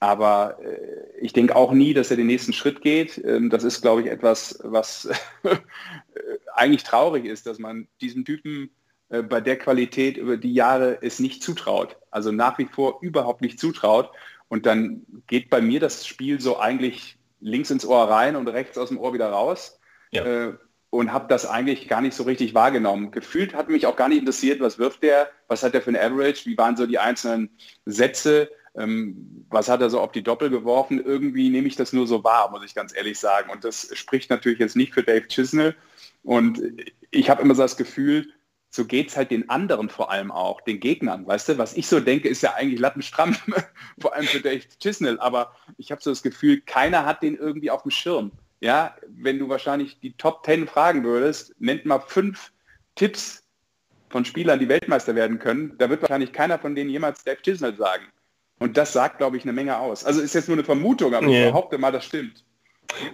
Aber 0.00 0.58
äh, 0.62 1.18
ich 1.20 1.32
denke 1.32 1.56
auch 1.56 1.72
nie, 1.72 1.94
dass 1.94 2.10
er 2.10 2.16
den 2.16 2.26
nächsten 2.26 2.52
Schritt 2.52 2.82
geht. 2.82 3.22
Ähm, 3.24 3.50
das 3.50 3.64
ist, 3.64 3.80
glaube 3.80 4.02
ich, 4.02 4.08
etwas, 4.08 4.58
was 4.62 5.08
äh, 5.44 5.56
eigentlich 6.54 6.84
traurig 6.84 7.24
ist, 7.24 7.46
dass 7.46 7.58
man 7.58 7.88
diesem 8.00 8.24
Typen 8.24 8.70
äh, 9.08 9.22
bei 9.22 9.40
der 9.40 9.58
Qualität 9.58 10.16
über 10.16 10.36
die 10.36 10.54
Jahre 10.54 10.98
es 11.02 11.18
nicht 11.18 11.42
zutraut. 11.42 11.96
Also 12.10 12.32
nach 12.32 12.58
wie 12.58 12.66
vor 12.66 12.98
überhaupt 13.02 13.40
nicht 13.40 13.58
zutraut. 13.58 14.10
Und 14.48 14.66
dann 14.66 15.04
geht 15.26 15.50
bei 15.50 15.60
mir 15.60 15.80
das 15.80 16.06
Spiel 16.06 16.40
so 16.40 16.58
eigentlich 16.58 17.18
links 17.40 17.70
ins 17.70 17.86
Ohr 17.86 18.08
rein 18.08 18.36
und 18.36 18.48
rechts 18.48 18.78
aus 18.78 18.88
dem 18.88 18.98
Ohr 18.98 19.12
wieder 19.12 19.30
raus. 19.30 19.78
Ja. 20.10 20.24
Äh, 20.24 20.54
und 20.90 21.12
habe 21.12 21.26
das 21.28 21.44
eigentlich 21.44 21.88
gar 21.88 22.00
nicht 22.00 22.14
so 22.14 22.22
richtig 22.22 22.54
wahrgenommen. 22.54 23.10
Gefühlt 23.10 23.52
hat 23.54 23.68
mich 23.68 23.86
auch 23.86 23.96
gar 23.96 24.08
nicht 24.08 24.20
interessiert, 24.20 24.60
was 24.60 24.78
wirft 24.78 25.02
der, 25.02 25.28
was 25.48 25.64
hat 25.64 25.74
er 25.74 25.82
für 25.82 25.90
ein 25.90 25.96
Average, 25.96 26.46
wie 26.46 26.56
waren 26.56 26.76
so 26.76 26.86
die 26.86 27.00
einzelnen 27.00 27.50
Sätze, 27.84 28.48
ähm, 28.76 29.44
was 29.50 29.68
hat 29.68 29.80
er 29.80 29.90
so 29.90 30.00
auf 30.00 30.12
die 30.12 30.22
Doppel 30.22 30.50
geworfen. 30.50 31.04
Irgendwie 31.04 31.50
nehme 31.50 31.66
ich 31.66 31.74
das 31.74 31.92
nur 31.92 32.06
so 32.06 32.22
wahr, 32.22 32.50
muss 32.52 32.64
ich 32.64 32.76
ganz 32.76 32.96
ehrlich 32.96 33.18
sagen. 33.18 33.50
Und 33.50 33.64
das 33.64 33.90
spricht 33.94 34.30
natürlich 34.30 34.60
jetzt 34.60 34.76
nicht 34.76 34.94
für 34.94 35.02
Dave 35.02 35.26
Chisnell. 35.26 35.74
Und 36.22 36.62
ich 37.10 37.28
habe 37.28 37.42
immer 37.42 37.56
so 37.56 37.62
das 37.62 37.76
Gefühl, 37.76 38.32
so 38.74 38.84
geht 38.84 39.08
es 39.10 39.16
halt 39.16 39.30
den 39.30 39.48
anderen 39.50 39.88
vor 39.88 40.10
allem 40.10 40.32
auch, 40.32 40.60
den 40.60 40.80
Gegnern. 40.80 41.24
Weißt 41.28 41.48
du, 41.48 41.58
was 41.58 41.76
ich 41.76 41.86
so 41.86 42.00
denke, 42.00 42.28
ist 42.28 42.42
ja 42.42 42.54
eigentlich 42.54 42.80
lattenstramm, 42.80 43.36
vor 44.00 44.14
allem 44.14 44.26
für 44.26 44.40
Dave 44.40 44.64
Chisnell. 44.80 45.20
Aber 45.20 45.54
ich 45.76 45.92
habe 45.92 46.02
so 46.02 46.10
das 46.10 46.24
Gefühl, 46.24 46.60
keiner 46.60 47.06
hat 47.06 47.22
den 47.22 47.36
irgendwie 47.36 47.70
auf 47.70 47.82
dem 47.82 47.92
Schirm. 47.92 48.32
Ja, 48.58 48.96
wenn 49.06 49.38
du 49.38 49.48
wahrscheinlich 49.48 50.00
die 50.00 50.16
Top 50.16 50.44
10 50.44 50.66
fragen 50.66 51.04
würdest, 51.04 51.54
nennt 51.60 51.84
mal 51.86 52.00
fünf 52.00 52.50
Tipps 52.96 53.44
von 54.08 54.24
Spielern, 54.24 54.58
die 54.58 54.68
Weltmeister 54.68 55.14
werden 55.14 55.38
können, 55.38 55.76
da 55.78 55.88
wird 55.88 56.02
wahrscheinlich 56.02 56.32
keiner 56.32 56.58
von 56.58 56.74
denen 56.74 56.90
jemals 56.90 57.22
Dave 57.22 57.42
Chisnell 57.42 57.76
sagen. 57.76 58.06
Und 58.58 58.76
das 58.76 58.92
sagt, 58.92 59.18
glaube 59.18 59.36
ich, 59.36 59.44
eine 59.44 59.52
Menge 59.52 59.78
aus. 59.78 60.04
Also 60.04 60.20
ist 60.20 60.34
jetzt 60.34 60.48
nur 60.48 60.56
eine 60.56 60.64
Vermutung, 60.64 61.14
aber 61.14 61.28
Ja. 61.28 61.46
ich 61.46 61.52
behaupte 61.52 61.78
mal, 61.78 61.92
das 61.92 62.06
stimmt. 62.06 62.44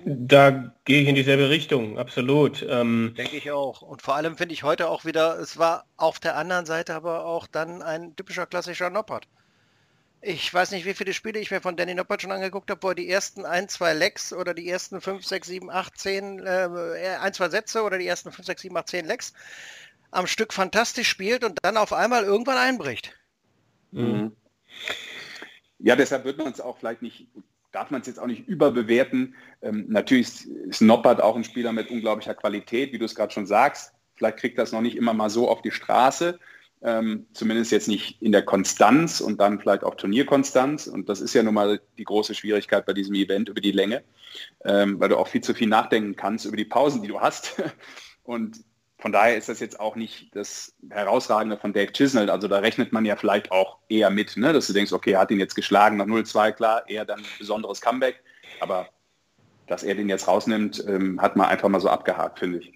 Da 0.05 0.75
gehe 0.85 1.03
ich 1.03 1.09
in 1.09 1.15
dieselbe 1.15 1.49
Richtung, 1.49 1.99
absolut. 1.99 2.65
Ähm, 2.69 3.15
Denke 3.17 3.37
ich 3.37 3.51
auch. 3.51 3.83
Und 3.83 4.03
vor 4.03 4.15
allem 4.15 4.37
finde 4.37 4.55
ich 4.55 4.63
heute 4.63 4.89
auch 4.89 5.05
wieder, 5.05 5.39
es 5.39 5.59
war 5.59 5.85
auf 5.97 6.19
der 6.19 6.37
anderen 6.37 6.67
Seite 6.67 6.95
aber 6.95 7.25
auch 7.25 7.47
dann 7.47 7.83
ein 7.83 8.15
typischer 8.17 8.47
klassischer 8.47 8.91
Noppert. 8.91 9.29
Ich 10.23 10.53
weiß 10.53 10.73
nicht, 10.73 10.85
wie 10.85 10.93
viele 10.93 11.15
Spiele 11.15 11.41
ich 11.41 11.51
mir 11.51 11.63
von 11.63 11.77
Danny 11.77 11.95
Noppert 11.95 12.21
schon 12.21 12.33
angeguckt 12.33 12.71
habe, 12.71 12.83
wo 12.83 12.89
er 12.91 12.95
die 12.95 13.09
ersten 13.09 13.47
ein, 13.47 13.69
zwei 13.69 13.95
Lecks 13.95 14.35
oder 14.35 14.53
die 14.53 14.69
ersten 14.69 15.01
5, 15.01 15.25
6, 15.25 15.49
7, 15.49 15.71
8, 15.71 15.99
10, 15.99 16.39
äh, 16.41 17.17
ein, 17.21 17.33
zwei 17.33 17.49
Sätze 17.49 17.83
oder 17.83 17.97
die 17.97 18.07
ersten 18.07 18.31
5, 18.31 18.47
6, 18.47 18.63
7, 18.63 18.77
8, 18.77 18.89
10 18.89 19.07
Lecks 19.07 19.33
am 20.11 20.27
Stück 20.27 20.53
fantastisch 20.53 21.09
spielt 21.09 21.43
und 21.43 21.59
dann 21.63 21.79
auf 21.79 21.93
einmal 21.93 22.25
irgendwann 22.25 22.59
einbricht. 22.59 23.15
Mhm. 23.93 24.37
Ja, 25.79 25.97
deshalb 25.97 26.25
wird 26.25 26.37
man 26.37 26.53
es 26.53 26.61
auch 26.61 26.77
vielleicht 26.77 27.01
nicht, 27.01 27.27
darf 27.73 27.91
man 27.91 28.01
es 28.01 28.07
jetzt 28.07 28.19
auch 28.19 28.27
nicht 28.27 28.49
überbewerten. 28.49 29.35
Ähm, 29.63 29.87
natürlich 29.89 30.47
ist, 30.69 30.81
Noppert 30.81 31.23
auch 31.23 31.37
ein 31.37 31.45
Spieler 31.45 31.73
mit 31.73 31.91
unglaublicher 31.91 32.35
Qualität, 32.35 32.93
wie 32.93 32.99
du 32.99 33.05
es 33.05 33.15
gerade 33.15 33.33
schon 33.33 33.47
sagst. 33.47 33.93
Vielleicht 34.17 34.39
kriegt 34.39 34.59
das 34.59 34.73
noch 34.73 34.81
nicht 34.81 34.97
immer 34.97 35.15
mal 35.15 35.31
so 35.31 35.49
auf 35.49 35.63
die 35.63 35.71
Straße, 35.71 36.39
ähm, 36.83 37.27
zumindest 37.33 37.73
jetzt 37.73 37.89
nicht 37.89 38.21
in 38.21 38.33
der 38.33 38.43
Konstanz 38.43 39.21
und 39.21 39.41
dann 39.41 39.61
vielleicht 39.61 39.85
auch 39.85 39.95
Turnierkonstanz. 39.95 40.87
Und 40.87 41.09
das 41.09 41.21
ist 41.21 41.35
ja 41.35 41.43
nun 41.43 41.55
mal 41.55 41.81
die 41.99 42.05
große 42.05 42.35
Schwierigkeit 42.35 42.87
bei 42.87 42.93
diesem 42.93 43.15
Event 43.15 43.49
über 43.49 43.61
die 43.61 43.73
Länge, 43.73 44.03
ähm, 44.65 44.99
weil 45.01 45.09
du 45.09 45.17
auch 45.17 45.29
viel 45.29 45.43
zu 45.43 45.55
viel 45.55 45.69
nachdenken 45.69 46.17
kannst 46.17 46.45
über 46.45 46.57
die 46.57 46.65
Pausen, 46.65 47.03
die 47.03 47.09
du 47.09 47.21
hast. 47.21 47.63
Und 48.23 48.61
von 49.01 49.13
daher 49.13 49.37
ist 49.37 49.49
das 49.49 49.61
jetzt 49.61 49.81
auch 49.81 49.97
nicht 49.97 50.35
das 50.37 50.75
Herausragende 50.91 51.57
von 51.57 51.73
Dave 51.73 51.93
Chisnell. 51.93 52.31
Also 52.31 52.49
da 52.49 52.59
rechnet 52.59 52.93
man 52.93 53.05
ja 53.05 53.17
vielleicht 53.17 53.51
auch 53.51 53.79
eher 53.89 54.11
mit, 54.11 54.37
ne? 54.37 54.53
dass 54.53 54.67
du 54.67 54.73
denkst, 54.73 54.93
okay, 54.93 55.13
er 55.13 55.21
hat 55.21 55.31
ihn 55.31 55.41
jetzt 55.41 55.55
geschlagen 55.55 55.97
nach 55.97 56.07
0-2, 56.07 56.53
klar, 56.53 56.89
eher 56.89 57.05
dann 57.05 57.21
ein 57.21 57.27
besonderes 57.39 57.81
Comeback. 57.81 58.23
Aber 58.61 58.89
dass 59.67 59.83
er 59.83 59.95
den 59.95 60.09
jetzt 60.09 60.29
rausnimmt, 60.29 60.85
ähm, 60.87 61.21
hat 61.23 61.37
man 61.37 61.49
einfach 61.49 61.69
mal 61.69 61.81
so 61.81 61.89
abgehakt, 61.89 62.39
finde 62.39 62.59
ich. 62.59 62.75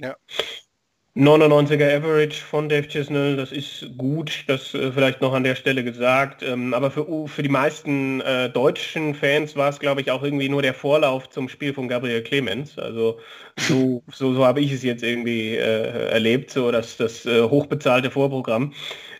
99er 1.16 1.96
Average 1.96 2.42
von 2.42 2.68
Dave 2.68 2.88
Chisnell, 2.88 3.36
das 3.36 3.52
ist 3.52 3.86
gut, 3.96 4.44
das 4.48 4.74
äh, 4.74 4.90
vielleicht 4.90 5.20
noch 5.20 5.32
an 5.32 5.44
der 5.44 5.54
Stelle 5.54 5.84
gesagt. 5.84 6.42
Ähm, 6.42 6.74
aber 6.74 6.90
für, 6.90 7.28
für 7.28 7.42
die 7.44 7.48
meisten 7.48 8.20
äh, 8.22 8.50
deutschen 8.50 9.14
Fans 9.14 9.54
war 9.54 9.68
es, 9.68 9.78
glaube 9.78 10.00
ich, 10.00 10.10
auch 10.10 10.24
irgendwie 10.24 10.48
nur 10.48 10.60
der 10.62 10.74
Vorlauf 10.74 11.30
zum 11.30 11.48
Spiel 11.48 11.72
von 11.72 11.86
Gabriel 11.86 12.20
Clemens. 12.22 12.76
Also 12.80 13.20
so, 13.56 14.02
so, 14.12 14.34
so 14.34 14.44
habe 14.44 14.60
ich 14.60 14.72
es 14.72 14.82
jetzt 14.82 15.04
irgendwie 15.04 15.54
äh, 15.54 16.08
erlebt, 16.10 16.50
so 16.50 16.72
dass 16.72 16.96
das 16.96 17.24
äh, 17.26 17.42
hochbezahlte 17.44 18.10
Vorprogramm. 18.10 18.72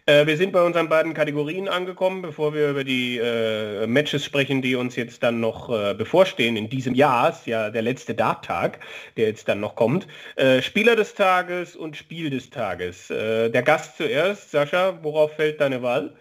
Äh, 0.07 0.27
wir 0.27 0.37
sind 0.37 0.53
bei 0.53 0.63
unseren 0.63 0.91
beiden 0.91 1.15
Kategorien 1.15 1.67
angekommen, 1.67 2.21
bevor 2.21 2.53
wir 2.53 2.69
über 2.69 2.85
die 2.85 3.17
äh, 3.17 3.87
Matches 3.87 4.23
sprechen, 4.23 4.61
die 4.61 4.75
uns 4.75 4.97
jetzt 4.97 5.23
dann 5.23 5.41
noch 5.41 5.71
äh, 5.71 5.95
bevorstehen 5.95 6.57
in 6.57 6.69
diesem 6.69 6.95
Jahr. 6.95 7.31
Ist 7.31 7.47
ja 7.47 7.71
der 7.71 7.81
letzte 7.81 8.15
Dart-Tag, 8.15 8.81
der 9.17 9.29
jetzt 9.29 9.49
dann 9.49 9.61
noch 9.61 9.77
kommt. 9.77 10.07
Äh, 10.37 10.61
Spieler 10.61 10.95
des 10.95 11.15
Tages 11.15 11.75
und 11.75 11.97
Spiel 11.97 12.29
des 12.29 12.51
Tages. 12.51 13.09
Äh, 13.09 13.49
der 13.49 13.63
Gast 13.63 13.97
zuerst. 13.97 14.51
Sascha, 14.51 14.99
worauf 15.03 15.37
fällt 15.37 15.61
deine 15.63 15.81
Wahl? 15.83 16.15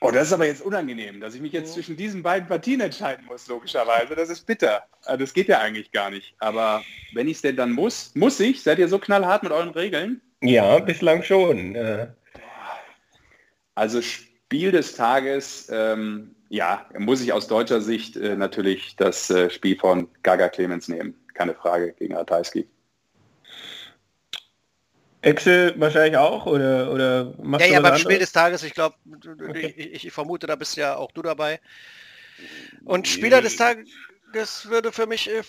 Oh, 0.00 0.10
das 0.10 0.26
ist 0.26 0.32
aber 0.32 0.46
jetzt 0.46 0.62
unangenehm, 0.62 1.20
dass 1.20 1.34
ich 1.36 1.40
mich 1.40 1.52
jetzt 1.52 1.74
zwischen 1.74 1.96
diesen 1.96 2.22
beiden 2.22 2.48
Partien 2.48 2.80
entscheiden 2.80 3.24
muss, 3.26 3.46
logischerweise. 3.46 4.16
Das 4.16 4.28
ist 4.28 4.44
bitter. 4.44 4.82
Das 5.04 5.32
geht 5.32 5.48
ja 5.48 5.60
eigentlich 5.60 5.92
gar 5.92 6.10
nicht. 6.10 6.34
Aber 6.38 6.82
wenn 7.14 7.28
ich 7.28 7.36
es 7.36 7.42
denn 7.42 7.56
dann 7.56 7.72
muss, 7.72 8.12
muss 8.14 8.40
ich? 8.40 8.62
Seid 8.62 8.78
ihr 8.80 8.88
so 8.88 8.98
knallhart 8.98 9.44
mit 9.44 9.52
euren 9.52 9.70
Regeln? 9.70 10.20
Ja, 10.42 10.78
bislang 10.78 11.22
schon. 11.22 11.74
Äh, 11.74 12.08
Also 13.74 14.00
Spiel 14.00 14.72
des 14.72 14.94
Tages, 14.94 15.68
ähm, 15.70 16.34
ja, 16.48 16.86
muss 16.98 17.20
ich 17.20 17.32
aus 17.32 17.46
deutscher 17.46 17.80
Sicht 17.80 18.16
äh, 18.16 18.36
natürlich 18.36 18.96
das 18.96 19.28
äh, 19.30 19.50
Spiel 19.50 19.78
von 19.78 20.08
Gaga 20.22 20.48
Clemens 20.48 20.88
nehmen. 20.88 21.14
Keine 21.34 21.54
Frage 21.54 21.92
gegen 21.92 22.14
Ratajski. 22.16 22.66
Excel 25.22 25.74
wahrscheinlich 25.78 26.16
auch 26.16 26.46
oder 26.46 26.92
oder 26.92 27.34
machst 27.42 27.66
Ja, 27.66 27.68
du 27.68 27.72
ja, 27.74 27.80
beim 27.80 27.86
anderes? 27.86 28.02
Spiel 28.02 28.18
des 28.18 28.32
Tages, 28.32 28.62
ich 28.62 28.74
glaube, 28.74 28.96
Okay. 29.48 29.74
ich, 29.76 30.06
ich 30.06 30.12
vermute, 30.12 30.46
da 30.46 30.54
bist 30.54 30.76
ja 30.76 30.96
auch 30.96 31.10
du 31.10 31.22
dabei. 31.22 31.60
Und 32.84 33.08
Spieler 33.08 33.42
des 33.42 33.56
Tages 33.56 34.68
würde 34.68 34.92
für 34.92 35.06
mich 35.06 35.28
äh, 35.28 35.38
äh, 35.38 35.44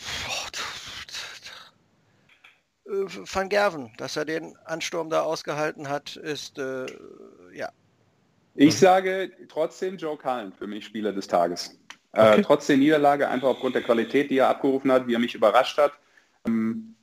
Van 2.87 3.49
Gerven, 3.49 3.91
dass 3.97 4.15
er 4.15 4.25
den 4.25 4.55
Ansturm 4.65 5.09
da 5.09 5.21
ausgehalten 5.21 5.89
hat, 5.89 6.15
ist 6.15 6.57
äh, 6.57 6.85
ja. 7.53 7.69
Ich 8.55 8.77
sage 8.77 9.31
trotzdem 9.49 9.97
Joe 9.97 10.17
Cullen 10.17 10.53
für 10.53 10.67
mich 10.67 10.85
Spieler 10.85 11.13
des 11.13 11.27
Tages. 11.27 11.77
Äh, 12.13 12.31
Okay. 12.31 12.41
trotz 12.41 12.67
der 12.67 12.77
Niederlage, 12.77 13.27
einfach 13.27 13.49
aufgrund 13.49 13.75
der 13.75 13.83
Qualität, 13.83 14.31
die 14.31 14.37
er 14.39 14.49
abgerufen 14.49 14.91
hat, 14.91 15.07
wie 15.07 15.13
er 15.13 15.19
mich 15.19 15.35
überrascht 15.35 15.77
hat. 15.77 15.91
Ähm, 16.47 16.95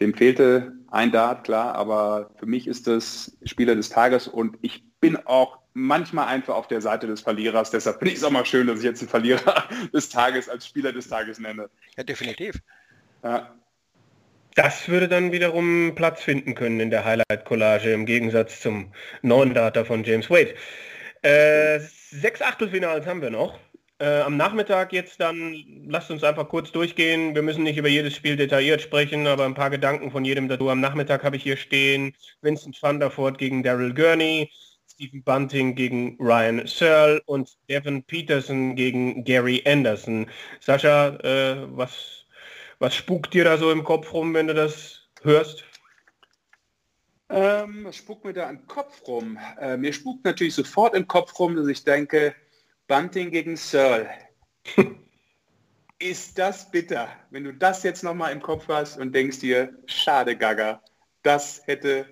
dem 0.00 0.14
fehlte 0.14 0.72
ein 0.90 1.10
Dart, 1.10 1.44
klar, 1.44 1.74
aber 1.74 2.30
für 2.36 2.46
mich 2.46 2.66
ist 2.66 2.86
das 2.86 3.36
Spieler 3.44 3.74
des 3.74 3.88
Tages 3.88 4.28
und 4.28 4.58
ich 4.60 4.84
bin 5.00 5.16
auch 5.26 5.58
manchmal 5.72 6.28
einfach 6.28 6.54
auf 6.54 6.68
der 6.68 6.80
Seite 6.80 7.06
des 7.06 7.20
Verlierers. 7.20 7.70
Deshalb 7.70 7.98
finde 7.98 8.12
ich 8.12 8.18
es 8.18 8.24
auch 8.24 8.30
mal 8.30 8.46
schön, 8.46 8.66
dass 8.66 8.78
ich 8.78 8.84
jetzt 8.84 9.00
einen 9.00 9.08
Verlierer 9.08 9.64
des 9.92 10.08
Tages 10.08 10.48
als 10.48 10.66
Spieler 10.66 10.92
des 10.92 11.08
Tages 11.08 11.38
nenne. 11.38 11.68
Ja, 11.96 12.04
definitiv. 12.04 12.60
Ja. 13.22 13.54
Das 14.54 14.88
würde 14.88 15.08
dann 15.08 15.32
wiederum 15.32 15.94
Platz 15.96 16.22
finden 16.22 16.54
können 16.54 16.78
in 16.78 16.90
der 16.90 17.04
Highlight-Collage 17.04 17.92
im 17.92 18.06
Gegensatz 18.06 18.60
zum 18.60 18.92
neuen 19.22 19.52
Data 19.52 19.84
von 19.84 20.04
James 20.04 20.30
Wade. 20.30 20.54
Äh, 21.22 21.80
sechs 21.80 22.40
Achtelfinals 22.40 23.06
haben 23.06 23.20
wir 23.20 23.30
noch. 23.30 23.58
Äh, 23.98 24.20
am 24.20 24.36
Nachmittag 24.36 24.92
jetzt 24.92 25.20
dann, 25.20 25.56
lasst 25.88 26.10
uns 26.10 26.22
einfach 26.22 26.48
kurz 26.48 26.70
durchgehen. 26.70 27.34
Wir 27.34 27.42
müssen 27.42 27.64
nicht 27.64 27.78
über 27.78 27.88
jedes 27.88 28.14
Spiel 28.14 28.36
detailliert 28.36 28.80
sprechen, 28.80 29.26
aber 29.26 29.44
ein 29.44 29.54
paar 29.54 29.70
Gedanken 29.70 30.10
von 30.10 30.24
jedem 30.24 30.48
dazu. 30.48 30.68
Am 30.68 30.80
Nachmittag 30.80 31.24
habe 31.24 31.36
ich 31.36 31.42
hier 31.42 31.56
stehen 31.56 32.14
Vincent 32.42 32.80
van 32.80 33.00
der 33.00 33.16
Voort 33.16 33.38
gegen 33.38 33.62
Daryl 33.62 33.94
Gurney, 33.94 34.50
Stephen 34.92 35.22
Bunting 35.24 35.74
gegen 35.74 36.16
Ryan 36.20 36.66
Searle 36.66 37.20
und 37.26 37.56
Devin 37.68 38.04
Peterson 38.04 38.76
gegen 38.76 39.24
Gary 39.24 39.62
Anderson. 39.66 40.26
Sascha, 40.60 41.16
äh, 41.24 41.56
was, 41.76 42.23
was 42.84 42.94
spukt 42.94 43.32
dir 43.32 43.44
da 43.44 43.56
so 43.56 43.72
im 43.72 43.82
Kopf 43.82 44.12
rum, 44.12 44.34
wenn 44.34 44.46
du 44.46 44.52
das 44.52 45.08
hörst? 45.22 45.64
Ähm, 47.30 47.84
was 47.84 47.96
spukt 47.96 48.26
mir 48.26 48.34
da 48.34 48.50
im 48.50 48.66
Kopf 48.66 49.00
rum? 49.06 49.38
Äh, 49.58 49.78
mir 49.78 49.90
spukt 49.90 50.22
natürlich 50.26 50.54
sofort 50.54 50.94
im 50.94 51.08
Kopf 51.08 51.38
rum, 51.38 51.56
dass 51.56 51.66
ich 51.66 51.82
denke, 51.82 52.34
Bunting 52.86 53.30
gegen 53.30 53.56
Searle. 53.56 54.10
Ist 55.98 56.38
das 56.38 56.70
bitter, 56.70 57.08
wenn 57.30 57.44
du 57.44 57.54
das 57.54 57.82
jetzt 57.84 58.04
nochmal 58.04 58.32
im 58.32 58.42
Kopf 58.42 58.68
hast 58.68 58.98
und 58.98 59.14
denkst 59.14 59.38
dir, 59.38 59.74
schade 59.86 60.36
Gaga, 60.36 60.82
das 61.22 61.62
hätte, 61.66 62.06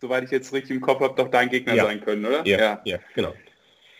soweit 0.00 0.24
ich 0.24 0.30
jetzt 0.30 0.54
richtig 0.54 0.70
im 0.70 0.80
Kopf 0.80 1.00
habe, 1.02 1.14
doch 1.14 1.28
dein 1.28 1.50
Gegner 1.50 1.74
Ja. 1.74 1.84
sein 1.84 2.00
können, 2.00 2.24
oder? 2.24 2.46
ja, 2.46 2.98
genau. 3.14 3.34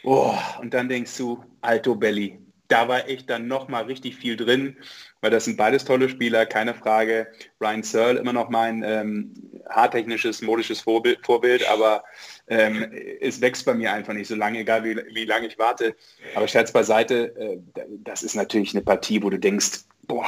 Oh, 0.04 0.34
und 0.60 0.72
dann 0.72 0.88
denkst 0.88 1.18
du, 1.18 1.44
Alto 1.60 1.94
Belli. 1.94 2.43
Da 2.68 2.88
war 2.88 3.08
echt 3.08 3.28
dann 3.28 3.46
nochmal 3.46 3.84
richtig 3.84 4.16
viel 4.16 4.36
drin, 4.36 4.78
weil 5.20 5.30
das 5.30 5.44
sind 5.44 5.56
beides 5.56 5.84
tolle 5.84 6.08
Spieler, 6.08 6.46
keine 6.46 6.74
Frage. 6.74 7.26
Ryan 7.60 7.82
Searle 7.82 8.18
immer 8.18 8.32
noch 8.32 8.48
mein 8.48 8.82
ähm, 8.82 9.34
haartechnisches, 9.68 10.42
modisches 10.42 10.80
Vorbild, 10.80 11.24
Vorbild 11.24 11.68
aber 11.68 12.04
ähm, 12.48 12.90
es 13.20 13.40
wächst 13.40 13.66
bei 13.66 13.74
mir 13.74 13.92
einfach 13.92 14.14
nicht 14.14 14.28
so 14.28 14.34
lange, 14.34 14.60
egal 14.60 14.84
wie, 14.84 14.96
wie 15.14 15.24
lange 15.24 15.46
ich 15.46 15.58
warte. 15.58 15.94
Aber 16.34 16.48
Scherz 16.48 16.72
beiseite, 16.72 17.36
äh, 17.36 17.58
das 18.02 18.22
ist 18.22 18.34
natürlich 18.34 18.74
eine 18.74 18.82
Partie, 18.82 19.22
wo 19.22 19.30
du 19.30 19.38
denkst, 19.38 19.84
boah, 20.06 20.26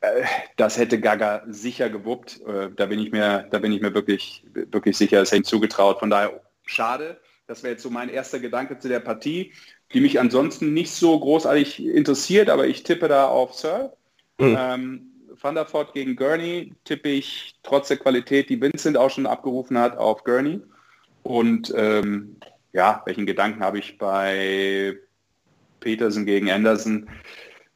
äh, 0.00 0.24
das 0.56 0.78
hätte 0.78 1.00
Gaga 1.00 1.42
sicher 1.46 1.90
gewuppt. 1.90 2.40
Äh, 2.46 2.70
da 2.74 2.86
bin 2.86 2.98
ich 2.98 3.12
mir, 3.12 3.46
da 3.50 3.58
bin 3.58 3.72
ich 3.72 3.80
mir 3.80 3.94
wirklich, 3.94 4.44
wirklich 4.52 4.96
sicher, 4.96 5.20
es 5.22 5.32
ihm 5.32 5.44
zugetraut. 5.44 5.98
Von 5.98 6.10
daher 6.10 6.40
schade. 6.64 7.20
Das 7.46 7.62
wäre 7.62 7.72
jetzt 7.72 7.82
so 7.82 7.90
mein 7.90 8.08
erster 8.08 8.38
Gedanke 8.38 8.78
zu 8.78 8.88
der 8.88 9.00
Partie, 9.00 9.52
die 9.94 10.00
mich 10.00 10.20
ansonsten 10.20 10.74
nicht 10.74 10.90
so 10.90 11.18
großartig 11.18 11.84
interessiert, 11.84 12.50
aber 12.50 12.66
ich 12.66 12.82
tippe 12.82 13.08
da 13.08 13.28
auf 13.28 13.54
Sir. 13.54 13.96
Mhm. 14.38 14.56
Ähm, 14.58 15.10
Van 15.40 15.54
der 15.54 15.72
Voort 15.72 15.94
gegen 15.94 16.16
Gurney 16.16 16.72
tippe 16.84 17.08
ich 17.08 17.54
trotz 17.62 17.88
der 17.88 17.96
Qualität, 17.96 18.48
die 18.48 18.60
Vincent 18.60 18.96
auch 18.96 19.10
schon 19.10 19.26
abgerufen 19.26 19.78
hat, 19.78 19.96
auf 19.96 20.24
Gurney. 20.24 20.60
Und 21.22 21.72
ähm, 21.76 22.36
ja, 22.72 23.02
welchen 23.06 23.26
Gedanken 23.26 23.62
habe 23.62 23.78
ich 23.78 23.98
bei 23.98 24.98
Peterson 25.80 26.26
gegen 26.26 26.50
Anderson? 26.50 27.08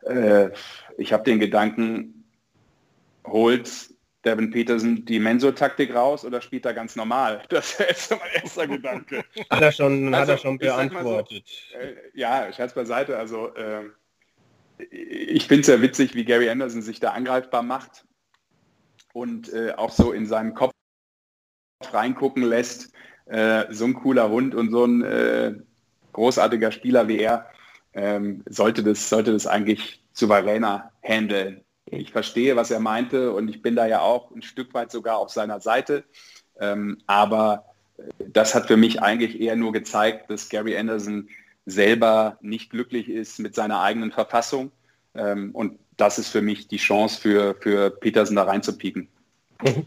Äh, 0.02 0.50
ich 0.96 1.12
habe 1.12 1.24
den 1.24 1.38
Gedanken, 1.38 2.24
holt 3.26 3.90
Devin 4.24 4.50
Peterson 4.50 5.04
die 5.04 5.18
Mensur-Taktik 5.18 5.94
raus 5.94 6.24
oder 6.24 6.40
spielt 6.40 6.66
er 6.66 6.74
ganz 6.74 6.96
normal? 6.96 7.42
Das 7.48 7.78
ist 7.80 8.10
mein 8.10 8.42
erster 8.42 8.66
Gedanke. 8.66 9.24
Hat 9.50 9.62
er 9.62 9.72
schon, 9.72 10.12
Also, 10.14 10.20
hat 10.20 10.28
er 10.28 10.38
schon 10.38 10.56
mal 10.56 10.68
so, 10.68 10.76
beantwortet. 10.76 11.44
Äh, 11.78 11.94
ja, 12.14 12.52
Scherz 12.52 12.74
beiseite. 12.74 13.16
Also 13.16 13.54
ähm, 13.56 13.92
ich 14.90 15.46
finde 15.46 15.62
es 15.62 15.66
ja 15.68 15.80
witzig, 15.80 16.14
wie 16.14 16.24
Gary 16.24 16.48
Anderson 16.50 16.82
sich 16.82 17.00
da 17.00 17.12
angreifbar 17.12 17.62
macht 17.62 18.04
und 19.12 19.52
äh, 19.52 19.72
auch 19.72 19.90
so 19.90 20.12
in 20.12 20.26
seinen 20.26 20.54
Kopf 20.54 20.72
reingucken 21.90 22.42
lässt. 22.42 22.92
Äh, 23.26 23.66
so 23.70 23.84
ein 23.84 23.94
cooler 23.94 24.30
Hund 24.30 24.54
und 24.54 24.70
so 24.70 24.84
ein 24.84 25.02
äh, 25.02 25.54
großartiger 26.12 26.72
Spieler 26.72 27.08
wie 27.08 27.18
er 27.18 27.50
ähm, 27.92 28.42
sollte, 28.48 28.82
das, 28.82 29.08
sollte 29.08 29.32
das 29.32 29.46
eigentlich 29.46 30.02
souveräner 30.12 30.92
handeln. 31.02 31.64
Ich 31.90 32.12
verstehe, 32.12 32.56
was 32.56 32.70
er 32.70 32.80
meinte 32.80 33.32
und 33.32 33.48
ich 33.48 33.62
bin 33.62 33.76
da 33.76 33.86
ja 33.86 34.00
auch 34.00 34.30
ein 34.30 34.42
Stück 34.42 34.74
weit 34.74 34.90
sogar 34.90 35.18
auf 35.18 35.30
seiner 35.30 35.60
Seite. 35.60 36.04
Ähm, 36.60 36.98
aber 37.06 37.64
das 38.18 38.54
hat 38.54 38.66
für 38.66 38.76
mich 38.76 39.02
eigentlich 39.02 39.40
eher 39.40 39.56
nur 39.56 39.72
gezeigt, 39.72 40.30
dass 40.30 40.48
Gary 40.48 40.76
Anderson 40.76 41.28
selber 41.66 42.38
nicht 42.40 42.70
glücklich 42.70 43.08
ist 43.08 43.38
mit 43.38 43.54
seiner 43.54 43.80
eigenen 43.80 44.12
Verfassung. 44.12 44.72
Ähm, 45.14 45.50
und 45.52 45.78
das 45.96 46.18
ist 46.18 46.28
für 46.28 46.42
mich 46.42 46.68
die 46.68 46.76
Chance 46.76 47.20
für, 47.20 47.56
für 47.60 47.90
Peterson 47.90 48.36
da 48.36 48.44
reinzupieken. 48.44 49.08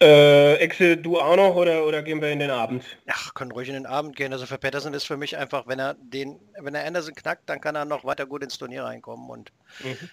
Äh, 0.00 0.54
Excel, 0.56 0.96
du 0.96 1.20
auch 1.20 1.36
noch 1.36 1.54
oder, 1.54 1.86
oder 1.86 2.02
gehen 2.02 2.20
wir 2.20 2.32
in 2.32 2.40
den 2.40 2.50
Abend? 2.50 2.82
Ach, 3.06 3.34
können 3.34 3.52
ruhig 3.52 3.68
in 3.68 3.74
den 3.74 3.86
Abend 3.86 4.16
gehen. 4.16 4.32
Also 4.32 4.46
für 4.46 4.58
Patterson 4.58 4.92
ist 4.94 5.04
für 5.04 5.16
mich 5.16 5.36
einfach, 5.36 5.68
wenn 5.68 5.78
er 5.78 5.94
den, 5.94 6.40
wenn 6.58 6.74
er 6.74 6.84
Anderson 6.84 7.14
knackt, 7.14 7.48
dann 7.48 7.60
kann 7.60 7.76
er 7.76 7.84
noch 7.84 8.04
weiter 8.04 8.26
gut 8.26 8.42
ins 8.42 8.58
Turnier 8.58 8.82
reinkommen 8.82 9.30
und 9.30 9.52
Mhm. 9.84 10.10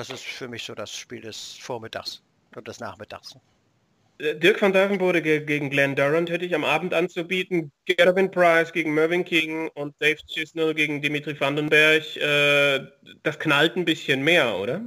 Das 0.00 0.08
ist 0.10 0.24
für 0.24 0.48
mich 0.48 0.64
so 0.64 0.74
das 0.74 0.94
Spiel 0.96 1.20
des 1.20 1.58
Vormittags 1.60 2.22
und 2.56 2.66
des 2.66 2.80
Nachmittags. 2.80 3.36
Äh, 4.18 4.34
Dirk 4.36 4.62
van 4.62 4.72
Dijvenbode 4.72 5.20
ge 5.20 5.44
gegen 5.44 5.68
Glenn 5.68 5.94
Durant 5.94 6.30
hätte 6.30 6.46
ich 6.46 6.54
am 6.54 6.64
Abend 6.64 6.94
anzubieten. 6.94 7.70
Gervin 7.84 8.30
Price 8.30 8.72
gegen 8.72 8.94
Mervyn 8.94 9.24
King 9.24 9.68
und 9.74 9.94
Dave 9.98 10.18
Chisnell 10.26 10.74
gegen 10.74 11.02
Dimitri 11.02 11.38
Vandenberg. 11.38 12.16
Äh, 12.16 12.86
das 13.22 13.38
knallt 13.38 13.76
ein 13.76 13.84
bisschen 13.84 14.22
mehr, 14.22 14.56
oder? 14.56 14.80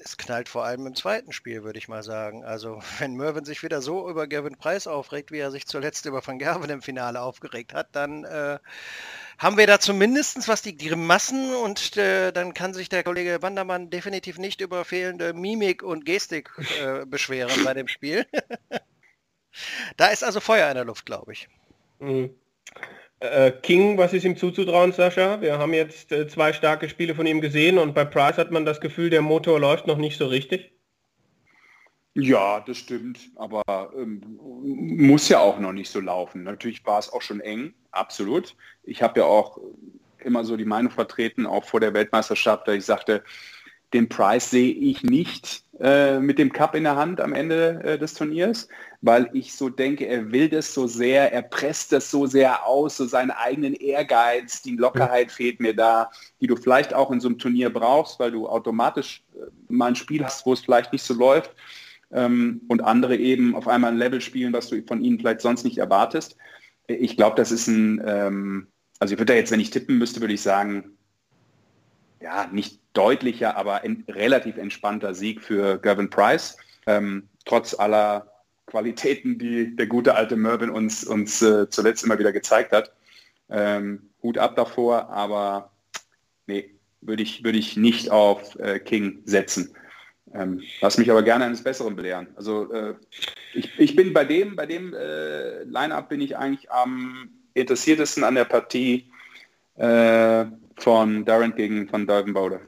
Es 0.00 0.16
knallt 0.16 0.48
vor 0.48 0.64
allem 0.64 0.86
im 0.86 0.94
zweiten 0.94 1.32
Spiel, 1.32 1.64
würde 1.64 1.78
ich 1.78 1.88
mal 1.88 2.02
sagen. 2.02 2.44
Also 2.44 2.80
wenn 2.98 3.14
Mervyn 3.14 3.44
sich 3.44 3.62
wieder 3.62 3.82
so 3.82 4.08
über 4.08 4.26
Gavin 4.26 4.56
Price 4.56 4.86
aufregt, 4.86 5.32
wie 5.32 5.38
er 5.38 5.50
sich 5.50 5.66
zuletzt 5.66 6.06
über 6.06 6.26
Van 6.26 6.38
Gerven 6.38 6.70
im 6.70 6.82
Finale 6.82 7.20
aufgeregt 7.20 7.74
hat, 7.74 7.88
dann 7.92 8.24
äh, 8.24 8.58
haben 9.38 9.56
wir 9.56 9.66
da 9.66 9.80
zumindest, 9.80 10.48
was 10.48 10.62
die 10.62 10.76
Grimassen 10.76 11.54
und 11.54 11.96
äh, 11.96 12.32
dann 12.32 12.54
kann 12.54 12.74
sich 12.74 12.88
der 12.88 13.04
Kollege 13.04 13.42
Wandermann 13.42 13.90
definitiv 13.90 14.38
nicht 14.38 14.60
über 14.60 14.84
fehlende 14.84 15.32
Mimik 15.32 15.82
und 15.82 16.04
Gestik 16.04 16.50
äh, 16.82 17.04
beschweren 17.06 17.64
bei 17.64 17.74
dem 17.74 17.88
Spiel. 17.88 18.26
da 19.96 20.06
ist 20.08 20.24
also 20.24 20.40
Feuer 20.40 20.68
in 20.68 20.74
der 20.74 20.84
Luft, 20.84 21.06
glaube 21.06 21.32
ich. 21.32 21.48
Mhm. 21.98 22.34
Äh, 23.20 23.50
King, 23.50 23.98
was 23.98 24.12
ist 24.12 24.24
ihm 24.24 24.36
zuzutrauen, 24.36 24.92
Sascha? 24.92 25.40
Wir 25.40 25.58
haben 25.58 25.74
jetzt 25.74 26.12
äh, 26.12 26.28
zwei 26.28 26.52
starke 26.52 26.88
Spiele 26.88 27.14
von 27.14 27.26
ihm 27.26 27.40
gesehen 27.40 27.78
und 27.78 27.94
bei 27.94 28.04
Price 28.04 28.38
hat 28.38 28.52
man 28.52 28.64
das 28.64 28.80
Gefühl, 28.80 29.10
der 29.10 29.22
Motor 29.22 29.58
läuft 29.58 29.86
noch 29.86 29.98
nicht 29.98 30.18
so 30.18 30.26
richtig. 30.26 30.72
Ja, 32.14 32.60
das 32.60 32.78
stimmt, 32.78 33.30
aber 33.36 33.62
ähm, 33.96 34.20
muss 34.40 35.28
ja 35.28 35.40
auch 35.40 35.58
noch 35.58 35.72
nicht 35.72 35.90
so 35.90 36.00
laufen. 36.00 36.42
Natürlich 36.42 36.84
war 36.84 36.98
es 36.98 37.12
auch 37.12 37.22
schon 37.22 37.40
eng, 37.40 37.74
absolut. 37.90 38.56
Ich 38.82 39.02
habe 39.02 39.20
ja 39.20 39.26
auch 39.26 39.58
immer 40.18 40.44
so 40.44 40.56
die 40.56 40.64
Meinung 40.64 40.90
vertreten, 40.90 41.46
auch 41.46 41.64
vor 41.64 41.80
der 41.80 41.94
Weltmeisterschaft, 41.94 42.66
da 42.66 42.72
ich 42.72 42.84
sagte, 42.84 43.22
den 43.92 44.08
Price 44.08 44.50
sehe 44.50 44.72
ich 44.72 45.02
nicht 45.02 45.64
äh, 45.80 46.18
mit 46.18 46.38
dem 46.38 46.52
Cup 46.52 46.74
in 46.74 46.84
der 46.84 46.96
Hand 46.96 47.20
am 47.20 47.32
Ende 47.32 47.80
äh, 47.84 47.98
des 47.98 48.14
Turniers, 48.14 48.68
weil 49.00 49.30
ich 49.32 49.54
so 49.54 49.68
denke, 49.68 50.06
er 50.06 50.32
will 50.32 50.48
das 50.48 50.74
so 50.74 50.86
sehr, 50.86 51.32
er 51.32 51.42
presst 51.42 51.92
das 51.92 52.10
so 52.10 52.26
sehr 52.26 52.66
aus, 52.66 52.96
so 52.96 53.06
seinen 53.06 53.30
eigenen 53.30 53.74
Ehrgeiz, 53.74 54.62
die 54.62 54.76
Lockerheit 54.76 55.30
fehlt 55.30 55.60
mir 55.60 55.74
da, 55.74 56.10
die 56.40 56.48
du 56.48 56.56
vielleicht 56.56 56.92
auch 56.94 57.10
in 57.10 57.20
so 57.20 57.28
einem 57.28 57.38
Turnier 57.38 57.70
brauchst, 57.70 58.18
weil 58.18 58.32
du 58.32 58.48
automatisch 58.48 59.22
äh, 59.34 59.46
mal 59.68 59.86
ein 59.86 59.96
Spiel 59.96 60.24
hast, 60.24 60.44
wo 60.46 60.52
es 60.52 60.60
vielleicht 60.60 60.92
nicht 60.92 61.04
so 61.04 61.14
läuft 61.14 61.54
ähm, 62.10 62.60
und 62.68 62.82
andere 62.82 63.16
eben 63.16 63.54
auf 63.54 63.68
einmal 63.68 63.92
ein 63.92 63.98
Level 63.98 64.20
spielen, 64.20 64.52
was 64.52 64.68
du 64.68 64.82
von 64.82 65.02
ihnen 65.02 65.18
vielleicht 65.18 65.42
sonst 65.42 65.64
nicht 65.64 65.78
erwartest. 65.78 66.36
Ich 66.88 67.16
glaube, 67.16 67.36
das 67.36 67.52
ist 67.52 67.68
ein, 67.68 68.02
ähm, 68.04 68.66
also 68.98 69.14
ich 69.14 69.20
würde 69.20 69.32
da 69.32 69.38
jetzt, 69.38 69.52
wenn 69.52 69.60
ich 69.60 69.70
tippen 69.70 69.98
müsste, 69.98 70.20
würde 70.20 70.34
ich 70.34 70.42
sagen, 70.42 70.96
ja, 72.20 72.48
nicht 72.50 72.80
deutlicher, 72.94 73.56
aber 73.56 73.82
relativ 74.08 74.56
entspannter 74.56 75.14
Sieg 75.14 75.40
für 75.40 75.78
Gavin 75.78 76.10
Price. 76.10 76.56
Ähm, 76.86 77.28
trotz 77.44 77.78
aller 77.78 78.37
Qualitäten, 78.68 79.38
die 79.38 79.74
der 79.74 79.86
gute 79.86 80.14
alte 80.14 80.36
Mervyn 80.36 80.70
uns, 80.70 81.04
uns 81.04 81.42
äh, 81.42 81.68
zuletzt 81.70 82.04
immer 82.04 82.18
wieder 82.18 82.32
gezeigt 82.32 82.72
hat. 82.72 82.92
Ähm, 83.50 84.10
Hut 84.22 84.38
ab 84.38 84.56
davor, 84.56 85.08
aber 85.08 85.70
nee, 86.46 86.70
würde 87.00 87.22
ich, 87.22 87.44
würde 87.44 87.58
ich 87.58 87.76
nicht 87.76 88.10
auf 88.10 88.58
äh, 88.58 88.78
King 88.78 89.20
setzen. 89.24 89.74
Ähm, 90.34 90.62
lass 90.80 90.98
mich 90.98 91.10
aber 91.10 91.22
gerne 91.22 91.46
eines 91.46 91.64
Besseren 91.64 91.96
belehren. 91.96 92.28
Also 92.36 92.70
äh, 92.72 92.94
ich, 93.54 93.78
ich 93.78 93.96
bin 93.96 94.12
bei 94.12 94.24
dem, 94.24 94.56
bei 94.56 94.66
dem 94.66 94.92
äh, 94.92 95.64
Line-Up 95.64 96.10
bin 96.10 96.20
ich 96.20 96.36
eigentlich 96.36 96.70
am 96.70 97.30
interessiertesten 97.54 98.24
an 98.24 98.34
der 98.34 98.44
Partie 98.44 99.10
äh, 99.76 100.44
von 100.76 101.24
Darren 101.24 101.54
gegen 101.54 101.88
von 101.88 102.06
Dalvin 102.06 102.34
Bowder. 102.34 102.60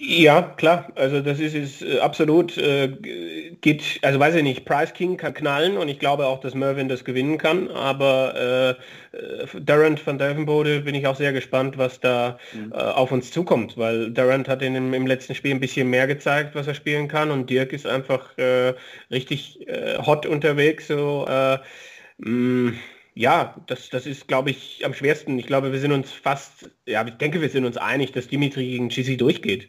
Ja, 0.00 0.42
klar. 0.42 0.92
Also 0.94 1.20
das 1.20 1.40
ist, 1.40 1.54
ist 1.54 1.82
äh, 1.82 1.98
absolut, 1.98 2.56
äh, 2.56 2.88
geht, 3.60 3.98
also 4.02 4.20
weiß 4.20 4.36
ich 4.36 4.44
nicht, 4.44 4.64
Price 4.64 4.94
King 4.94 5.16
kann 5.16 5.34
knallen 5.34 5.76
und 5.76 5.88
ich 5.88 5.98
glaube 5.98 6.26
auch, 6.26 6.38
dass 6.38 6.54
Mervyn 6.54 6.88
das 6.88 7.04
gewinnen 7.04 7.36
kann, 7.36 7.68
aber 7.68 8.76
äh, 9.12 9.16
äh 9.16 9.60
Durant 9.60 9.98
von 9.98 10.16
Delvenbode 10.16 10.82
bin 10.82 10.94
ich 10.94 11.08
auch 11.08 11.16
sehr 11.16 11.32
gespannt, 11.32 11.78
was 11.78 11.98
da 11.98 12.38
mhm. 12.52 12.72
äh, 12.72 12.76
auf 12.76 13.10
uns 13.10 13.32
zukommt, 13.32 13.76
weil 13.76 14.12
Durant 14.12 14.48
hat 14.48 14.62
in, 14.62 14.76
im 14.94 15.06
letzten 15.08 15.34
Spiel 15.34 15.50
ein 15.50 15.58
bisschen 15.60 15.90
mehr 15.90 16.06
gezeigt, 16.06 16.54
was 16.54 16.68
er 16.68 16.74
spielen 16.74 17.08
kann 17.08 17.32
und 17.32 17.50
Dirk 17.50 17.72
ist 17.72 17.86
einfach 17.86 18.38
äh, 18.38 18.74
richtig 19.10 19.66
hot 20.06 20.26
unterwegs, 20.26 20.86
so 20.86 21.26
mh, 21.28 21.60
mm, 22.18 22.78
ja, 23.14 23.56
das, 23.66 23.90
das 23.90 24.06
ist, 24.06 24.28
glaube 24.28 24.50
ich, 24.50 24.84
am 24.84 24.94
schwersten. 24.94 25.38
Ich 25.40 25.46
glaube, 25.46 25.72
wir 25.72 25.80
sind 25.80 25.90
uns 25.90 26.12
fast, 26.12 26.70
ja, 26.86 27.04
ich 27.04 27.14
denke, 27.14 27.40
wir 27.40 27.48
sind 27.48 27.64
uns 27.64 27.76
einig, 27.76 28.12
dass 28.12 28.28
Dimitri 28.28 28.64
gegen 28.64 28.90
Chisi 28.90 29.16
durchgeht. 29.16 29.68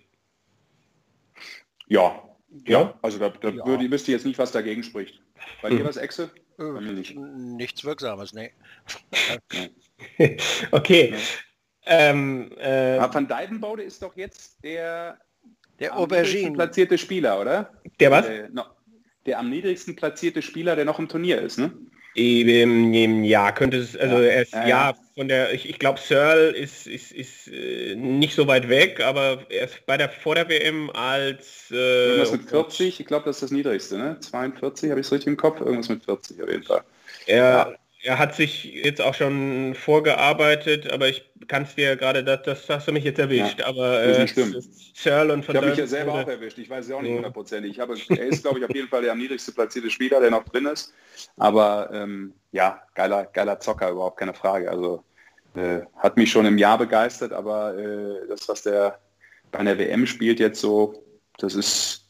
Ja, 1.90 2.24
ja, 2.66 2.98
also 3.02 3.20
da, 3.20 3.30
da 3.30 3.50
ja. 3.50 3.66
würde, 3.66 3.90
wüsste 3.92 4.12
jetzt 4.12 4.26
nicht, 4.26 4.40
was 4.40 4.52
dagegen 4.52 4.84
spricht. 4.84 5.22
Bei 5.62 5.70
dir 5.70 5.80
hm. 5.80 5.86
was, 5.86 5.98
Exe? 5.98 6.32
Äh, 6.58 6.64
nicht. 6.82 7.16
Nichts 7.16 7.84
Wirksames, 7.84 8.34
nee. 8.34 8.52
okay. 10.72 11.12
Ja. 11.12 11.18
Ähm, 11.86 12.52
äh, 12.58 13.00
Van 13.00 13.28
Dijvenbode 13.28 13.84
ist 13.84 14.02
doch 14.02 14.16
jetzt 14.16 14.64
der, 14.64 15.20
der 15.80 15.98
Aubergine 15.98 16.52
platzierte 16.52 16.98
Spieler, 16.98 17.40
oder? 17.40 17.74
Der 18.00 18.12
was? 18.12 18.26
Der, 18.26 18.50
no, 18.50 18.64
der 19.26 19.40
am 19.40 19.50
niedrigsten 19.50 19.96
platzierte 19.96 20.42
Spieler, 20.42 20.76
der 20.76 20.86
noch 20.86 21.00
im 21.00 21.08
Turnier 21.08 21.42
ist, 21.42 21.58
ne? 21.58 21.72
Ja, 22.16 23.52
könnte 23.52 23.78
es, 23.78 23.96
also 23.96 24.18
ja, 24.18 24.24
er 24.24 24.42
ist, 24.42 24.54
ja, 24.54 24.68
ja, 24.68 24.94
von 25.16 25.28
der, 25.28 25.54
ich, 25.54 25.70
ich 25.70 25.80
glaube, 25.80 26.00
Searle 26.00 26.50
ist, 26.50 26.88
ist, 26.88 27.12
ist 27.12 27.48
äh, 27.48 27.96
nicht 27.96 28.36
so 28.36 28.48
weit 28.48 28.68
weg, 28.68 29.02
aber 29.02 29.46
er 29.50 29.66
ist 29.66 29.86
bei 29.86 29.98
der 29.98 30.10
vor 30.10 30.36
der 30.36 30.50
WM 30.50 30.90
als 30.90 31.72
äh, 31.72 32.08
Irgendwas 32.08 32.32
mit 32.32 32.50
40, 32.50 33.00
ich 33.00 33.06
glaube, 33.06 33.26
das 33.26 33.38
ist 33.38 33.44
das 33.44 33.52
niedrigste, 33.52 33.98
ne? 33.98 34.18
42, 34.20 34.90
habe 34.90 35.00
ich 35.00 35.08
es 35.08 35.12
richtig 35.12 35.28
im 35.28 35.38
Kopf? 35.38 35.62
Irgendwas 35.62 35.90
mit 35.90 36.04
40 36.04 36.42
auf 36.42 36.50
jeden 36.50 36.64
Fall. 36.64 36.84
Er, 37.28 37.40
ja 37.40 37.79
er 38.02 38.18
hat 38.18 38.36
sich 38.36 38.64
jetzt 38.64 39.02
auch 39.02 39.14
schon 39.14 39.76
vorgearbeitet, 39.76 40.92
aber 40.92 41.10
ich 41.10 41.30
kann 41.48 41.64
es 41.64 41.76
dir 41.76 41.96
gerade, 41.98 42.24
das, 42.24 42.44
das 42.44 42.70
hast 42.70 42.88
du 42.88 42.92
mich 42.94 43.04
jetzt 43.04 43.20
erwischt, 43.20 43.60
ja, 43.60 43.68
aber 43.68 44.02
äh, 44.02 44.28
Searle 44.94 45.34
und 45.34 45.44
von 45.44 45.56
Ich 45.56 45.62
habe 45.62 45.70
mich 45.70 45.80
ja 45.80 45.88
selber 45.88 46.14
auch 46.14 46.28
erwischt, 46.28 46.58
ich 46.58 46.70
weiß 46.70 46.86
es 46.86 46.92
auch 46.92 47.02
nicht 47.02 47.14
hundertprozentig. 47.14 47.80
Habe, 47.80 47.96
er 48.10 48.26
ist, 48.28 48.44
glaube 48.44 48.60
ich, 48.60 48.66
auf 48.66 48.74
jeden 48.74 48.88
Fall 48.88 49.02
der 49.02 49.12
am 49.12 49.18
niedrigste 49.18 49.52
platzierte 49.52 49.90
Spieler, 49.90 50.22
der 50.22 50.32
noch 50.32 50.46
drin 50.46 50.66
ist. 50.66 50.94
Aber 51.38 51.90
ähm, 51.94 52.34
ja, 52.52 52.82
geiler, 52.96 53.26
geiler 53.26 53.60
Zocker, 53.60 53.90
überhaupt 53.90 54.18
keine 54.18 54.34
Frage. 54.34 54.70
Also 54.72 55.04
äh, 55.56 55.82
hat 55.98 56.16
mich 56.16 56.32
schon 56.32 56.46
im 56.46 56.58
Jahr 56.58 56.78
begeistert, 56.78 57.34
aber 57.34 57.78
äh, 57.78 58.28
das, 58.30 58.48
was 58.48 58.64
der 58.64 59.00
bei 59.52 59.64
der 59.64 59.78
WM 59.78 60.06
spielt 60.06 60.40
jetzt 60.40 60.62
so, 60.62 61.04
das 61.38 61.56
ist 61.56 62.06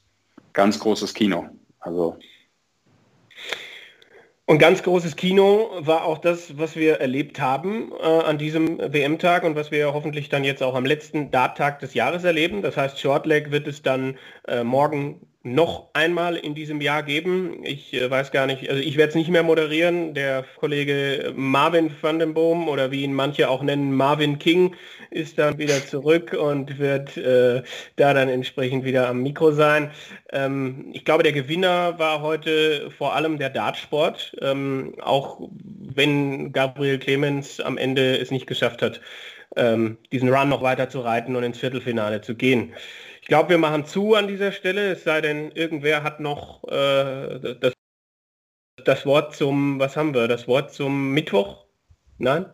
ganz 0.53 0.79
großes 0.79 1.13
Kino. 1.13 1.49
Also 1.79 2.17
und 4.49 4.57
ganz 4.57 4.81
großes 4.81 5.15
Kino 5.15 5.69
war 5.77 6.05
auch 6.05 6.17
das, 6.17 6.57
was 6.57 6.75
wir 6.75 6.95
erlebt 6.99 7.39
haben 7.39 7.91
äh, 8.01 8.03
an 8.03 8.39
diesem 8.39 8.79
WM-Tag 8.79 9.43
und 9.43 9.55
was 9.55 9.69
wir 9.69 9.93
hoffentlich 9.93 10.29
dann 10.29 10.43
jetzt 10.43 10.63
auch 10.63 10.73
am 10.73 10.87
letzten 10.87 11.29
Dart-Tag 11.29 11.77
des 11.77 11.93
Jahres 11.93 12.23
erleben. 12.23 12.63
Das 12.63 12.75
heißt, 12.75 12.99
Shortleg 12.99 13.51
wird 13.51 13.67
es 13.67 13.83
dann 13.83 14.17
äh, 14.47 14.63
morgen 14.63 15.21
noch 15.41 15.87
einmal 15.93 16.35
in 16.35 16.53
diesem 16.53 16.81
Jahr 16.81 17.01
geben. 17.01 17.63
Ich 17.63 17.93
äh, 17.93 18.09
weiß 18.09 18.31
gar 18.31 18.45
nicht, 18.45 18.69
also 18.69 18.81
ich 18.81 18.97
werde 18.97 19.09
es 19.09 19.15
nicht 19.15 19.29
mehr 19.29 19.43
moderieren. 19.43 20.13
Der 20.13 20.43
Kollege 20.57 21.33
Marvin 21.35 21.91
van 22.01 22.19
den 22.19 22.33
Boom 22.33 22.67
oder 22.67 22.91
wie 22.91 23.03
ihn 23.03 23.13
manche 23.13 23.49
auch 23.49 23.63
nennen, 23.63 23.93
Marvin 23.93 24.37
King, 24.37 24.75
ist 25.11 25.39
dann 25.39 25.57
wieder 25.57 25.85
zurück 25.85 26.33
und 26.33 26.77
wird 26.77 27.15
äh, 27.15 27.63
da 27.95 28.13
dann 28.13 28.27
entsprechend 28.27 28.83
wieder 28.83 29.07
am 29.07 29.21
Mikro 29.23 29.51
sein. 29.51 29.91
Ähm, 30.33 30.89
ich 30.91 31.05
glaube, 31.05 31.23
der 31.23 31.31
Gewinner 31.31 31.97
war 31.97 32.21
heute 32.21 32.91
vor 32.91 33.15
allem 33.15 33.39
der 33.39 33.49
Dartsport, 33.49 34.35
ähm, 34.41 34.95
auch 35.01 35.49
wenn 35.49 36.51
Gabriel 36.51 36.99
Clemens 36.99 37.61
am 37.61 37.77
Ende 37.77 38.17
es 38.17 38.29
nicht 38.29 38.45
geschafft 38.45 38.81
hat, 38.81 38.99
ähm, 39.55 39.97
diesen 40.11 40.29
Run 40.29 40.49
noch 40.49 40.61
weiter 40.61 40.89
zu 40.89 40.99
reiten 40.99 41.37
und 41.37 41.43
ins 41.43 41.59
Viertelfinale 41.59 42.21
zu 42.21 42.35
gehen 42.35 42.73
glaube, 43.29 43.51
wir 43.51 43.57
machen 43.57 43.85
zu 43.85 44.15
an 44.15 44.27
dieser 44.27 44.51
Stelle, 44.51 44.91
es 44.91 45.05
sei 45.05 45.21
denn, 45.21 45.51
irgendwer 45.51 46.03
hat 46.03 46.19
noch 46.19 46.63
äh, 46.65 47.55
das, 47.61 47.73
das 48.83 49.05
Wort 49.05 49.35
zum, 49.35 49.79
was 49.79 49.95
haben 49.95 50.13
wir, 50.13 50.27
das 50.27 50.47
Wort 50.47 50.73
zum 50.73 51.11
Mittwoch? 51.11 51.65
Nein? 52.17 52.51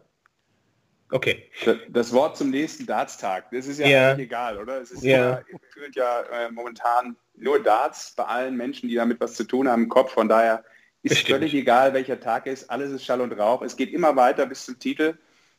Okay. 1.11 1.49
Das 1.89 2.13
Wort 2.13 2.38
zum 2.38 2.49
nächsten 2.49 2.86
Dartstag, 2.86 3.49
das 3.51 3.67
ist 3.67 3.80
ja, 3.80 3.88
ja. 3.88 4.17
egal, 4.17 4.57
oder? 4.57 4.82
Es 4.82 4.91
ist 4.91 5.03
ja, 5.03 5.39
ja, 5.39 5.89
ja 5.95 6.21
äh, 6.21 6.51
momentan 6.51 7.15
nur 7.36 7.61
Darts 7.61 8.13
bei 8.15 8.26
allen 8.26 8.55
Menschen, 8.57 8.89
die 8.89 8.95
damit 8.95 9.19
was 9.19 9.36
zu 9.36 9.43
tun 9.43 9.67
haben 9.67 9.84
im 9.84 9.89
Kopf. 9.89 10.11
Von 10.11 10.28
daher 10.28 10.63
ist 11.03 11.11
Bestimmt. 11.11 11.39
völlig 11.39 11.53
egal, 11.53 11.93
welcher 11.93 12.19
Tag 12.19 12.47
ist. 12.47 12.69
Alles 12.69 12.91
ist 12.91 13.05
Schall 13.05 13.21
und 13.21 13.34
Rauch. 13.34 13.61
Es 13.61 13.78
geht 13.78 13.93
immer 13.93 14.15
weiter 14.15 14.45
bis 14.45 14.65
zum 14.65 14.80
Titel 14.80 15.17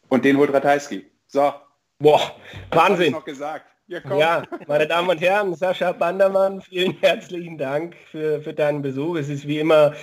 und 0.09 0.25
den 0.25 0.37
holt 0.37 0.53
Ratajski. 0.53 1.11
So. 1.29 1.55
Boah, 1.99 2.37
Wahnsinn. 2.71 3.13
noch 3.13 3.25
gesagt. 3.25 3.76
Ja, 3.89 4.01
ja, 4.17 4.43
meine 4.67 4.87
Damen 4.89 5.09
und 5.09 5.21
Herren, 5.21 5.55
Sascha 5.55 5.93
Bandermann, 5.93 6.61
vielen 6.61 6.99
herzlichen 7.01 7.57
Dank 7.57 7.97
für, 8.11 8.41
für 8.41 8.53
deinen 8.53 8.83
Besuch. 8.83 9.17
Es 9.17 9.29
ist 9.29 9.47
wie 9.47 9.61
immer 9.61 9.95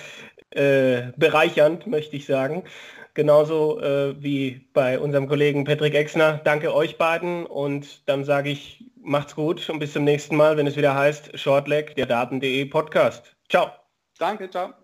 äh, 0.50 1.12
bereichernd, 1.16 1.86
möchte 1.86 2.16
ich 2.16 2.24
sagen. 2.26 2.64
Genauso 3.12 3.80
äh, 3.80 4.20
wie 4.22 4.66
bei 4.72 4.98
unserem 4.98 5.28
Kollegen 5.28 5.64
Patrick 5.64 5.94
Exner. 5.94 6.40
Danke 6.44 6.74
euch 6.74 6.98
beiden 6.98 7.46
und 7.46 8.08
dann 8.08 8.24
sage 8.24 8.50
ich, 8.50 8.84
macht's 9.02 9.36
gut 9.36 9.68
und 9.68 9.78
bis 9.78 9.92
zum 9.92 10.04
nächsten 10.04 10.34
Mal, 10.36 10.56
wenn 10.56 10.66
es 10.66 10.76
wieder 10.76 10.94
heißt 10.94 11.38
Shortleg, 11.38 11.94
der 11.94 12.06
Daten.de 12.06 12.64
Podcast. 12.64 13.36
Ciao. 13.48 13.70
Danke, 14.18 14.50
ciao. 14.50 14.83